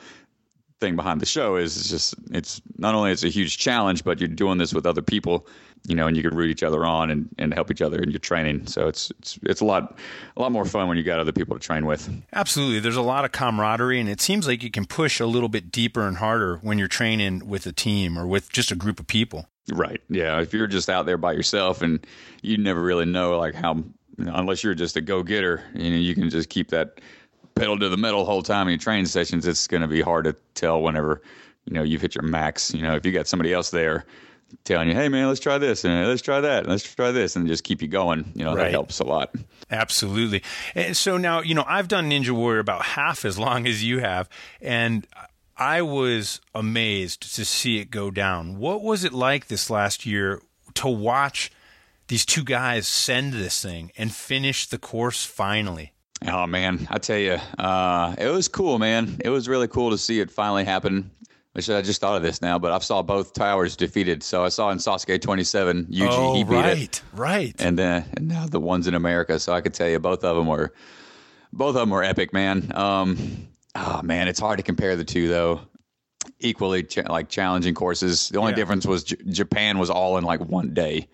thing 0.81 0.97
behind 0.97 1.21
the 1.21 1.27
show 1.27 1.57
is 1.57 1.77
it's 1.77 1.89
just 1.89 2.15
it's 2.33 2.61
not 2.77 2.95
only 2.95 3.13
it's 3.13 3.25
a 3.25 3.29
huge 3.29 3.59
challenge, 3.59 4.05
but 4.05 4.21
you're 4.21 4.29
doing 4.29 4.59
this 4.59 4.75
with 4.75 4.87
other 4.87 5.03
people, 5.03 5.47
you 5.87 5.97
know, 5.97 6.07
and 6.07 6.17
you 6.17 6.23
can 6.23 6.35
root 6.37 6.51
each 6.51 6.63
other 6.63 6.85
on 6.85 7.11
and, 7.11 7.29
and 7.39 7.53
help 7.53 7.71
each 7.71 7.83
other 7.83 7.99
in 8.01 8.11
your 8.11 8.21
training. 8.21 8.67
So 8.67 8.89
it's 8.89 9.11
it's 9.19 9.39
it's 9.43 9.61
a 9.61 9.65
lot 9.65 9.99
a 10.37 10.41
lot 10.41 10.53
more 10.53 10.65
fun 10.65 10.89
when 10.89 10.97
you 10.97 11.03
got 11.03 11.19
other 11.19 11.33
people 11.33 11.59
to 11.59 11.61
train 11.61 11.87
with. 11.87 12.09
Absolutely. 12.33 12.81
There's 12.81 12.97
a 12.97 13.03
lot 13.03 13.25
of 13.25 13.33
camaraderie, 13.33 14.01
and 14.01 14.09
it 14.09 14.21
seems 14.21 14.47
like 14.47 14.63
you 14.63 14.71
can 14.71 14.87
push 14.87 15.19
a 15.19 15.27
little 15.27 15.49
bit 15.49 15.73
deeper 15.73 16.07
and 16.07 16.19
harder 16.19 16.59
when 16.59 16.79
you're 16.79 16.89
training 16.89 17.49
with 17.49 17.67
a 17.67 17.73
team 17.73 18.19
or 18.19 18.27
with 18.27 18.53
just 18.53 18.71
a 18.71 18.77
group 18.77 19.01
of 19.01 19.07
people. 19.07 19.49
Right. 19.73 20.01
Yeah. 20.09 20.41
If 20.41 20.53
you're 20.53 20.67
just 20.67 20.89
out 20.89 21.07
there 21.07 21.19
by 21.19 21.33
yourself 21.33 21.83
and 21.83 22.05
you 22.43 22.59
never 22.59 22.83
really 22.83 23.07
know 23.07 23.39
like 23.39 23.55
how 23.55 23.75
you 23.75 24.25
know, 24.25 24.35
unless 24.35 24.63
you're 24.63 24.75
just 24.75 24.97
a 24.97 25.01
go 25.01 25.23
getter, 25.23 25.63
you 25.75 25.91
know, 25.91 25.97
you 25.97 26.15
can 26.15 26.31
just 26.31 26.49
keep 26.49 26.69
that 26.71 27.01
pedal 27.55 27.79
to 27.79 27.89
the 27.89 27.97
metal 27.97 28.25
whole 28.25 28.43
time 28.43 28.69
in 28.69 28.73
your 28.73 28.79
training 28.79 29.07
sessions. 29.07 29.47
It's 29.47 29.67
going 29.67 29.83
to 29.83 29.89
be 29.89 30.01
hard 30.01 30.25
to 30.25 30.37
tell 30.55 30.81
whenever 30.83 31.23
you 31.65 31.75
know 31.75 31.83
you've 31.83 32.03
hit 32.03 32.15
your 32.15 32.25
max. 32.25 32.73
You 32.73 32.83
know, 32.83 32.95
if 32.95 33.05
you 33.05 33.13
got 33.13 33.27
somebody 33.27 33.53
else 33.53 33.71
there 33.71 34.05
telling 34.65 34.89
you, 34.89 34.95
"Hey, 34.95 35.09
man, 35.09 35.29
let's 35.29 35.41
try 35.41 35.59
this 35.59 35.85
and 35.85 36.07
let's 36.09 36.23
try 36.23 36.41
that 36.41 36.61
and 36.65 36.69
let's 36.69 36.83
try 36.95 37.11
this," 37.11 37.37
and 37.37 37.47
just 37.49 37.65
keep 37.65 37.83
you 37.83 37.89
going, 37.89 38.33
you 38.35 38.45
know, 38.45 38.55
Right. 38.55 38.65
that 38.65 38.71
helps 38.71 38.99
a 39.01 39.05
lot. 39.05 39.35
Absolutely. 39.71 40.43
And 40.75 40.97
so 40.97 41.17
now, 41.17 41.41
you 41.41 41.55
know, 41.55 41.65
I've 41.67 41.89
done 41.89 42.11
Ninja 42.11 42.31
Warrior 42.31 42.61
about 42.61 42.83
half 42.85 43.25
as 43.25 43.39
long 43.39 43.67
as 43.67 43.83
you 43.83 44.01
have, 44.01 44.29
and 44.61 45.07
I 45.57 45.83
was 45.83 46.41
amazed 46.55 47.35
to 47.37 47.45
see 47.45 47.79
it 47.79 47.91
go 47.91 48.11
down. 48.11 48.59
What 48.59 48.83
was 48.83 49.05
it 49.05 49.13
like 49.13 49.47
this 49.49 49.71
last 49.71 50.05
year 50.07 50.41
to 50.75 50.89
watch 50.89 51.51
these 52.09 52.25
two 52.27 52.43
guys 52.45 52.87
send 52.89 53.33
this 53.35 53.63
thing 53.63 53.93
and 53.97 54.15
finish 54.15 54.67
the 54.67 54.79
course 54.79 55.25
finally? 55.25 55.93
Oh 56.27 56.47
man, 56.47 56.87
I 56.91 56.99
tell 56.99 57.19
you, 57.19 57.39
uh, 57.59 58.15
it 58.19 58.29
was 58.29 58.47
cool, 58.49 58.79
man. 58.79 59.17
It 59.25 59.31
was 59.31 59.49
really 59.49 59.67
cool 59.69 59.91
to 59.91 59.99
see 59.99 60.21
it 60.21 60.31
finally 60.31 60.65
happen. 60.65 61.11
Which 61.55 61.69
I 61.69 61.83
just 61.83 62.01
thought 62.01 62.17
of 62.17 62.23
this 62.23 62.41
now, 62.41 62.59
but 62.59 62.73
I 62.73 62.79
saw 62.79 63.03
both 63.03 63.35
towers 63.35 63.77
defeated. 63.77 64.23
So 64.23 64.43
I 64.43 64.49
saw 64.49 64.71
in 64.71 64.79
Sasuke 64.79 65.21
27, 65.21 65.85
Yuji, 65.91 66.09
oh, 66.11 66.35
he 66.35 66.45
beat 66.45 66.51
right, 66.55 66.79
it. 66.79 67.03
right. 67.13 67.55
and 67.59 67.79
then 67.79 68.07
and 68.17 68.27
now 68.27 68.47
the 68.47 68.59
ones 68.61 68.87
in 68.87 68.95
America. 68.95 69.39
So 69.39 69.53
I 69.53 69.61
could 69.61 69.75
tell 69.75 69.89
you 69.89 69.99
both 69.99 70.25
of 70.25 70.35
them 70.35 70.47
were 70.47 70.73
both 71.53 71.71
of 71.77 71.81
them 71.81 71.91
were 71.91 72.03
epic, 72.03 72.33
man. 72.33 72.73
Um, 72.75 73.49
oh 73.75 74.01
man, 74.03 74.29
it's 74.29 74.41
hard 74.41 74.59
to 74.61 74.63
compare 74.63 74.97
the 74.97 75.05
two 75.05 75.29
though. 75.29 75.61
Equally 76.39 76.85
cha- 76.85 77.03
like 77.13 77.29
challenging 77.29 77.75
courses. 77.75 78.31
The 78.31 78.39
only 78.39 78.53
Yeah. 78.53 78.57
difference 78.57 78.87
was 78.87 79.05
J- 79.05 79.17
Japan 79.29 79.79
was 79.79 79.91
all 79.91 80.17
in 80.17 80.25
like 80.25 80.41
one 80.41 80.73
day. 80.73 81.09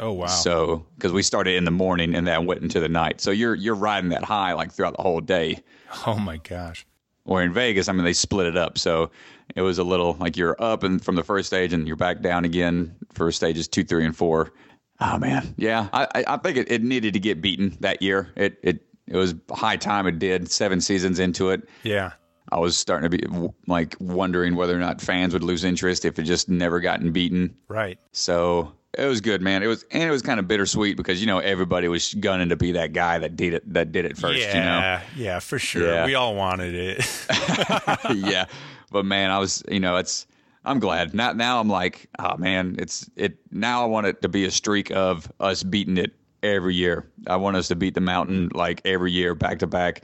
oh, 0.00 0.12
wow. 0.12 0.26
So 0.26 0.84
because 0.96 1.12
we 1.12 1.22
started 1.22 1.54
in 1.56 1.64
the 1.64 1.70
morning 1.70 2.14
and 2.14 2.26
then 2.26 2.44
went 2.44 2.60
into 2.60 2.78
the 2.80 2.88
night, 2.90 3.20
so 3.22 3.30
you're 3.30 3.54
you're 3.54 3.74
riding 3.74 4.10
that 4.10 4.24
high 4.24 4.52
like 4.52 4.70
throughout 4.72 4.96
the 4.96 5.02
whole 5.02 5.20
day. 5.22 5.60
oh, 6.06 6.18
my 6.18 6.36
gosh. 6.36 6.84
Or 7.24 7.42
in 7.42 7.52
Vegas, 7.52 7.88
I 7.88 7.92
mean, 7.92 8.04
they 8.04 8.12
split 8.12 8.46
it 8.46 8.56
up, 8.56 8.78
so 8.78 9.10
it 9.54 9.62
was 9.62 9.78
a 9.78 9.84
little 9.84 10.14
like 10.18 10.36
you're 10.36 10.56
up 10.60 10.82
and 10.82 11.02
from 11.04 11.14
the 11.14 11.22
first 11.22 11.46
stage 11.46 11.72
and 11.72 11.86
you're 11.86 11.96
back 11.96 12.20
down 12.20 12.44
again 12.44 12.96
for 13.12 13.30
stages 13.30 13.68
two, 13.68 13.84
three, 13.84 14.04
and 14.04 14.16
four. 14.16 14.52
Oh 15.00 15.18
man, 15.18 15.54
yeah, 15.56 15.88
I 15.92 16.06
I- 16.14 16.24
I 16.34 16.36
think 16.38 16.56
it, 16.56 16.70
it 16.70 16.82
needed 16.82 17.12
to 17.14 17.20
get 17.20 17.40
beaten 17.40 17.76
that 17.80 18.02
year. 18.02 18.30
It 18.36 18.58
it 18.62 18.84
it 19.06 19.16
was 19.16 19.34
high 19.50 19.76
time 19.76 20.06
it 20.06 20.18
did. 20.18 20.50
Seven 20.50 20.80
seasons 20.80 21.18
into 21.18 21.50
it, 21.50 21.68
Yeah. 21.84 22.12
I 22.50 22.58
was 22.58 22.76
starting 22.76 23.08
to 23.10 23.16
be 23.16 23.48
like 23.66 23.94
wondering 24.00 24.56
whether 24.56 24.74
or 24.76 24.80
not 24.80 25.00
fans 25.00 25.32
would 25.32 25.42
lose 25.44 25.64
interest 25.64 26.04
if 26.04 26.18
it 26.18 26.24
just 26.24 26.48
never 26.48 26.80
gotten 26.80 27.10
beaten. 27.12 27.54
Right. 27.68 27.98
So 28.12 28.72
it 28.98 29.06
was 29.06 29.20
good, 29.20 29.40
man. 29.40 29.62
It 29.62 29.66
was 29.66 29.84
and 29.90 30.02
it 30.02 30.10
was 30.10 30.22
kind 30.22 30.38
of 30.38 30.46
bittersweet 30.46 30.96
because 30.96 31.20
you 31.20 31.26
know 31.26 31.38
everybody 31.38 31.88
was 31.88 32.12
gunning 32.14 32.50
to 32.50 32.56
be 32.56 32.72
that 32.72 32.92
guy 32.92 33.18
that 33.18 33.36
did 33.36 33.54
it 33.54 33.72
that 33.72 33.92
did 33.92 34.04
it 34.04 34.16
first. 34.16 34.40
yeah, 34.40 35.02
yeah, 35.16 35.38
for 35.38 35.58
sure. 35.58 35.86
Yeah. 35.86 36.06
We 36.06 36.14
all 36.14 36.34
wanted 36.34 36.74
it. 36.74 37.26
Yeah. 38.14 38.46
But 38.90 39.06
man, 39.06 39.30
I 39.30 39.38
was 39.38 39.62
you 39.70 39.80
know 39.80 39.96
it's 39.96 40.26
I'm 40.64 40.78
glad 40.78 41.14
now. 41.14 41.32
Now 41.32 41.60
I'm 41.60 41.68
like, 41.68 42.08
oh 42.18 42.36
man, 42.36 42.76
it's 42.78 43.08
it. 43.16 43.38
Now 43.50 43.82
I 43.82 43.86
want 43.86 44.06
it 44.06 44.22
to 44.22 44.28
be 44.28 44.44
a 44.44 44.50
streak 44.50 44.90
of 44.90 45.30
us 45.40 45.62
beating 45.62 45.96
it 45.96 46.14
every 46.42 46.74
year. 46.74 47.08
I 47.26 47.36
want 47.36 47.56
us 47.56 47.68
to 47.68 47.76
beat 47.76 47.94
the 47.94 48.00
mountain 48.00 48.50
like 48.52 48.82
every 48.84 49.12
year, 49.12 49.34
back 49.34 49.60
to 49.60 49.66
back. 49.66 50.02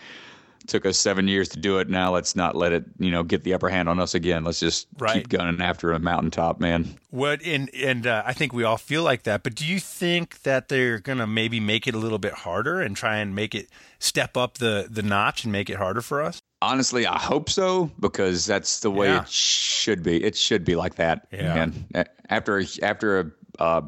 Took 0.68 0.86
us 0.86 0.96
seven 0.98 1.26
years 1.28 1.48
to 1.50 1.58
do 1.58 1.78
it. 1.78 1.88
Now 1.88 2.12
let's 2.12 2.36
not 2.36 2.54
let 2.54 2.72
it, 2.72 2.84
you 2.98 3.10
know, 3.10 3.22
get 3.22 3.42
the 3.42 3.54
upper 3.54 3.68
hand 3.68 3.88
on 3.88 3.98
us 3.98 4.14
again. 4.14 4.44
Let's 4.44 4.60
just 4.60 4.86
Right. 4.98 5.14
keep 5.14 5.28
gunning 5.30 5.60
after 5.60 5.92
a 5.92 5.98
mountaintop, 5.98 6.60
man. 6.60 6.96
What 7.10 7.42
and 7.44 7.68
and 7.74 8.06
uh, 8.06 8.22
I 8.26 8.34
think 8.34 8.52
we 8.52 8.64
all 8.64 8.76
feel 8.76 9.02
like 9.02 9.22
that. 9.24 9.42
But 9.42 9.54
do 9.54 9.66
you 9.66 9.80
think 9.80 10.42
that 10.42 10.68
they're 10.68 10.98
gonna 11.00 11.26
maybe 11.26 11.58
make 11.58 11.86
it 11.88 11.94
a 11.94 11.98
little 11.98 12.18
bit 12.18 12.32
harder 12.34 12.80
and 12.80 12.94
try 12.94 13.16
and 13.16 13.34
make 13.34 13.54
it 13.54 13.68
step 13.98 14.36
up 14.36 14.58
the 14.58 14.86
the 14.90 15.02
notch 15.02 15.42
and 15.44 15.52
make 15.52 15.70
it 15.70 15.76
harder 15.76 16.02
for 16.02 16.22
us? 16.22 16.40
Honestly, 16.60 17.06
I 17.06 17.18
hope 17.18 17.48
so 17.48 17.90
because 18.00 18.44
that's 18.44 18.80
the 18.80 18.90
way 18.90 19.06
Yeah. 19.08 19.22
it 19.22 19.28
should 19.28 20.02
be. 20.02 20.22
It 20.22 20.36
should 20.36 20.64
be 20.64 20.76
like 20.76 20.96
that. 20.96 21.28
Yeah. 21.32 21.54
man. 21.54 21.86
A- 21.94 22.06
After 22.32 22.62
after 22.82 23.20
a 23.20 23.30
uh, 23.62 23.80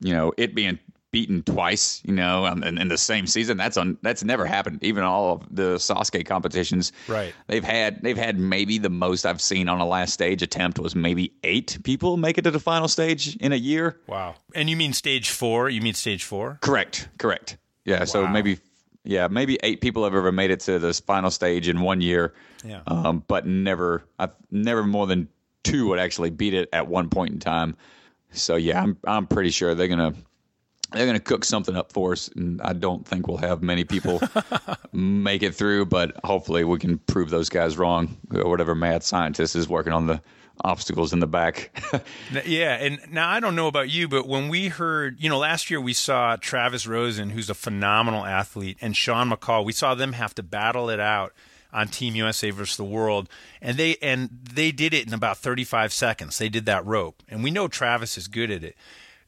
you 0.00 0.12
know 0.12 0.32
it 0.36 0.54
being 0.54 0.78
beaten 1.16 1.42
twice, 1.42 2.02
you 2.04 2.12
know, 2.12 2.44
um, 2.44 2.62
in, 2.62 2.76
in 2.76 2.88
the 2.88 2.98
same 2.98 3.26
season, 3.26 3.56
that's 3.56 3.78
on 3.78 3.96
that's 4.02 4.22
never 4.22 4.44
happened. 4.44 4.84
Even 4.84 5.02
all 5.02 5.32
of 5.32 5.46
the 5.50 5.76
Sasuke 5.76 6.26
competitions, 6.26 6.92
Right. 7.08 7.32
They've 7.46 7.64
had 7.64 8.02
they've 8.02 8.18
had 8.18 8.38
maybe 8.38 8.76
the 8.76 8.90
most 8.90 9.24
I've 9.24 9.40
seen 9.40 9.66
on 9.70 9.80
a 9.80 9.86
last 9.86 10.12
stage 10.12 10.42
attempt 10.42 10.78
was 10.78 10.94
maybe 10.94 11.32
eight 11.42 11.78
people 11.84 12.18
make 12.18 12.36
it 12.36 12.42
to 12.42 12.50
the 12.50 12.60
final 12.60 12.86
stage 12.86 13.34
in 13.36 13.52
a 13.54 13.56
year. 13.56 13.98
Wow. 14.06 14.34
And 14.54 14.68
you 14.68 14.76
mean 14.76 14.92
stage 14.92 15.30
four? 15.30 15.70
You 15.70 15.80
mean 15.80 15.94
stage 15.94 16.22
four? 16.22 16.58
Correct. 16.60 17.08
Correct. 17.16 17.56
Yeah. 17.86 18.04
So 18.04 18.28
maybe, 18.28 18.58
yeah, 19.02 19.28
maybe 19.28 19.58
eight 19.62 19.80
people 19.80 20.04
have 20.04 20.14
ever 20.14 20.32
made 20.32 20.50
it 20.50 20.60
to 20.60 20.78
this 20.78 21.00
final 21.00 21.30
stage 21.30 21.66
in 21.66 21.80
one 21.80 22.02
year. 22.02 22.34
Yeah. 22.62 22.82
Um, 22.86 23.24
but 23.26 23.46
never, 23.46 24.04
I've 24.18 24.34
never 24.50 24.84
more 24.84 25.06
than 25.06 25.28
two 25.62 25.88
would 25.88 25.98
actually 25.98 26.28
beat 26.28 26.52
it 26.52 26.68
at 26.74 26.88
one 26.88 27.08
point 27.08 27.32
in 27.32 27.40
time. 27.40 27.74
So 28.32 28.56
yeah, 28.56 28.82
I'm 28.82 28.98
I'm 29.06 29.26
pretty 29.26 29.50
sure 29.50 29.74
they're 29.74 29.88
gonna 29.88 30.12
they're 30.92 31.06
gonna 31.06 31.20
cook 31.20 31.44
something 31.44 31.76
up 31.76 31.92
for 31.92 32.12
us, 32.12 32.28
and 32.28 32.60
I 32.62 32.72
don't 32.72 33.06
think 33.06 33.26
we'll 33.26 33.38
have 33.38 33.62
many 33.62 33.84
people 33.84 34.20
make 34.92 35.42
it 35.42 35.54
through. 35.54 35.86
But 35.86 36.16
hopefully, 36.24 36.64
we 36.64 36.78
can 36.78 36.98
prove 36.98 37.30
those 37.30 37.48
guys 37.48 37.76
wrong. 37.76 38.16
Or 38.34 38.48
whatever 38.48 38.74
mad 38.74 39.02
scientist 39.02 39.56
is 39.56 39.68
working 39.68 39.92
on 39.92 40.06
the 40.06 40.20
obstacles 40.62 41.12
in 41.12 41.20
the 41.20 41.26
back. 41.26 41.70
Yeah, 42.44 42.74
and 42.74 42.98
now 43.10 43.28
I 43.28 43.40
don't 43.40 43.56
know 43.56 43.66
about 43.66 43.88
you, 43.88 44.08
but 44.08 44.28
when 44.28 44.48
we 44.48 44.68
heard, 44.68 45.16
you 45.20 45.28
know, 45.28 45.38
last 45.38 45.70
year 45.70 45.80
we 45.80 45.92
saw 45.92 46.36
Travis 46.36 46.86
Rosen, 46.86 47.30
who's 47.30 47.48
a 47.50 47.54
phenomenal 47.54 48.24
athlete, 48.24 48.78
and 48.80 48.96
Sean 48.96 49.30
McColl, 49.30 49.64
we 49.64 49.72
saw 49.72 49.94
them 49.94 50.12
have 50.12 50.34
to 50.36 50.42
battle 50.42 50.90
it 50.90 51.00
out 51.00 51.32
on 51.72 51.88
Team 51.88 52.14
USA 52.14 52.50
versus 52.50 52.76
the 52.76 52.84
world, 52.84 53.28
and 53.60 53.76
they 53.76 53.96
and 54.02 54.28
they 54.54 54.70
did 54.72 54.94
it 54.94 55.06
in 55.06 55.14
about 55.14 55.38
35 55.38 55.92
seconds. 55.92 56.38
They 56.38 56.48
did 56.48 56.66
that 56.66 56.84
rope, 56.84 57.22
and 57.28 57.42
we 57.42 57.50
know 57.50 57.68
Travis 57.68 58.16
is 58.16 58.28
good 58.28 58.50
at 58.50 58.62
it. 58.64 58.76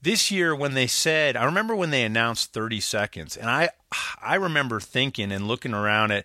This 0.00 0.30
year, 0.30 0.54
when 0.54 0.74
they 0.74 0.86
said, 0.86 1.36
I 1.36 1.44
remember 1.44 1.74
when 1.74 1.90
they 1.90 2.04
announced 2.04 2.52
30 2.52 2.80
seconds, 2.80 3.36
and 3.36 3.50
I 3.50 3.70
I 4.22 4.36
remember 4.36 4.80
thinking 4.80 5.32
and 5.32 5.48
looking 5.48 5.74
around 5.74 6.12
at 6.12 6.24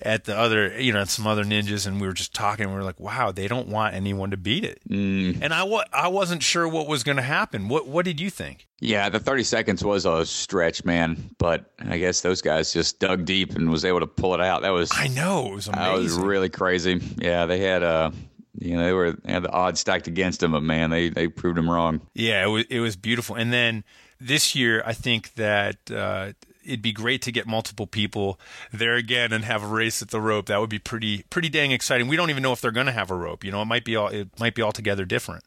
at 0.00 0.26
the 0.26 0.36
other, 0.38 0.80
you 0.80 0.92
know, 0.92 1.02
some 1.04 1.26
other 1.26 1.42
ninjas, 1.44 1.84
and 1.84 2.00
we 2.00 2.06
were 2.06 2.12
just 2.12 2.32
talking. 2.32 2.66
And 2.66 2.72
we 2.72 2.78
were 2.78 2.84
like, 2.84 3.00
"Wow, 3.00 3.32
they 3.32 3.48
don't 3.48 3.66
want 3.66 3.94
anyone 3.96 4.30
to 4.30 4.36
beat 4.36 4.62
it." 4.64 4.80
Mm. 4.88 5.38
And 5.42 5.52
I 5.52 5.64
wa- 5.64 5.86
I 5.92 6.06
wasn't 6.06 6.44
sure 6.44 6.68
what 6.68 6.86
was 6.86 7.02
going 7.02 7.16
to 7.16 7.22
happen. 7.22 7.66
What 7.68 7.88
What 7.88 8.04
did 8.04 8.20
you 8.20 8.30
think? 8.30 8.68
Yeah, 8.78 9.08
the 9.08 9.18
30 9.18 9.42
seconds 9.42 9.82
was 9.84 10.06
a 10.06 10.24
stretch, 10.24 10.84
man. 10.84 11.30
But 11.38 11.72
I 11.80 11.98
guess 11.98 12.20
those 12.20 12.40
guys 12.40 12.72
just 12.72 13.00
dug 13.00 13.24
deep 13.24 13.56
and 13.56 13.68
was 13.70 13.84
able 13.84 13.98
to 13.98 14.06
pull 14.06 14.34
it 14.34 14.40
out. 14.40 14.62
That 14.62 14.70
was 14.70 14.90
I 14.94 15.08
know 15.08 15.48
it 15.48 15.54
was 15.56 15.66
amazing. 15.66 15.84
that 15.92 15.98
was 15.98 16.12
really 16.14 16.48
crazy. 16.48 17.00
Yeah, 17.16 17.46
they 17.46 17.58
had 17.58 17.82
uh 17.82 18.12
you 18.60 18.76
know 18.76 18.84
they 18.84 18.92
were 18.92 19.12
they 19.12 19.32
had 19.32 19.42
the 19.42 19.50
odds 19.52 19.80
stacked 19.80 20.06
against 20.06 20.40
them, 20.40 20.52
but 20.52 20.62
man, 20.62 20.90
they 20.90 21.08
they 21.08 21.28
proved 21.28 21.56
them 21.56 21.70
wrong. 21.70 22.00
yeah, 22.14 22.44
it 22.44 22.48
was 22.48 22.64
it 22.70 22.80
was 22.80 22.96
beautiful. 22.96 23.36
And 23.36 23.52
then 23.52 23.84
this 24.20 24.54
year, 24.54 24.82
I 24.84 24.92
think 24.94 25.34
that 25.34 25.76
uh, 25.90 26.32
it'd 26.64 26.82
be 26.82 26.92
great 26.92 27.22
to 27.22 27.32
get 27.32 27.46
multiple 27.46 27.86
people 27.86 28.38
there 28.72 28.96
again 28.96 29.32
and 29.32 29.44
have 29.44 29.62
a 29.62 29.66
race 29.66 30.02
at 30.02 30.10
the 30.10 30.20
rope. 30.20 30.46
That 30.46 30.60
would 30.60 30.70
be 30.70 30.78
pretty 30.80 31.24
pretty 31.30 31.48
dang 31.48 31.70
exciting. 31.70 32.08
We 32.08 32.16
don't 32.16 32.30
even 32.30 32.42
know 32.42 32.52
if 32.52 32.60
they're 32.60 32.70
going 32.72 32.86
to 32.86 32.92
have 32.92 33.10
a 33.10 33.14
rope. 33.14 33.44
You 33.44 33.52
know, 33.52 33.62
it 33.62 33.66
might 33.66 33.84
be 33.84 33.94
all 33.96 34.08
it 34.08 34.28
might 34.40 34.54
be 34.54 34.62
altogether 34.62 35.04
different. 35.04 35.44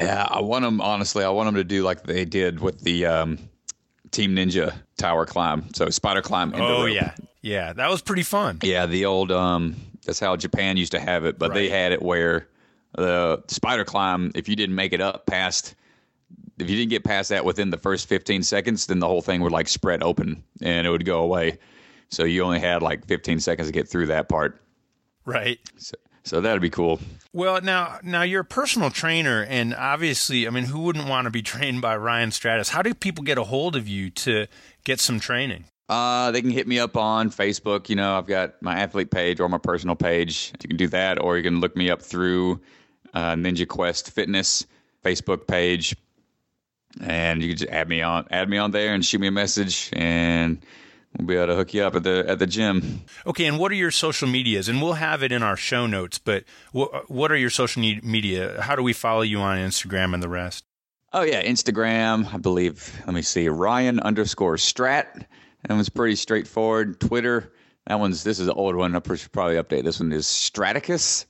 Yeah, 0.00 0.26
I 0.28 0.40
want 0.40 0.64
them 0.64 0.80
honestly. 0.80 1.24
I 1.24 1.28
want 1.30 1.46
them 1.48 1.54
to 1.56 1.64
do 1.64 1.82
like 1.82 2.02
they 2.04 2.24
did 2.24 2.60
with 2.60 2.80
the 2.80 3.06
um, 3.06 3.38
Team 4.10 4.34
Ninja 4.36 4.74
tower 4.98 5.24
climb. 5.26 5.72
So 5.74 5.88
spider 5.90 6.22
climb. 6.22 6.52
Into 6.52 6.64
Oh 6.64 6.84
rope. 6.84 6.94
yeah, 6.94 7.14
yeah, 7.40 7.72
that 7.72 7.90
was 7.90 8.02
pretty 8.02 8.22
fun. 8.22 8.58
yeah. 8.62 8.86
The 8.86 9.04
old 9.06 9.30
um, 9.32 9.76
that's 10.04 10.20
how 10.20 10.36
Japan 10.36 10.76
used 10.76 10.92
to 10.92 11.00
have 11.00 11.24
it, 11.24 11.38
but 11.38 11.54
they 11.54 11.68
had 11.68 11.92
it 11.92 12.02
where 12.02 12.48
the 12.94 13.42
spider 13.48 13.84
climb. 13.84 14.32
If 14.34 14.48
you 14.48 14.56
didn't 14.56 14.74
make 14.74 14.92
it 14.92 15.00
up 15.00 15.26
past, 15.26 15.74
if 16.58 16.68
you 16.68 16.76
didn't 16.76 16.90
get 16.90 17.04
past 17.04 17.30
that 17.30 17.44
within 17.44 17.70
the 17.70 17.78
first 17.78 18.08
15 18.08 18.42
seconds, 18.42 18.86
then 18.86 18.98
the 18.98 19.06
whole 19.06 19.22
thing 19.22 19.40
would 19.42 19.52
like 19.52 19.68
spread 19.68 20.02
open 20.02 20.42
and 20.60 20.86
it 20.86 20.90
would 20.90 21.04
go 21.04 21.20
away. 21.20 21.58
So 22.10 22.24
you 22.24 22.42
only 22.42 22.60
had 22.60 22.82
like 22.82 23.06
15 23.06 23.40
seconds 23.40 23.68
to 23.68 23.72
get 23.72 23.88
through 23.88 24.06
that 24.06 24.28
part. 24.28 24.60
Right. 25.24 25.58
So, 25.78 25.94
so 26.24 26.40
that'd 26.40 26.62
be 26.62 26.70
cool. 26.70 27.00
Well, 27.32 27.60
now, 27.62 27.98
now 28.02 28.22
you're 28.22 28.42
a 28.42 28.44
personal 28.44 28.90
trainer, 28.90 29.42
and 29.42 29.74
obviously, 29.74 30.46
I 30.46 30.50
mean, 30.50 30.64
who 30.64 30.80
wouldn't 30.80 31.08
want 31.08 31.24
to 31.24 31.30
be 31.30 31.42
trained 31.42 31.80
by 31.80 31.96
Ryan 31.96 32.30
Stratis? 32.30 32.68
How 32.68 32.82
do 32.82 32.92
people 32.94 33.24
get 33.24 33.38
a 33.38 33.44
hold 33.44 33.76
of 33.76 33.88
you 33.88 34.10
to 34.10 34.46
get 34.84 35.00
some 35.00 35.18
training? 35.18 35.64
Uh, 35.92 36.30
they 36.30 36.40
can 36.40 36.48
hit 36.48 36.66
me 36.66 36.78
up 36.78 36.96
on 36.96 37.30
Facebook. 37.30 37.90
You 37.90 37.96
know, 37.96 38.16
I've 38.16 38.26
got 38.26 38.62
my 38.62 38.80
athlete 38.80 39.10
page 39.10 39.40
or 39.40 39.48
my 39.50 39.58
personal 39.58 39.94
page. 39.94 40.50
You 40.62 40.68
can 40.68 40.78
do 40.78 40.88
that, 40.88 41.20
or 41.20 41.36
you 41.36 41.42
can 41.42 41.60
look 41.60 41.76
me 41.76 41.90
up 41.90 42.00
through 42.00 42.62
uh, 43.12 43.32
Ninja 43.32 43.68
Quest 43.68 44.10
Fitness 44.10 44.64
Facebook 45.04 45.46
page, 45.46 45.94
and 47.02 47.42
you 47.42 47.48
can 47.50 47.58
just 47.58 47.70
add 47.70 47.90
me 47.90 48.00
on, 48.00 48.26
add 48.30 48.48
me 48.48 48.56
on 48.56 48.70
there, 48.70 48.94
and 48.94 49.04
shoot 49.04 49.20
me 49.20 49.26
a 49.26 49.30
message, 49.30 49.90
and 49.92 50.64
we'll 51.18 51.26
be 51.26 51.34
able 51.34 51.48
to 51.48 51.56
hook 51.56 51.74
you 51.74 51.82
up 51.82 51.94
at 51.94 52.04
the 52.04 52.24
at 52.26 52.38
the 52.38 52.46
gym. 52.46 53.02
Okay, 53.26 53.44
and 53.44 53.58
what 53.58 53.70
are 53.70 53.74
your 53.74 53.90
social 53.90 54.28
medias? 54.28 54.70
And 54.70 54.80
we'll 54.80 54.94
have 54.94 55.22
it 55.22 55.30
in 55.30 55.42
our 55.42 55.58
show 55.58 55.86
notes. 55.86 56.16
But 56.16 56.44
what 56.72 57.10
what 57.10 57.30
are 57.30 57.36
your 57.36 57.50
social 57.50 57.82
media? 57.82 58.62
How 58.62 58.76
do 58.76 58.82
we 58.82 58.94
follow 58.94 59.20
you 59.20 59.40
on 59.40 59.58
Instagram 59.58 60.14
and 60.14 60.22
the 60.22 60.30
rest? 60.30 60.64
Oh 61.12 61.20
yeah, 61.20 61.44
Instagram. 61.44 62.32
I 62.32 62.38
believe. 62.38 62.98
Let 63.04 63.12
me 63.12 63.20
see. 63.20 63.50
Ryan 63.50 64.00
underscore 64.00 64.56
Strat. 64.56 65.26
That 65.66 65.74
one's 65.74 65.88
pretty 65.88 66.16
straightforward. 66.16 67.00
Twitter. 67.00 67.52
That 67.86 67.98
one's. 67.98 68.22
This 68.24 68.38
is 68.38 68.48
an 68.48 68.54
old 68.54 68.76
one. 68.76 68.94
I 68.94 69.14
should 69.14 69.32
probably 69.32 69.56
update 69.56 69.84
this 69.84 70.00
one. 70.00 70.12
Is 70.12 70.26
Straticus. 70.26 71.26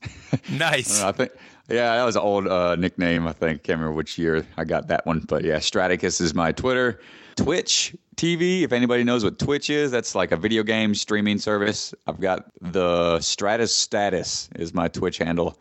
Nice. 0.50 1.02
I 1.02 1.12
think. 1.12 1.32
Yeah, 1.68 1.96
that 1.96 2.04
was 2.04 2.16
an 2.16 2.22
old 2.22 2.48
uh, 2.48 2.76
nickname. 2.76 3.26
I 3.26 3.32
think. 3.32 3.62
Can't 3.62 3.78
remember 3.78 3.94
which 3.94 4.18
year 4.18 4.46
I 4.56 4.64
got 4.64 4.88
that 4.88 5.06
one, 5.06 5.20
but 5.20 5.44
yeah, 5.44 5.56
Straticus 5.56 6.20
is 6.20 6.34
my 6.34 6.52
Twitter. 6.52 7.00
Twitch 7.36 7.94
TV. 8.16 8.62
If 8.62 8.72
anybody 8.72 9.04
knows 9.04 9.24
what 9.24 9.38
Twitch 9.38 9.70
is, 9.70 9.90
that's 9.90 10.14
like 10.14 10.32
a 10.32 10.36
video 10.36 10.62
game 10.62 10.94
streaming 10.94 11.38
service. 11.38 11.94
I've 12.06 12.20
got 12.20 12.50
the 12.60 13.18
Stratis 13.18 13.68
Status 13.68 14.48
is 14.56 14.74
my 14.74 14.88
Twitch 14.88 15.18
handle. 15.18 15.58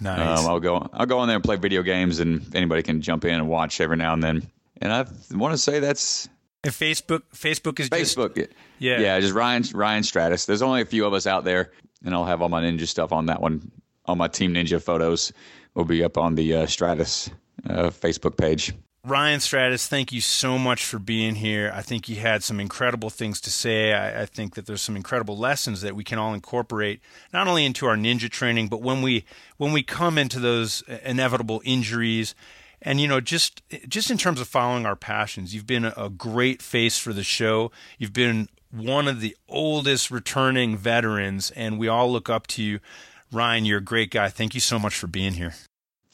Nice. 0.00 0.40
Um, 0.40 0.46
I'll 0.46 0.60
go. 0.60 0.88
I'll 0.92 1.06
go 1.06 1.18
on 1.18 1.28
there 1.28 1.36
and 1.36 1.44
play 1.44 1.56
video 1.56 1.82
games, 1.82 2.18
and 2.18 2.54
anybody 2.54 2.82
can 2.82 3.00
jump 3.00 3.24
in 3.24 3.34
and 3.34 3.48
watch 3.48 3.80
every 3.80 3.96
now 3.96 4.12
and 4.12 4.22
then. 4.22 4.50
And 4.80 4.92
I 4.92 5.06
want 5.36 5.52
to 5.52 5.58
say 5.58 5.78
that's 5.78 6.28
and 6.64 6.72
Facebook, 6.72 7.22
Facebook 7.34 7.80
is 7.80 7.88
just 7.90 8.16
Facebook. 8.16 8.48
Yeah. 8.78 9.00
yeah, 9.00 9.20
just 9.20 9.34
Ryan 9.34 9.64
Ryan 9.74 10.02
Stratis. 10.02 10.46
There's 10.46 10.62
only 10.62 10.82
a 10.82 10.84
few 10.84 11.04
of 11.04 11.12
us 11.12 11.26
out 11.26 11.44
there, 11.44 11.72
and 12.04 12.14
I'll 12.14 12.24
have 12.24 12.42
all 12.42 12.48
my 12.48 12.62
ninja 12.62 12.86
stuff 12.86 13.12
on 13.12 13.26
that 13.26 13.40
one. 13.40 13.70
All 14.06 14.16
my 14.16 14.28
Team 14.28 14.54
Ninja 14.54 14.82
photos 14.82 15.32
will 15.74 15.84
be 15.84 16.02
up 16.02 16.18
on 16.18 16.34
the 16.34 16.54
uh, 16.54 16.66
Stratis 16.66 17.30
uh, 17.68 17.90
Facebook 17.90 18.36
page. 18.36 18.72
Ryan 19.04 19.40
Stratis, 19.40 19.88
thank 19.88 20.12
you 20.12 20.20
so 20.20 20.58
much 20.58 20.84
for 20.84 21.00
being 21.00 21.34
here. 21.34 21.72
I 21.74 21.82
think 21.82 22.08
you 22.08 22.16
had 22.16 22.44
some 22.44 22.60
incredible 22.60 23.10
things 23.10 23.40
to 23.40 23.50
say. 23.50 23.92
I, 23.92 24.22
I 24.22 24.26
think 24.26 24.54
that 24.54 24.66
there's 24.66 24.82
some 24.82 24.94
incredible 24.94 25.36
lessons 25.36 25.80
that 25.80 25.96
we 25.96 26.04
can 26.04 26.20
all 26.20 26.34
incorporate, 26.34 27.00
not 27.32 27.48
only 27.48 27.64
into 27.64 27.86
our 27.86 27.96
ninja 27.96 28.30
training, 28.30 28.68
but 28.68 28.80
when 28.80 29.02
we 29.02 29.24
when 29.56 29.72
we 29.72 29.82
come 29.82 30.18
into 30.18 30.38
those 30.38 30.82
inevitable 31.04 31.62
injuries, 31.64 32.36
and 32.82 33.00
you 33.00 33.08
know, 33.08 33.20
just 33.20 33.62
just 33.88 34.10
in 34.10 34.18
terms 34.18 34.40
of 34.40 34.48
following 34.48 34.84
our 34.84 34.96
passions. 34.96 35.54
You've 35.54 35.66
been 35.66 35.84
a, 35.84 36.10
great 36.10 36.60
face 36.60 36.98
for 36.98 37.12
the 37.12 37.22
show. 37.22 37.70
You've 37.98 38.12
been 38.12 38.48
one 38.70 39.08
of 39.08 39.20
the 39.20 39.36
oldest 39.48 40.10
returning 40.10 40.76
veterans, 40.76 41.50
and 41.52 41.78
we 41.78 41.88
all 41.88 42.10
look 42.10 42.28
up 42.28 42.46
to 42.48 42.62
you. 42.62 42.80
Ryan, 43.30 43.64
you're 43.64 43.78
a 43.78 43.82
great 43.82 44.10
guy. 44.10 44.28
Thank 44.28 44.54
you 44.54 44.60
so 44.60 44.78
much 44.78 44.94
for 44.94 45.06
being 45.06 45.34
here. 45.34 45.54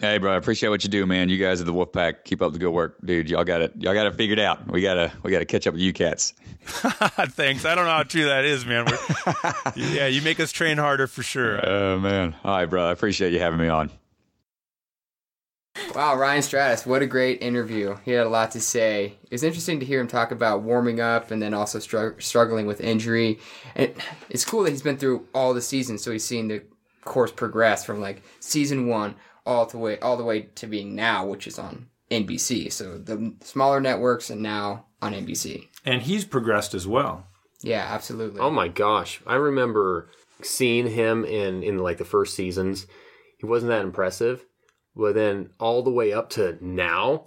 Hey, 0.00 0.18
bro, 0.18 0.32
I 0.32 0.36
appreciate 0.36 0.68
what 0.68 0.84
you 0.84 0.90
do, 0.90 1.06
man. 1.06 1.28
You 1.28 1.38
guys 1.38 1.60
are 1.60 1.64
the 1.64 1.72
Wolfpack. 1.72 2.22
Keep 2.22 2.40
up 2.40 2.52
the 2.52 2.60
good 2.60 2.70
work, 2.70 2.98
dude. 3.04 3.28
Y'all 3.28 3.42
got 3.42 3.62
it. 3.62 3.72
Y'all 3.76 3.94
got 3.94 4.06
it 4.06 4.14
figured 4.14 4.38
out. 4.38 4.70
We 4.70 4.80
gotta 4.80 5.10
we 5.24 5.32
gotta 5.32 5.44
catch 5.44 5.66
up 5.66 5.74
with 5.74 5.82
you 5.82 5.92
cats. 5.92 6.34
Thanks. 6.66 7.64
I 7.64 7.74
don't 7.74 7.86
know 7.86 7.90
how 7.90 8.04
true 8.04 8.26
that 8.26 8.44
is, 8.44 8.64
man. 8.64 8.86
Yeah, 9.74 10.06
you 10.06 10.22
make 10.22 10.38
us 10.38 10.52
train 10.52 10.78
harder 10.78 11.06
for 11.08 11.22
sure. 11.22 11.60
Oh 11.68 11.98
man. 11.98 12.36
All 12.44 12.56
right, 12.56 12.66
bro. 12.66 12.86
I 12.86 12.92
appreciate 12.92 13.32
you 13.32 13.40
having 13.40 13.58
me 13.58 13.68
on. 13.68 13.90
Wow, 15.94 16.16
Ryan 16.16 16.42
Stratis, 16.42 16.86
what 16.86 17.02
a 17.02 17.06
great 17.06 17.42
interview. 17.42 17.96
He 18.04 18.12
had 18.12 18.26
a 18.26 18.30
lot 18.30 18.50
to 18.52 18.60
say. 18.60 19.18
It 19.24 19.32
was 19.32 19.42
interesting 19.42 19.80
to 19.80 19.86
hear 19.86 20.00
him 20.00 20.08
talk 20.08 20.30
about 20.30 20.62
warming 20.62 21.00
up 21.00 21.30
and 21.30 21.40
then 21.40 21.54
also 21.54 21.78
strugg- 21.78 22.22
struggling 22.22 22.66
with 22.66 22.80
injury. 22.80 23.38
And 23.74 23.92
it's 24.30 24.44
cool 24.44 24.62
that 24.64 24.70
he's 24.70 24.82
been 24.82 24.98
through 24.98 25.26
all 25.34 25.54
the 25.54 25.62
seasons, 25.62 26.02
so 26.02 26.10
he's 26.12 26.24
seen 26.24 26.48
the 26.48 26.62
course 27.04 27.32
progress 27.32 27.84
from 27.84 28.00
like 28.00 28.22
season 28.40 28.86
one 28.86 29.14
all 29.46 29.64
the 29.64 29.78
way 29.78 29.98
all 30.00 30.16
the 30.16 30.24
way 30.24 30.42
to 30.42 30.66
being 30.66 30.94
now, 30.94 31.24
which 31.24 31.46
is 31.46 31.58
on 31.58 31.88
NBC. 32.10 32.72
So 32.72 32.98
the 32.98 33.34
smaller 33.42 33.80
networks 33.80 34.30
and 34.30 34.42
now 34.42 34.86
on 35.00 35.12
NBC. 35.14 35.68
And 35.84 36.02
he's 36.02 36.24
progressed 36.24 36.74
as 36.74 36.86
well. 36.86 37.26
Yeah, 37.62 37.86
absolutely. 37.88 38.40
Oh 38.40 38.50
my 38.50 38.68
gosh. 38.68 39.20
I 39.26 39.34
remember 39.34 40.10
seeing 40.42 40.88
him 40.88 41.24
in, 41.24 41.62
in 41.62 41.78
like 41.78 41.98
the 41.98 42.04
first 42.04 42.34
seasons. 42.34 42.86
He 43.38 43.46
wasn't 43.46 43.70
that 43.70 43.82
impressive. 43.82 44.44
But 44.99 45.14
then 45.14 45.51
all 45.61 45.82
the 45.82 45.92
way 45.92 46.12
up 46.12 46.28
to 46.30 46.59
now, 46.61 47.26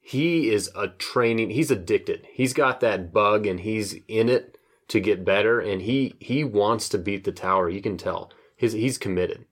he 0.00 0.50
is 0.50 0.68
a 0.74 0.88
training 0.88 1.50
he's 1.50 1.70
addicted. 1.70 2.26
He's 2.32 2.52
got 2.52 2.80
that 2.80 3.12
bug 3.12 3.46
and 3.46 3.60
he's 3.60 3.94
in 4.08 4.28
it 4.28 4.58
to 4.88 4.98
get 5.00 5.24
better 5.24 5.60
and 5.60 5.82
he 5.82 6.14
he 6.18 6.42
wants 6.42 6.88
to 6.90 6.98
beat 6.98 7.22
the 7.22 7.30
tower. 7.32 7.70
You 7.70 7.80
can 7.80 7.96
tell. 7.96 8.30
His 8.56 8.72
he's 8.72 8.98
committed. 8.98 9.44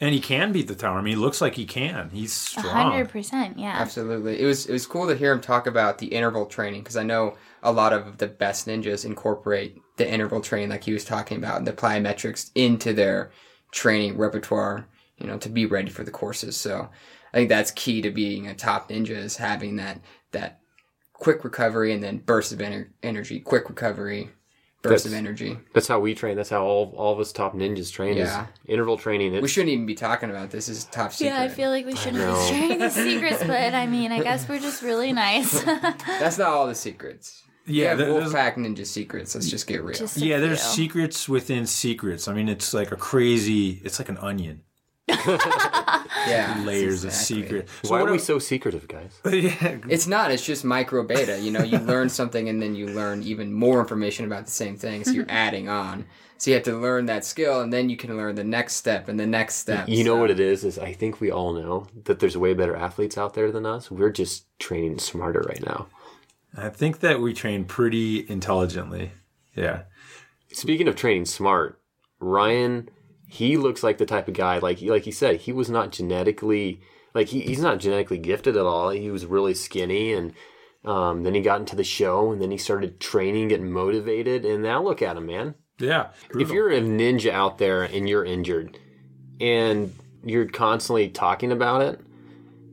And 0.00 0.14
he 0.14 0.20
can 0.20 0.52
beat 0.52 0.68
the 0.68 0.76
tower. 0.76 0.98
I 0.98 1.02
mean, 1.02 1.14
he 1.16 1.20
looks 1.20 1.40
like 1.40 1.56
he 1.56 1.66
can. 1.66 2.10
He's 2.10 2.32
A 2.32 2.60
strong. 2.60 2.92
hundred 2.92 3.10
percent, 3.10 3.58
yeah. 3.58 3.76
Absolutely. 3.78 4.40
It 4.40 4.46
was 4.46 4.64
it 4.64 4.72
was 4.72 4.86
cool 4.86 5.06
to 5.08 5.14
hear 5.16 5.32
him 5.32 5.40
talk 5.42 5.66
about 5.66 5.98
the 5.98 6.06
interval 6.06 6.46
training 6.46 6.80
because 6.80 6.96
I 6.96 7.02
know 7.02 7.36
a 7.62 7.72
lot 7.72 7.92
of 7.92 8.16
the 8.18 8.28
best 8.28 8.66
ninjas 8.66 9.04
incorporate 9.04 9.76
the 9.98 10.10
interval 10.10 10.40
training 10.40 10.70
like 10.70 10.84
he 10.84 10.92
was 10.94 11.04
talking 11.04 11.36
about 11.36 11.58
and 11.58 11.66
the 11.66 11.72
plyometrics 11.72 12.50
into 12.54 12.92
their 12.94 13.32
training 13.72 14.16
repertoire, 14.16 14.86
you 15.18 15.26
know, 15.26 15.36
to 15.38 15.48
be 15.50 15.66
ready 15.66 15.90
for 15.90 16.04
the 16.04 16.10
courses. 16.12 16.56
So 16.56 16.88
I 17.32 17.36
think 17.38 17.48
that's 17.48 17.70
key 17.72 18.00
to 18.02 18.10
being 18.10 18.46
a 18.46 18.54
top 18.54 18.88
ninja 18.90 19.10
is 19.10 19.36
having 19.36 19.76
that 19.76 20.00
that 20.32 20.60
quick 21.12 21.44
recovery 21.44 21.92
and 21.92 22.02
then 22.02 22.18
burst 22.18 22.52
of 22.52 22.58
ener- 22.60 22.88
energy, 23.02 23.40
quick 23.40 23.68
recovery, 23.68 24.30
burst 24.82 25.04
of 25.04 25.12
energy. 25.12 25.58
That's 25.74 25.88
how 25.88 25.98
we 26.00 26.14
train. 26.14 26.36
That's 26.36 26.50
how 26.50 26.64
all 26.64 26.94
all 26.96 27.12
of 27.12 27.18
us 27.20 27.32
top 27.32 27.54
ninjas 27.54 27.92
train 27.92 28.16
Yeah. 28.16 28.44
is 28.44 28.48
interval 28.66 28.96
training. 28.96 29.34
It's, 29.34 29.42
We 29.42 29.48
shouldn't 29.48 29.72
even 29.72 29.84
be 29.86 29.94
talking 29.94 30.30
about 30.30 30.50
this. 30.50 30.66
This 30.66 30.78
is 30.78 30.84
top 30.84 31.12
secret. 31.12 31.34
Yeah, 31.34 31.40
I 31.42 31.48
feel 31.48 31.70
like 31.70 31.84
we 31.86 31.96
shouldn't 31.96 32.18
be 32.24 32.48
sharing 32.48 32.78
the 32.78 32.88
secrets, 32.90 33.42
but 33.44 33.74
I 33.74 33.86
mean, 33.86 34.12
I 34.12 34.22
guess 34.22 34.48
we're 34.48 34.60
just 34.60 34.82
really 34.82 35.12
nice. 35.12 35.60
that's 35.64 36.38
not 36.38 36.48
all 36.48 36.66
the 36.66 36.74
secrets. 36.74 37.42
Yeah, 37.66 37.84
Yeah, 37.90 37.94
there- 37.96 38.12
there's- 38.14 38.32
Wolfpack 38.32 38.54
Ninja 38.54 38.86
secrets. 38.86 39.34
Let's 39.34 39.50
just 39.50 39.66
get 39.66 39.82
real. 39.82 39.92
Just 39.98 40.16
a 40.16 40.20
Yeah, 40.24 40.38
there's 40.38 40.62
few. 40.62 40.84
secrets 40.84 41.28
within 41.28 41.66
secrets. 41.66 42.26
I 42.28 42.32
mean, 42.32 42.48
it's 42.48 42.72
like 42.72 42.92
a 42.92 42.96
crazy. 42.96 43.82
It's 43.84 43.98
like 43.98 44.08
an 44.08 44.16
onion. 44.18 44.62
yeah, 46.30 46.62
Layers 46.64 47.04
of 47.04 47.12
secret. 47.12 47.68
So 47.82 47.90
why 47.90 48.00
are 48.00 48.10
we 48.10 48.18
so 48.18 48.38
secretive, 48.38 48.88
guys? 48.88 49.18
yeah, 49.24 49.78
It's 49.88 50.06
not. 50.06 50.30
It's 50.30 50.44
just 50.44 50.64
micro 50.64 51.02
beta. 51.02 51.38
You 51.38 51.50
know, 51.50 51.62
you 51.62 51.78
learn 51.78 52.08
something 52.08 52.48
and 52.48 52.60
then 52.62 52.74
you 52.74 52.88
learn 52.88 53.22
even 53.22 53.52
more 53.52 53.80
information 53.80 54.24
about 54.24 54.44
the 54.46 54.50
same 54.50 54.76
thing. 54.76 55.04
So 55.04 55.12
you're 55.12 55.26
adding 55.30 55.68
on. 55.68 56.06
So 56.38 56.50
you 56.50 56.54
have 56.54 56.64
to 56.64 56.78
learn 56.78 57.06
that 57.06 57.24
skill 57.24 57.60
and 57.60 57.72
then 57.72 57.90
you 57.90 57.96
can 57.96 58.16
learn 58.16 58.36
the 58.36 58.44
next 58.44 58.76
step 58.76 59.08
and 59.08 59.18
the 59.18 59.26
next 59.26 59.56
step. 59.56 59.88
You 59.88 60.04
know 60.04 60.16
what 60.16 60.30
it 60.30 60.38
is? 60.38 60.64
Is 60.64 60.78
I 60.78 60.92
think 60.92 61.20
we 61.20 61.32
all 61.32 61.52
know 61.52 61.88
that 62.04 62.20
there's 62.20 62.36
way 62.36 62.54
better 62.54 62.76
athletes 62.76 63.18
out 63.18 63.34
there 63.34 63.50
than 63.50 63.66
us. 63.66 63.90
We're 63.90 64.10
just 64.10 64.46
training 64.60 65.00
smarter 65.00 65.40
right 65.40 65.64
now. 65.64 65.88
I 66.56 66.68
think 66.68 67.00
that 67.00 67.20
we 67.20 67.34
train 67.34 67.64
pretty 67.64 68.28
intelligently. 68.28 69.10
Yeah. 69.54 69.82
Speaking 70.52 70.88
of 70.88 70.96
training 70.96 71.26
smart, 71.26 71.80
Ryan, 72.20 72.88
he 73.28 73.56
looks 73.56 73.82
like 73.82 73.98
the 73.98 74.06
type 74.06 74.26
of 74.26 74.34
guy 74.34 74.58
like 74.58 74.80
like 74.82 75.04
he 75.04 75.12
said, 75.12 75.40
he 75.42 75.52
was 75.52 75.68
not 75.70 75.92
genetically 75.92 76.80
like 77.14 77.28
he, 77.28 77.40
he's 77.42 77.60
not 77.60 77.78
genetically 77.78 78.18
gifted 78.18 78.56
at 78.56 78.66
all. 78.66 78.90
He 78.90 79.10
was 79.10 79.26
really 79.26 79.54
skinny 79.54 80.12
and 80.12 80.32
um, 80.84 81.22
then 81.24 81.34
he 81.34 81.40
got 81.42 81.60
into 81.60 81.76
the 81.76 81.84
show 81.84 82.32
and 82.32 82.40
then 82.40 82.50
he 82.50 82.56
started 82.58 83.00
training, 83.00 83.48
getting 83.48 83.70
motivated, 83.70 84.44
and 84.44 84.62
now 84.62 84.82
look 84.82 85.02
at 85.02 85.16
him, 85.16 85.26
man. 85.26 85.54
Yeah. 85.78 86.08
If 86.34 86.50
you're 86.50 86.70
a 86.70 86.80
ninja 86.80 87.30
out 87.30 87.58
there 87.58 87.82
and 87.82 88.08
you're 88.08 88.24
injured 88.24 88.78
and 89.40 89.94
you're 90.24 90.46
constantly 90.48 91.08
talking 91.08 91.52
about 91.52 91.82
it, 91.82 92.00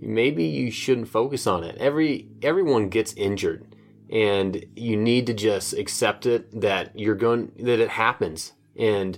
maybe 0.02 0.44
you 0.44 0.72
shouldn't 0.72 1.10
focus 1.10 1.46
on 1.48 1.64
it. 1.64 1.78
Every 1.78 2.28
everyone 2.42 2.90
gets 2.90 3.14
injured. 3.14 3.66
and 4.10 4.64
you 4.76 4.96
need 4.96 5.26
to 5.28 5.34
just 5.34 5.74
accept 5.74 6.26
it 6.26 6.62
that 6.62 6.98
you're 6.98 7.16
going 7.16 7.52
that 7.58 7.80
it 7.80 7.90
happens 7.90 8.54
and 8.78 9.18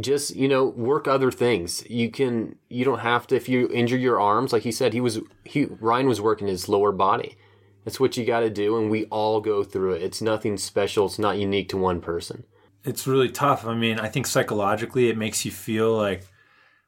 just 0.00 0.36
you 0.36 0.48
know 0.48 0.66
work 0.66 1.08
other 1.08 1.30
things 1.30 1.88
you 1.88 2.10
can 2.10 2.56
you 2.68 2.84
don't 2.84 2.98
have 3.00 3.26
to 3.26 3.34
if 3.34 3.48
you 3.48 3.68
injure 3.70 3.96
your 3.96 4.20
arms 4.20 4.52
like 4.52 4.62
he 4.62 4.72
said 4.72 4.92
he 4.92 5.00
was 5.00 5.20
he 5.44 5.64
ryan 5.80 6.06
was 6.06 6.20
working 6.20 6.46
his 6.46 6.68
lower 6.68 6.92
body 6.92 7.36
that's 7.84 7.98
what 7.98 8.16
you 8.16 8.24
got 8.26 8.40
to 8.40 8.50
do 8.50 8.76
and 8.76 8.90
we 8.90 9.06
all 9.06 9.40
go 9.40 9.64
through 9.64 9.92
it 9.92 10.02
it's 10.02 10.20
nothing 10.20 10.58
special 10.58 11.06
it's 11.06 11.18
not 11.18 11.38
unique 11.38 11.70
to 11.70 11.76
one 11.78 12.00
person 12.02 12.44
it's 12.84 13.06
really 13.06 13.28
tough. 13.28 13.66
I 13.66 13.74
mean, 13.74 13.98
I 13.98 14.08
think 14.08 14.26
psychologically 14.26 15.08
it 15.08 15.16
makes 15.16 15.44
you 15.44 15.50
feel 15.50 15.96
like 15.96 16.26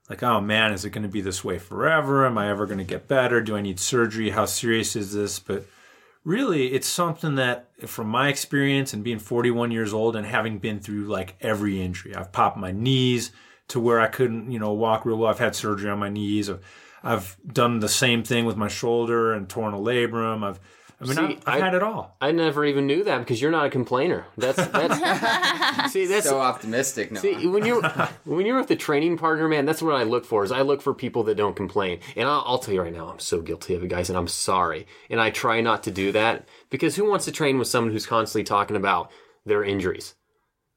like 0.08 0.22
oh 0.22 0.40
man, 0.40 0.72
is 0.72 0.84
it 0.84 0.90
going 0.90 1.04
to 1.04 1.08
be 1.08 1.20
this 1.20 1.44
way 1.44 1.58
forever? 1.58 2.26
Am 2.26 2.38
I 2.38 2.50
ever 2.50 2.66
going 2.66 2.78
to 2.78 2.84
get 2.84 3.06
better? 3.06 3.40
Do 3.40 3.56
I 3.56 3.60
need 3.60 3.78
surgery? 3.78 4.30
How 4.30 4.44
serious 4.44 4.96
is 4.96 5.12
this? 5.12 5.38
But 5.38 5.66
really, 6.24 6.72
it's 6.72 6.86
something 6.86 7.36
that 7.36 7.70
from 7.86 8.08
my 8.08 8.28
experience 8.28 8.92
and 8.92 9.04
being 9.04 9.18
41 9.18 9.70
years 9.70 9.92
old 9.92 10.16
and 10.16 10.26
having 10.26 10.58
been 10.58 10.80
through 10.80 11.04
like 11.04 11.36
every 11.40 11.80
injury. 11.80 12.14
I've 12.14 12.32
popped 12.32 12.56
my 12.56 12.72
knees 12.72 13.32
to 13.68 13.80
where 13.80 14.00
I 14.00 14.08
couldn't, 14.08 14.50
you 14.50 14.58
know, 14.58 14.72
walk 14.72 15.04
real 15.04 15.16
well. 15.16 15.30
I've 15.30 15.38
had 15.38 15.54
surgery 15.54 15.90
on 15.90 15.98
my 15.98 16.08
knees. 16.08 16.50
I've, 16.50 16.60
I've 17.02 17.36
done 17.46 17.80
the 17.80 17.88
same 17.88 18.22
thing 18.22 18.44
with 18.44 18.56
my 18.56 18.68
shoulder 18.68 19.32
and 19.32 19.48
torn 19.48 19.74
a 19.74 19.78
labrum. 19.78 20.44
I've 20.44 20.60
I 21.00 21.04
mean, 21.06 21.14
See, 21.14 21.22
I've, 21.22 21.38
I've 21.46 21.62
I- 21.62 21.64
had 21.64 21.74
it 21.74 21.82
all. 21.82 22.16
i 22.20 22.30
never 22.30 22.64
even 22.64 22.86
knew 22.86 23.02
that 23.04 23.18
because 23.20 23.40
you're 23.40 23.50
not 23.50 23.64
a 23.64 23.70
complainer 23.70 24.26
that's 24.36 24.56
that's 24.56 25.92
see 25.92 26.04
that's 26.06 26.28
so 26.28 26.40
optimistic. 26.40 27.10
No, 27.12 27.20
See, 27.20 27.46
when 27.46 27.64
you're 27.64 27.82
when 28.24 28.44
you're 28.44 28.58
with 28.58 28.68
the 28.68 28.76
training 28.76 29.16
partner, 29.16 29.48
man, 29.48 29.64
that's 29.64 29.80
what 29.80 29.94
I 29.94 30.02
look 30.02 30.26
for. 30.26 30.44
Is 30.44 30.52
I 30.52 30.60
look 30.60 30.82
for 30.82 30.92
people 30.92 31.22
that 31.24 31.36
don't 31.36 31.56
complain. 31.56 32.00
And 32.16 32.28
I'll, 32.28 32.42
I'll 32.46 32.58
tell 32.58 32.74
you 32.74 32.82
right 32.82 32.92
now, 32.92 33.08
I'm 33.08 33.18
so 33.18 33.40
guilty 33.40 33.74
of 33.74 33.82
it, 33.82 33.88
guys, 33.88 34.10
and 34.10 34.18
I'm 34.18 34.28
sorry. 34.28 34.86
And 35.08 35.20
I 35.20 35.30
try 35.30 35.60
not 35.62 35.82
to 35.84 35.90
do 35.90 36.12
that 36.12 36.46
because 36.68 36.96
who 36.96 37.08
wants 37.08 37.24
to 37.24 37.32
train 37.32 37.58
with 37.58 37.68
someone 37.68 37.92
who's 37.92 38.06
constantly 38.06 38.44
talking 38.44 38.76
about 38.76 39.10
their 39.46 39.64
injuries? 39.64 40.14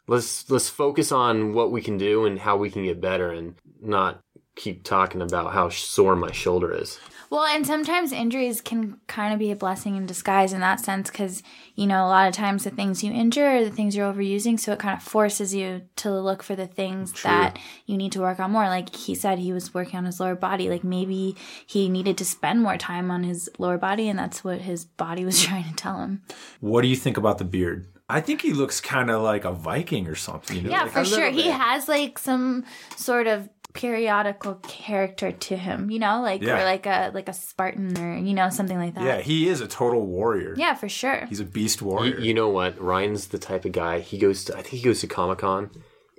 Let's 0.08 0.50
let's 0.50 0.70
focus 0.70 1.12
on 1.12 1.54
what 1.54 1.72
we 1.72 1.82
can 1.82 1.98
do 1.98 2.26
and 2.26 2.40
how 2.40 2.58
we 2.58 2.70
can 2.70 2.84
get 2.84 3.00
better, 3.02 3.32
and 3.32 3.56
not 3.82 4.22
keep 4.56 4.84
talking 4.84 5.22
about 5.22 5.54
how 5.54 5.70
sore 5.70 6.16
my 6.16 6.32
shoulder 6.32 6.74
is. 6.74 7.00
Well, 7.34 7.46
and 7.46 7.66
sometimes 7.66 8.12
injuries 8.12 8.62
can 8.62 9.00
kind 9.08 9.34
of 9.34 9.40
be 9.40 9.50
a 9.50 9.56
blessing 9.56 9.96
in 9.96 10.06
disguise 10.06 10.54
in 10.54 10.60
that 10.60 10.80
sense 10.80 11.10
because, 11.10 11.42
you 11.74 11.88
know, 11.88 12.06
a 12.06 12.08
lot 12.08 12.28
of 12.28 12.36
times 12.36 12.64
the 12.64 12.70
things 12.70 13.04
you 13.04 13.12
injure 13.12 13.58
are 13.58 13.64
the 13.64 13.72
things 13.72 13.96
you're 13.96 14.14
overusing. 14.14 14.60
So 14.60 14.72
it 14.72 14.78
kind 14.78 14.96
of 14.96 15.02
forces 15.02 15.52
you 15.52 15.82
to 15.96 16.12
look 16.12 16.44
for 16.44 16.56
the 16.56 16.68
things 16.68 17.12
that 17.24 17.58
you 17.88 17.98
need 17.98 18.12
to 18.12 18.20
work 18.20 18.40
on 18.40 18.52
more. 18.52 18.68
Like 18.68 18.96
he 18.96 19.16
said, 19.16 19.40
he 19.40 19.52
was 19.52 19.74
working 19.74 19.98
on 19.98 20.06
his 20.06 20.20
lower 20.20 20.36
body. 20.36 20.70
Like 20.70 20.84
maybe 20.84 21.36
he 21.66 21.90
needed 21.90 22.20
to 22.20 22.26
spend 22.26 22.62
more 22.62 22.78
time 22.78 23.10
on 23.10 23.24
his 23.24 23.50
lower 23.58 23.80
body, 23.80 24.10
and 24.10 24.20
that's 24.20 24.44
what 24.44 24.62
his 24.62 24.86
body 24.86 25.26
was 25.26 25.42
trying 25.44 25.64
to 25.64 25.74
tell 25.74 26.02
him. 26.02 26.22
What 26.60 26.84
do 26.84 26.88
you 26.88 26.96
think 26.96 27.18
about 27.18 27.40
the 27.40 27.46
beard? 27.46 27.88
I 28.08 28.22
think 28.22 28.42
he 28.42 28.54
looks 28.54 28.80
kind 28.80 29.10
of 29.10 29.24
like 29.24 29.44
a 29.44 29.54
Viking 29.54 30.08
or 30.08 30.14
something. 30.14 30.58
You 30.58 30.62
know? 30.62 30.70
Yeah, 30.70 30.84
like, 30.84 30.92
for 30.92 31.04
sure. 31.04 31.32
He 31.32 31.48
has 31.48 31.88
like 31.88 32.20
some 32.20 32.64
sort 32.96 33.26
of 33.26 33.50
periodical 33.74 34.56
character 34.64 35.32
to 35.32 35.58
him, 35.58 35.90
you 35.92 36.00
know, 36.00 36.22
like 36.22 36.42
Yeah. 36.42 36.62
or 36.62 36.64
like 36.64 36.86
a 36.86 37.12
like 37.14 37.28
a 37.30 37.34
Spartan 37.34 37.98
or 37.98 38.18
you 38.18 38.34
know 38.34 38.50
something 38.50 38.78
like 38.78 38.96
that. 38.96 39.04
yeah, 39.04 39.20
he 39.22 39.48
is 39.50 39.62
a 39.62 39.68
total 39.68 40.06
warrior. 40.06 40.54
Yeah, 40.58 40.74
for 40.76 40.88
sure. 40.90 41.26
He's 41.28 41.40
a 41.40 41.46
beast 41.46 41.82
You, 41.82 41.88
warrior. 41.88 42.20
you 42.20 42.34
know 42.34 42.50
what? 42.50 42.80
Ryan's 42.80 43.28
the 43.28 43.40
type 43.40 43.66
of 43.66 43.72
guy. 43.72 44.00
He 44.00 44.18
goes 44.18 44.46
to 44.46 44.54
I 44.54 44.62
think 44.62 44.76
he 44.76 44.82
goes 44.82 45.02
to 45.02 45.08
Comic 45.08 45.40
Con 45.40 45.70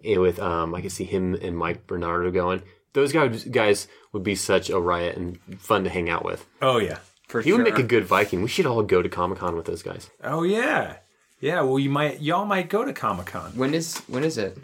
with 0.05 0.39
um 0.41 0.75
I 0.75 0.81
can 0.81 0.91
see 0.91 1.05
him 1.05 1.35
and 1.35 1.57
Mike 1.57 1.87
Bernardo 1.87 2.31
going. 2.31 2.63
Those 2.93 3.13
guys 3.13 3.45
guys 3.45 3.89
would 4.13 4.23
be 4.23 4.35
such 4.35 4.71
a 4.71 4.79
riot 4.79 5.17
and 5.17 5.39
fun 5.59 5.85
to 5.85 5.91
hang 5.91 6.09
out 6.11 6.25
with. 6.25 6.47
oh 6.63 6.79
yeah. 6.79 6.99
for 7.29 7.41
He 7.41 7.51
sure. 7.51 7.59
would 7.59 7.65
make 7.65 7.79
a 7.79 7.83
good 7.83 8.05
Viking. 8.05 8.43
We 8.43 8.49
should 8.49 8.67
all 8.67 8.83
go 8.83 9.03
to 9.03 9.09
Comic 9.09 9.39
Con 9.39 9.57
with 9.57 9.67
those 9.67 9.83
guys. 9.83 10.11
Oh 10.23 10.43
yeah. 10.43 10.97
Yeah. 11.41 11.61
Well, 11.63 11.79
you 11.79 11.91
might. 11.91 12.21
Y'all 12.23 12.47
might 12.47 12.69
go 12.71 12.85
to 12.85 12.93
Comic 12.93 13.27
Con. 13.27 13.53
when 13.57 13.75
is 13.75 13.99
when 14.07 14.25
is 14.25 14.39
it? 14.39 14.57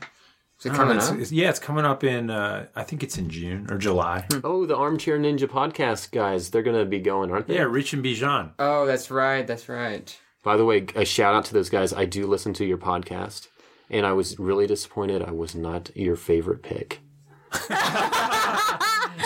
Is 0.61 0.67
it 0.67 0.75
coming 0.75 0.99
up? 0.99 1.17
yeah, 1.31 1.49
it's 1.49 1.59
coming 1.59 1.87
up 1.87 2.05
in. 2.05 2.29
Uh, 2.29 2.67
I 2.77 2.83
think 2.83 3.03
it's 3.03 3.17
in 3.17 3.31
June 3.31 3.67
or 3.71 3.79
July. 3.79 4.27
Oh, 4.45 4.67
the 4.67 4.77
Armchair 4.77 5.19
Ninja 5.19 5.49
podcast 5.49 6.11
guys, 6.11 6.51
they're 6.51 6.63
gonna 6.63 6.85
be 6.85 6.99
going, 6.99 7.31
aren't 7.31 7.47
they? 7.47 7.55
yeah, 7.55 7.63
Rich 7.63 7.95
and 7.95 8.05
Bijan. 8.05 8.51
Oh, 8.59 8.85
that's 8.85 9.11
right. 9.11 9.47
That's 9.47 9.71
right. 9.71 10.15
By 10.43 10.59
the 10.59 10.67
way, 10.67 10.85
a 10.95 11.07
shout 11.07 11.35
out 11.35 11.47
to 11.47 11.55
those 11.55 11.71
guys. 11.71 11.95
I 11.95 12.05
do 12.05 12.27
listen 12.27 12.53
to 12.55 12.67
your 12.67 12.77
podcast, 12.77 13.49
and 13.89 14.05
I 14.05 14.13
was 14.13 14.39
really 14.39 14.67
disappointed. 14.67 15.23
I 15.23 15.31
was 15.31 15.55
not 15.55 15.97
your 15.97 16.17
favorite 16.17 16.63
pick. 16.63 17.01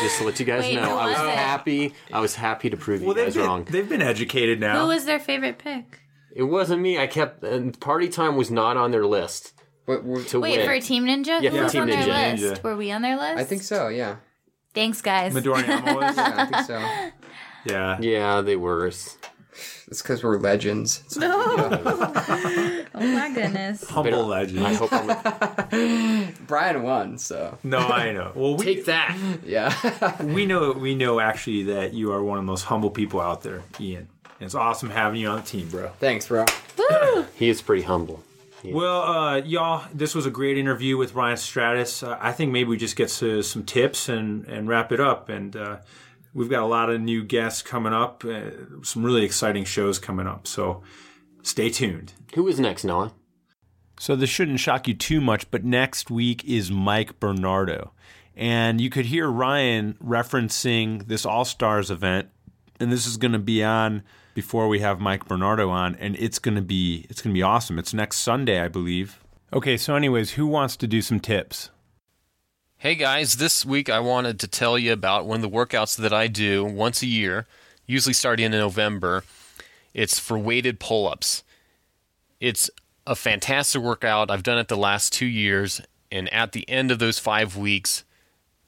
Just 0.01 0.19
to 0.19 0.25
let 0.25 0.39
you 0.41 0.47
guys 0.47 0.63
Wait, 0.63 0.75
know, 0.77 0.97
I 0.99 1.07
was 1.07 1.19
was 1.19 1.29
happy. 1.35 1.95
I 2.13 2.21
was 2.21 2.35
happy 2.37 2.71
to 2.71 2.77
prove 2.77 3.03
Well, 3.03 3.17
you 3.17 3.25
guys 3.25 3.35
been, 3.35 3.45
wrong. 3.47 3.65
they've 3.65 3.89
been 3.89 4.03
educated 4.03 4.61
now. 4.61 4.83
Who 4.83 4.89
was 4.89 5.05
their 5.05 5.19
favorite 5.21 5.59
pick? 5.59 6.01
It 6.35 6.45
wasn't 6.45 6.81
me. 6.83 6.99
I 6.99 7.07
kept 7.07 7.43
and 7.45 7.79
party 7.81 8.09
time 8.09 8.37
was 8.37 8.51
not 8.51 8.77
on 8.77 8.91
their 8.91 9.07
list 9.07 9.53
What, 9.87 10.03
what, 10.05 10.27
to 10.29 10.41
Wait, 10.41 10.59
win. 10.59 10.67
for 10.67 10.81
Team 10.81 11.05
Ninja? 11.05 11.41
Yeah, 11.43 11.51
Who 11.51 11.57
for 11.59 11.63
was 11.65 11.73
Team 11.73 11.83
on 11.83 11.89
their 11.91 11.99
Ninja. 12.03 12.33
list? 12.41 12.61
Ninja. 12.61 12.63
Were 12.63 12.77
we 12.77 12.91
on 12.91 13.03
their 13.03 13.17
list? 13.17 13.39
I 13.39 13.45
think 13.45 13.63
so. 13.63 13.89
Yeah. 13.89 14.17
Thanks, 14.73 15.01
guys. 15.03 15.35
Midoriya 15.35 15.95
was. 15.95 16.17
Yeah, 16.17 16.35
I 16.37 16.47
think 16.47 16.67
so. 16.67 16.79
yeah. 17.67 17.99
yeah, 18.01 18.41
they 18.41 18.57
were. 18.57 18.87
It's 18.87 19.17
because 20.03 20.25
we're 20.25 20.39
legends. 20.39 21.03
Uh, 21.17 21.27
oh 22.95 23.01
my 23.01 23.31
goodness. 23.35 23.85
Humble 23.89 24.27
legend. 24.27 24.67
I 24.67 24.73
hope 24.75 24.89
I'm. 24.93 26.35
Brian 26.47 26.83
won, 26.83 27.19
so 27.19 27.59
no, 27.63 27.79
I 27.79 28.13
know. 28.13 28.33
Well, 28.35 28.57
we 28.57 28.65
Take 28.65 28.87
that. 28.87 29.17
yeah. 29.45 30.23
we 30.23 30.47
know 30.47 30.73
we 30.73 30.95
know 30.95 31.21
actually 31.21 31.65
that 31.65 31.93
you 31.93 32.13
are 32.13 32.23
one 32.23 32.39
of 32.39 32.45
the 32.45 32.51
most 32.51 32.63
humble 32.65 32.91
people 32.91 33.21
out 33.21 33.43
there, 33.43 33.63
Ian. 33.79 34.09
And 34.41 34.47
it's 34.47 34.55
awesome 34.55 34.91
having 34.91 35.21
you 35.21 35.29
on 35.29 35.37
the 35.37 35.47
team, 35.47 35.69
bro. 35.69 35.89
Thanks, 36.01 36.27
bro. 36.29 36.47
Woo! 36.79 37.27
He 37.37 37.49
is 37.49 37.63
pretty 37.63 37.83
humble. 37.83 38.25
Well, 38.73 39.03
uh, 39.03 39.37
y'all, 39.39 39.87
this 39.93 40.15
was 40.15 40.27
a 40.27 40.31
great 40.31 40.57
interview 40.57 40.97
with 40.97 41.15
Ryan 41.15 41.37
Stratis. 41.37 42.07
Uh, 42.07 42.17
I 42.21 42.33
think 42.33 42.53
maybe 42.53 42.71
we 42.71 42.77
just 42.77 42.97
get 42.97 43.09
to 43.11 43.43
some 43.43 43.65
tips 43.65 44.09
and, 44.09 44.47
and 44.47 44.69
wrap 44.69 44.93
it 44.93 45.01
up. 45.01 45.29
And 45.29 45.55
uh, 45.55 45.79
we've 46.33 46.49
got 46.49 46.63
a 46.63 46.67
lot 46.67 46.91
of 46.91 47.01
new 47.01 47.25
guests 47.25 47.63
coming 47.63 47.93
up, 47.93 48.25
uh, 48.25 48.51
some 48.83 49.05
really 49.05 49.25
exciting 49.25 49.65
shows 49.65 49.99
coming 49.99 50.27
up. 50.27 50.47
So 50.47 50.83
stay 51.43 51.71
tuned. 51.71 52.15
Who 52.35 52.49
is 52.49 52.59
next, 52.59 52.85
Noah? 52.85 53.13
So 53.99 54.17
this 54.17 54.31
shouldn't 54.31 54.61
shock 54.61 54.89
you 54.89 54.95
too 54.95 55.21
much, 55.21 55.51
but 55.51 55.65
next 55.65 56.11
week 56.11 56.45
is 56.45 56.71
Mike 56.71 57.21
Bernardo. 57.21 57.93
And 58.37 58.81
you 58.81 58.91
could 58.91 59.07
hear 59.07 59.31
Ryan 59.31 59.95
referencing 60.03 61.07
this 61.07 61.25
All 61.25 61.45
Stars 61.45 61.91
event, 61.91 62.29
and 62.81 62.91
this 62.91 63.07
is 63.07 63.17
going 63.17 63.33
to 63.33 63.39
be 63.39 63.63
on 63.63 64.03
before 64.35 64.69
we 64.69 64.81
have 64.81 65.01
Mike 65.01 65.27
Bernardo 65.27 65.71
on, 65.71 65.95
and 65.95 66.17
it's 66.17 66.39
going 66.39 66.57
to 66.57 66.63
be 66.63 67.07
it's 67.09 67.23
going 67.23 67.33
to 67.33 67.39
be 67.39 67.43
awesome. 67.43 67.79
It's 67.79 67.95
next 67.95 68.19
Sunday, 68.19 68.61
I 68.61 68.69
believe. 68.69 69.25
Okay, 69.53 69.77
so 69.77 69.95
anyways, 69.95 70.33
who 70.33 70.47
wants 70.47 70.77
to 70.77 70.87
do 70.87 71.01
some 71.01 71.21
tips? 71.21 71.71
Hey 72.77 72.97
guys, 72.97 73.37
this 73.37 73.65
week 73.65 73.89
I 73.89 74.01
wanted 74.01 74.39
to 74.41 74.49
tell 74.49 74.77
you 74.77 74.93
about 74.93 75.27
one 75.27 75.37
of 75.37 75.43
the 75.43 75.57
workouts 75.57 75.97
that 75.97 76.13
I 76.13 76.27
do 76.27 76.65
once 76.65 77.01
a 77.03 77.07
year, 77.07 77.47
usually 77.87 78.13
starting 78.13 78.47
in 78.47 78.53
November. 78.53 79.25
It's 79.95 80.19
for 80.19 80.39
weighted 80.39 80.81
pull 80.81 81.09
ups. 81.09 81.45
It's 82.41 82.69
a 83.07 83.15
fantastic 83.15 83.81
workout. 83.81 84.31
I've 84.31 84.43
done 84.43 84.59
it 84.59 84.69
the 84.69 84.77
last 84.77 85.13
two 85.13 85.27
years, 85.27 85.81
and 86.11 86.31
at 86.33 86.53
the 86.53 86.69
end 86.69 86.91
of 86.91 86.99
those 86.99 87.19
five 87.19 87.57
weeks, 87.57 88.05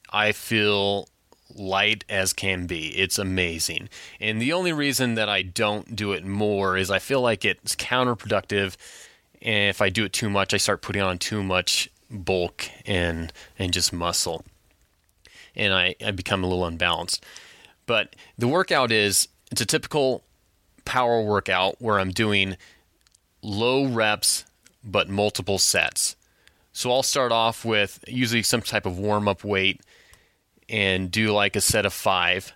I 0.09 0.31
feel 0.31 1.09
light 1.57 2.03
as 2.09 2.33
can 2.33 2.67
be. 2.67 2.87
It's 2.97 3.17
amazing. 3.17 3.89
And 4.19 4.41
the 4.41 4.53
only 4.53 4.73
reason 4.73 5.15
that 5.15 5.29
I 5.29 5.41
don't 5.41 5.95
do 5.95 6.11
it 6.11 6.25
more 6.25 6.77
is 6.77 6.91
I 6.91 6.99
feel 6.99 7.21
like 7.21 7.45
it's 7.45 7.75
counterproductive. 7.75 8.75
And 9.41 9.69
if 9.69 9.81
I 9.81 9.89
do 9.89 10.05
it 10.05 10.13
too 10.13 10.29
much, 10.29 10.53
I 10.53 10.57
start 10.57 10.81
putting 10.81 11.01
on 11.01 11.17
too 11.17 11.43
much 11.43 11.89
bulk 12.09 12.69
and 12.85 13.33
and 13.59 13.73
just 13.73 13.91
muscle. 13.91 14.43
And 15.55 15.73
I, 15.73 15.95
I 16.05 16.11
become 16.11 16.43
a 16.43 16.47
little 16.47 16.65
unbalanced. 16.65 17.25
But 17.85 18.15
the 18.37 18.47
workout 18.47 18.91
is 18.91 19.27
it's 19.51 19.61
a 19.61 19.65
typical 19.65 20.23
power 20.85 21.21
workout 21.21 21.75
where 21.79 21.99
I'm 21.99 22.11
doing 22.11 22.57
low 23.41 23.87
reps 23.87 24.45
but 24.83 25.09
multiple 25.09 25.57
sets. 25.57 26.15
So 26.71 26.91
I'll 26.91 27.03
start 27.03 27.31
off 27.31 27.65
with 27.65 28.03
usually 28.07 28.43
some 28.43 28.61
type 28.61 28.85
of 28.85 28.99
warm 28.99 29.27
up 29.27 29.43
weight 29.43 29.81
and 30.69 31.11
do 31.11 31.31
like 31.31 31.55
a 31.55 31.61
set 31.61 31.85
of 31.85 31.93
five. 31.93 32.53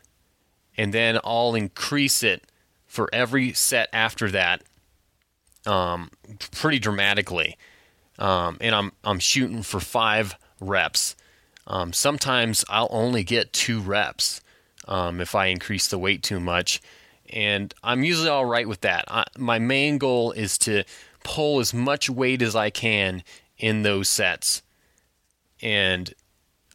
And 0.77 0.93
then 0.93 1.19
I'll 1.23 1.55
increase 1.55 2.23
it 2.23 2.43
for 2.85 3.09
every 3.13 3.53
set 3.53 3.89
after 3.93 4.29
that 4.31 4.63
um, 5.65 6.09
pretty 6.51 6.79
dramatically. 6.79 7.57
Um, 8.19 8.57
and 8.61 8.75
I'm, 8.75 8.91
I'm 9.03 9.19
shooting 9.19 9.63
for 9.63 9.79
five 9.79 10.35
reps. 10.59 11.15
Um, 11.67 11.93
sometimes 11.93 12.65
I'll 12.69 12.89
only 12.91 13.23
get 13.23 13.53
two 13.53 13.79
reps 13.79 14.41
um, 14.87 15.21
if 15.21 15.35
I 15.35 15.47
increase 15.47 15.87
the 15.87 15.99
weight 15.99 16.23
too 16.23 16.39
much. 16.39 16.81
And 17.29 17.73
I'm 17.83 18.03
usually 18.03 18.29
all 18.29 18.45
right 18.45 18.67
with 18.67 18.81
that. 18.81 19.05
I, 19.07 19.23
my 19.37 19.59
main 19.59 19.97
goal 19.97 20.31
is 20.31 20.57
to 20.59 20.83
pull 21.23 21.59
as 21.59 21.73
much 21.73 22.09
weight 22.09 22.41
as 22.41 22.55
I 22.55 22.69
can 22.69 23.23
in 23.57 23.83
those 23.83 24.09
sets. 24.09 24.63
And 25.61 26.13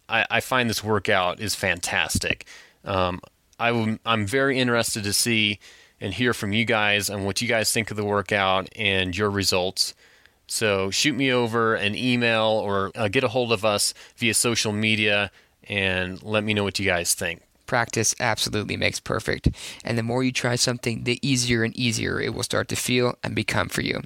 I, 0.08 0.26
I 0.30 0.40
find 0.40 0.68
this 0.68 0.82
workout 0.84 1.40
is 1.40 1.54
fantastic. 1.54 2.46
Um, 2.84 3.20
I, 3.58 3.98
am 4.04 4.26
very 4.26 4.58
interested 4.58 5.04
to 5.04 5.12
see 5.12 5.58
and 6.00 6.12
hear 6.14 6.34
from 6.34 6.52
you 6.52 6.64
guys 6.64 7.08
on 7.08 7.24
what 7.24 7.40
you 7.40 7.48
guys 7.48 7.72
think 7.72 7.90
of 7.90 7.96
the 7.96 8.04
workout 8.04 8.68
and 8.76 9.16
your 9.16 9.30
results. 9.30 9.94
So 10.46 10.90
shoot 10.90 11.14
me 11.14 11.32
over 11.32 11.74
an 11.74 11.94
email 11.94 12.44
or 12.44 12.92
uh, 12.94 13.08
get 13.08 13.24
a 13.24 13.28
hold 13.28 13.52
of 13.52 13.64
us 13.64 13.94
via 14.16 14.34
social 14.34 14.72
media 14.72 15.30
and 15.64 16.22
let 16.22 16.44
me 16.44 16.54
know 16.54 16.64
what 16.64 16.78
you 16.78 16.84
guys 16.84 17.14
think. 17.14 17.42
Practice 17.66 18.14
absolutely 18.20 18.76
makes 18.76 19.00
perfect, 19.00 19.48
and 19.84 19.98
the 19.98 20.02
more 20.02 20.22
you 20.22 20.30
try 20.30 20.54
something, 20.54 21.04
the 21.04 21.18
easier 21.26 21.64
and 21.64 21.76
easier 21.76 22.20
it 22.20 22.32
will 22.32 22.42
start 22.42 22.68
to 22.68 22.76
feel 22.76 23.18
and 23.24 23.34
become 23.34 23.68
for 23.68 23.82
you. 23.82 24.02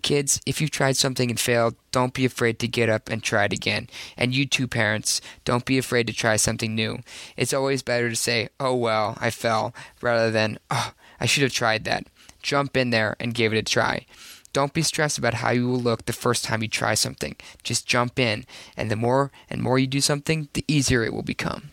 Kids, 0.00 0.40
if 0.46 0.60
you've 0.60 0.70
tried 0.70 0.96
something 0.96 1.28
and 1.28 1.38
failed, 1.38 1.74
don't 1.90 2.14
be 2.14 2.24
afraid 2.24 2.58
to 2.58 2.68
get 2.68 2.88
up 2.88 3.10
and 3.10 3.22
try 3.22 3.44
it 3.44 3.52
again. 3.52 3.88
And 4.16 4.34
you 4.34 4.46
too, 4.46 4.66
parents, 4.66 5.20
don't 5.44 5.66
be 5.66 5.76
afraid 5.76 6.06
to 6.06 6.12
try 6.12 6.36
something 6.36 6.74
new. 6.74 7.00
It's 7.36 7.52
always 7.52 7.82
better 7.82 8.08
to 8.08 8.16
say, 8.16 8.48
oh 8.58 8.74
well, 8.74 9.18
I 9.20 9.30
fell, 9.30 9.74
rather 10.00 10.30
than, 10.30 10.58
oh, 10.70 10.94
I 11.20 11.26
should 11.26 11.42
have 11.42 11.52
tried 11.52 11.84
that. 11.84 12.06
Jump 12.42 12.76
in 12.76 12.90
there 12.90 13.14
and 13.20 13.34
give 13.34 13.52
it 13.52 13.58
a 13.58 13.62
try. 13.62 14.06
Don't 14.52 14.74
be 14.74 14.82
stressed 14.82 15.18
about 15.18 15.34
how 15.34 15.50
you 15.50 15.68
will 15.68 15.80
look 15.80 16.04
the 16.04 16.12
first 16.12 16.44
time 16.44 16.62
you 16.62 16.68
try 16.68 16.94
something. 16.94 17.36
Just 17.62 17.86
jump 17.86 18.18
in, 18.18 18.44
and 18.76 18.90
the 18.90 18.96
more 18.96 19.30
and 19.48 19.62
more 19.62 19.78
you 19.78 19.86
do 19.86 20.00
something, 20.00 20.48
the 20.52 20.64
easier 20.66 21.02
it 21.02 21.12
will 21.12 21.22
become. 21.22 21.70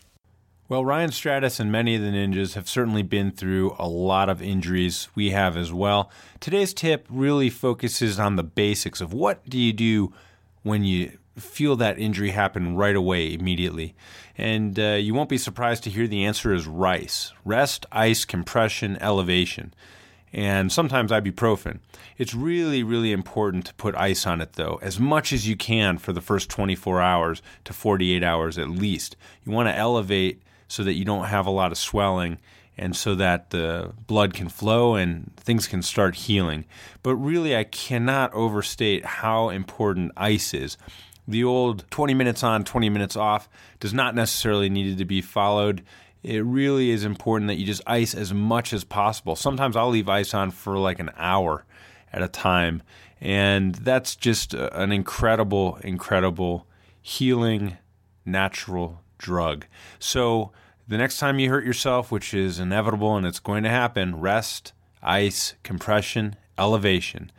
Well, 0.70 0.86
Ryan 0.86 1.10
Stratis 1.10 1.60
and 1.60 1.72
many 1.72 1.96
of 1.96 2.04
the 2.04 2.10
ninjas 2.10 2.54
have 2.54 2.70
certainly 2.70 3.02
been 3.02 3.32
through 3.32 3.76
a 3.80 3.88
lot 3.88 4.30
of 4.30 4.40
injuries. 4.40 5.10
We 5.16 5.32
have 5.32 5.58
as 5.58 5.74
well. 5.74 6.12
Today's 6.40 6.76
tip 6.76 7.08
really 7.10 7.50
focuses 7.50 8.20
on 8.20 8.36
the 8.36 8.44
basics 8.44 9.02
of 9.02 9.12
what 9.12 9.50
do 9.50 9.58
you 9.58 9.74
do 9.74 10.14
when 10.62 10.84
you 10.84 11.18
feel 11.36 11.76
that 11.78 11.98
injury 11.98 12.30
happen 12.30 12.76
right 12.76 12.96
away, 12.96 13.34
immediately. 13.34 13.96
And 14.38 14.78
uh, 14.78 15.00
you 15.02 15.16
won't 15.16 15.28
be 15.28 15.40
surprised 15.40 15.86
to 15.86 15.90
hear 15.90 16.06
the 16.06 16.24
answer 16.24 16.54
is 16.54 16.68
RICE 16.68 17.34
rest, 17.44 17.88
ice, 17.92 18.24
compression, 18.24 18.96
elevation 19.02 19.74
and 20.32 20.72
sometimes 20.72 21.10
ibuprofen. 21.10 21.80
It's 22.20 22.36
really, 22.36 22.84
really 22.84 23.12
important 23.12 23.66
to 23.66 23.74
put 23.74 23.96
ice 23.96 24.28
on 24.28 24.42
it, 24.42 24.54
though, 24.54 24.78
as 24.84 25.00
much 25.00 25.34
as 25.34 25.48
you 25.48 25.56
can 25.56 25.98
for 25.98 26.14
the 26.14 26.22
first 26.22 26.52
24 26.52 27.02
hours 27.02 27.42
to 27.66 27.74
48 27.74 28.24
hours 28.24 28.60
at 28.60 28.70
least. 28.70 29.16
You 29.44 29.52
want 29.52 29.70
to 29.70 29.76
elevate 29.76 30.44
so 30.70 30.84
that 30.86 30.94
you 30.94 31.04
don't 31.04 31.26
have 31.26 31.46
a 31.46 31.52
lot 31.52 31.74
of 31.74 31.78
swelling 31.78 32.38
and 32.78 32.96
so 32.96 33.14
that 33.16 33.50
the 33.50 33.92
blood 34.08 34.34
can 34.34 34.48
flow 34.48 34.96
and 34.96 35.36
things 35.36 35.68
can 35.68 35.82
start 35.82 36.16
healing. 36.16 36.64
But 37.04 37.16
really, 37.18 37.58
I 37.58 37.66
cannot 37.66 38.34
overstate 38.34 39.04
how 39.04 39.50
important 39.50 40.14
ice 40.16 40.54
is. 40.54 40.78
The 41.28 41.44
old 41.44 41.84
20 41.92 42.14
minutes 42.14 42.42
on, 42.42 42.64
20 42.64 42.90
minutes 42.90 43.18
off 43.18 43.50
does 43.82 43.94
not 43.94 44.16
necessarily 44.16 44.70
need 44.70 44.98
to 44.98 45.06
be 45.06 45.22
followed 45.22 45.84
it 46.24 46.44
really 46.44 46.90
is 46.90 47.06
important 47.06 47.48
that 47.48 47.56
you 47.56 47.66
just 47.66 47.82
ice 47.88 48.14
as 48.14 48.34
much 48.34 48.74
as 48.74 48.84
possible. 48.84 49.36
Sometimes 49.36 49.76
I'll 49.76 49.90
leave 49.90 50.10
ice 50.10 50.34
on 50.34 50.52
for 50.52 50.78
like 50.78 51.00
an 51.00 51.12
hour 51.16 51.66
at 52.12 52.22
a 52.22 52.28
time. 52.28 52.84
And 53.22 53.76
that's 53.76 54.16
just 54.16 54.54
an 54.54 54.92
incredible, 54.92 55.78
incredible 55.84 56.68
healing 57.02 57.78
natural 58.26 59.02
drug. 59.20 59.68
So 60.00 60.52
the 60.88 60.98
next 60.98 61.20
time 61.20 61.38
you 61.38 61.50
hurt 61.50 61.66
yourself, 61.66 62.12
which 62.12 62.34
is 62.34 62.58
inevitable 62.58 63.16
and 63.16 63.28
it's 63.28 63.40
going 63.40 63.62
to 63.64 63.70
happen, 63.70 64.20
rest, 64.20 64.74
ice, 65.04 65.54
compression, 65.62 66.36
elevation, 66.58 67.32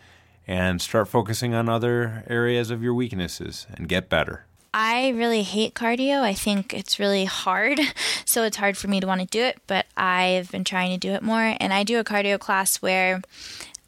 and 0.47 0.81
start 0.81 1.09
focusing 1.09 1.53
on 1.53 1.69
other 1.69 2.25
areas 2.29 2.71
of 2.71 2.83
your 2.83 2.95
weaknesses 2.95 3.67
and 3.75 3.89
get 3.89 4.09
better. 4.09 4.47
I 4.73 5.09
really 5.09 5.43
hate 5.43 5.75
cardio. 5.75 6.21
I 6.21 6.33
think 6.33 6.73
it's 6.73 7.01
really 7.01 7.25
hard. 7.25 7.81
So 8.27 8.45
it's 8.45 8.59
hard 8.59 8.77
for 8.77 8.87
me 8.87 9.01
to 9.01 9.09
want 9.09 9.23
to 9.23 9.27
do 9.27 9.43
it, 9.43 9.59
but 9.67 9.87
I've 9.97 10.53
been 10.53 10.63
trying 10.63 10.93
to 10.93 10.99
do 10.99 11.15
it 11.15 11.23
more. 11.23 11.57
And 11.59 11.73
I 11.73 11.83
do 11.83 11.99
a 11.99 12.05
cardio 12.05 12.39
class 12.39 12.77
where 12.77 13.23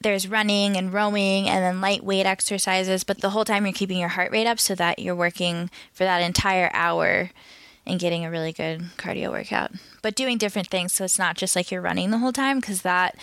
there's 0.00 0.26
running 0.26 0.76
and 0.76 0.92
rowing 0.92 1.48
and 1.48 1.62
then 1.62 1.80
lightweight 1.80 2.26
exercises, 2.26 3.04
but 3.04 3.20
the 3.20 3.30
whole 3.30 3.44
time 3.44 3.64
you're 3.64 3.72
keeping 3.72 3.98
your 3.98 4.08
heart 4.08 4.32
rate 4.32 4.48
up 4.48 4.58
so 4.58 4.74
that 4.74 4.98
you're 4.98 5.14
working 5.14 5.70
for 5.92 6.02
that 6.02 6.22
entire 6.22 6.70
hour 6.72 7.30
and 7.86 8.00
getting 8.00 8.24
a 8.24 8.30
really 8.30 8.52
good 8.52 8.82
cardio 8.96 9.30
workout. 9.30 9.72
But 10.02 10.14
doing 10.14 10.38
different 10.38 10.68
things 10.68 10.92
so 10.94 11.04
it's 11.04 11.18
not 11.18 11.36
just 11.36 11.56
like 11.56 11.70
you're 11.70 11.80
running 11.80 12.10
the 12.10 12.18
whole 12.18 12.32
time 12.32 12.60
because 12.60 12.82
that 12.82 13.16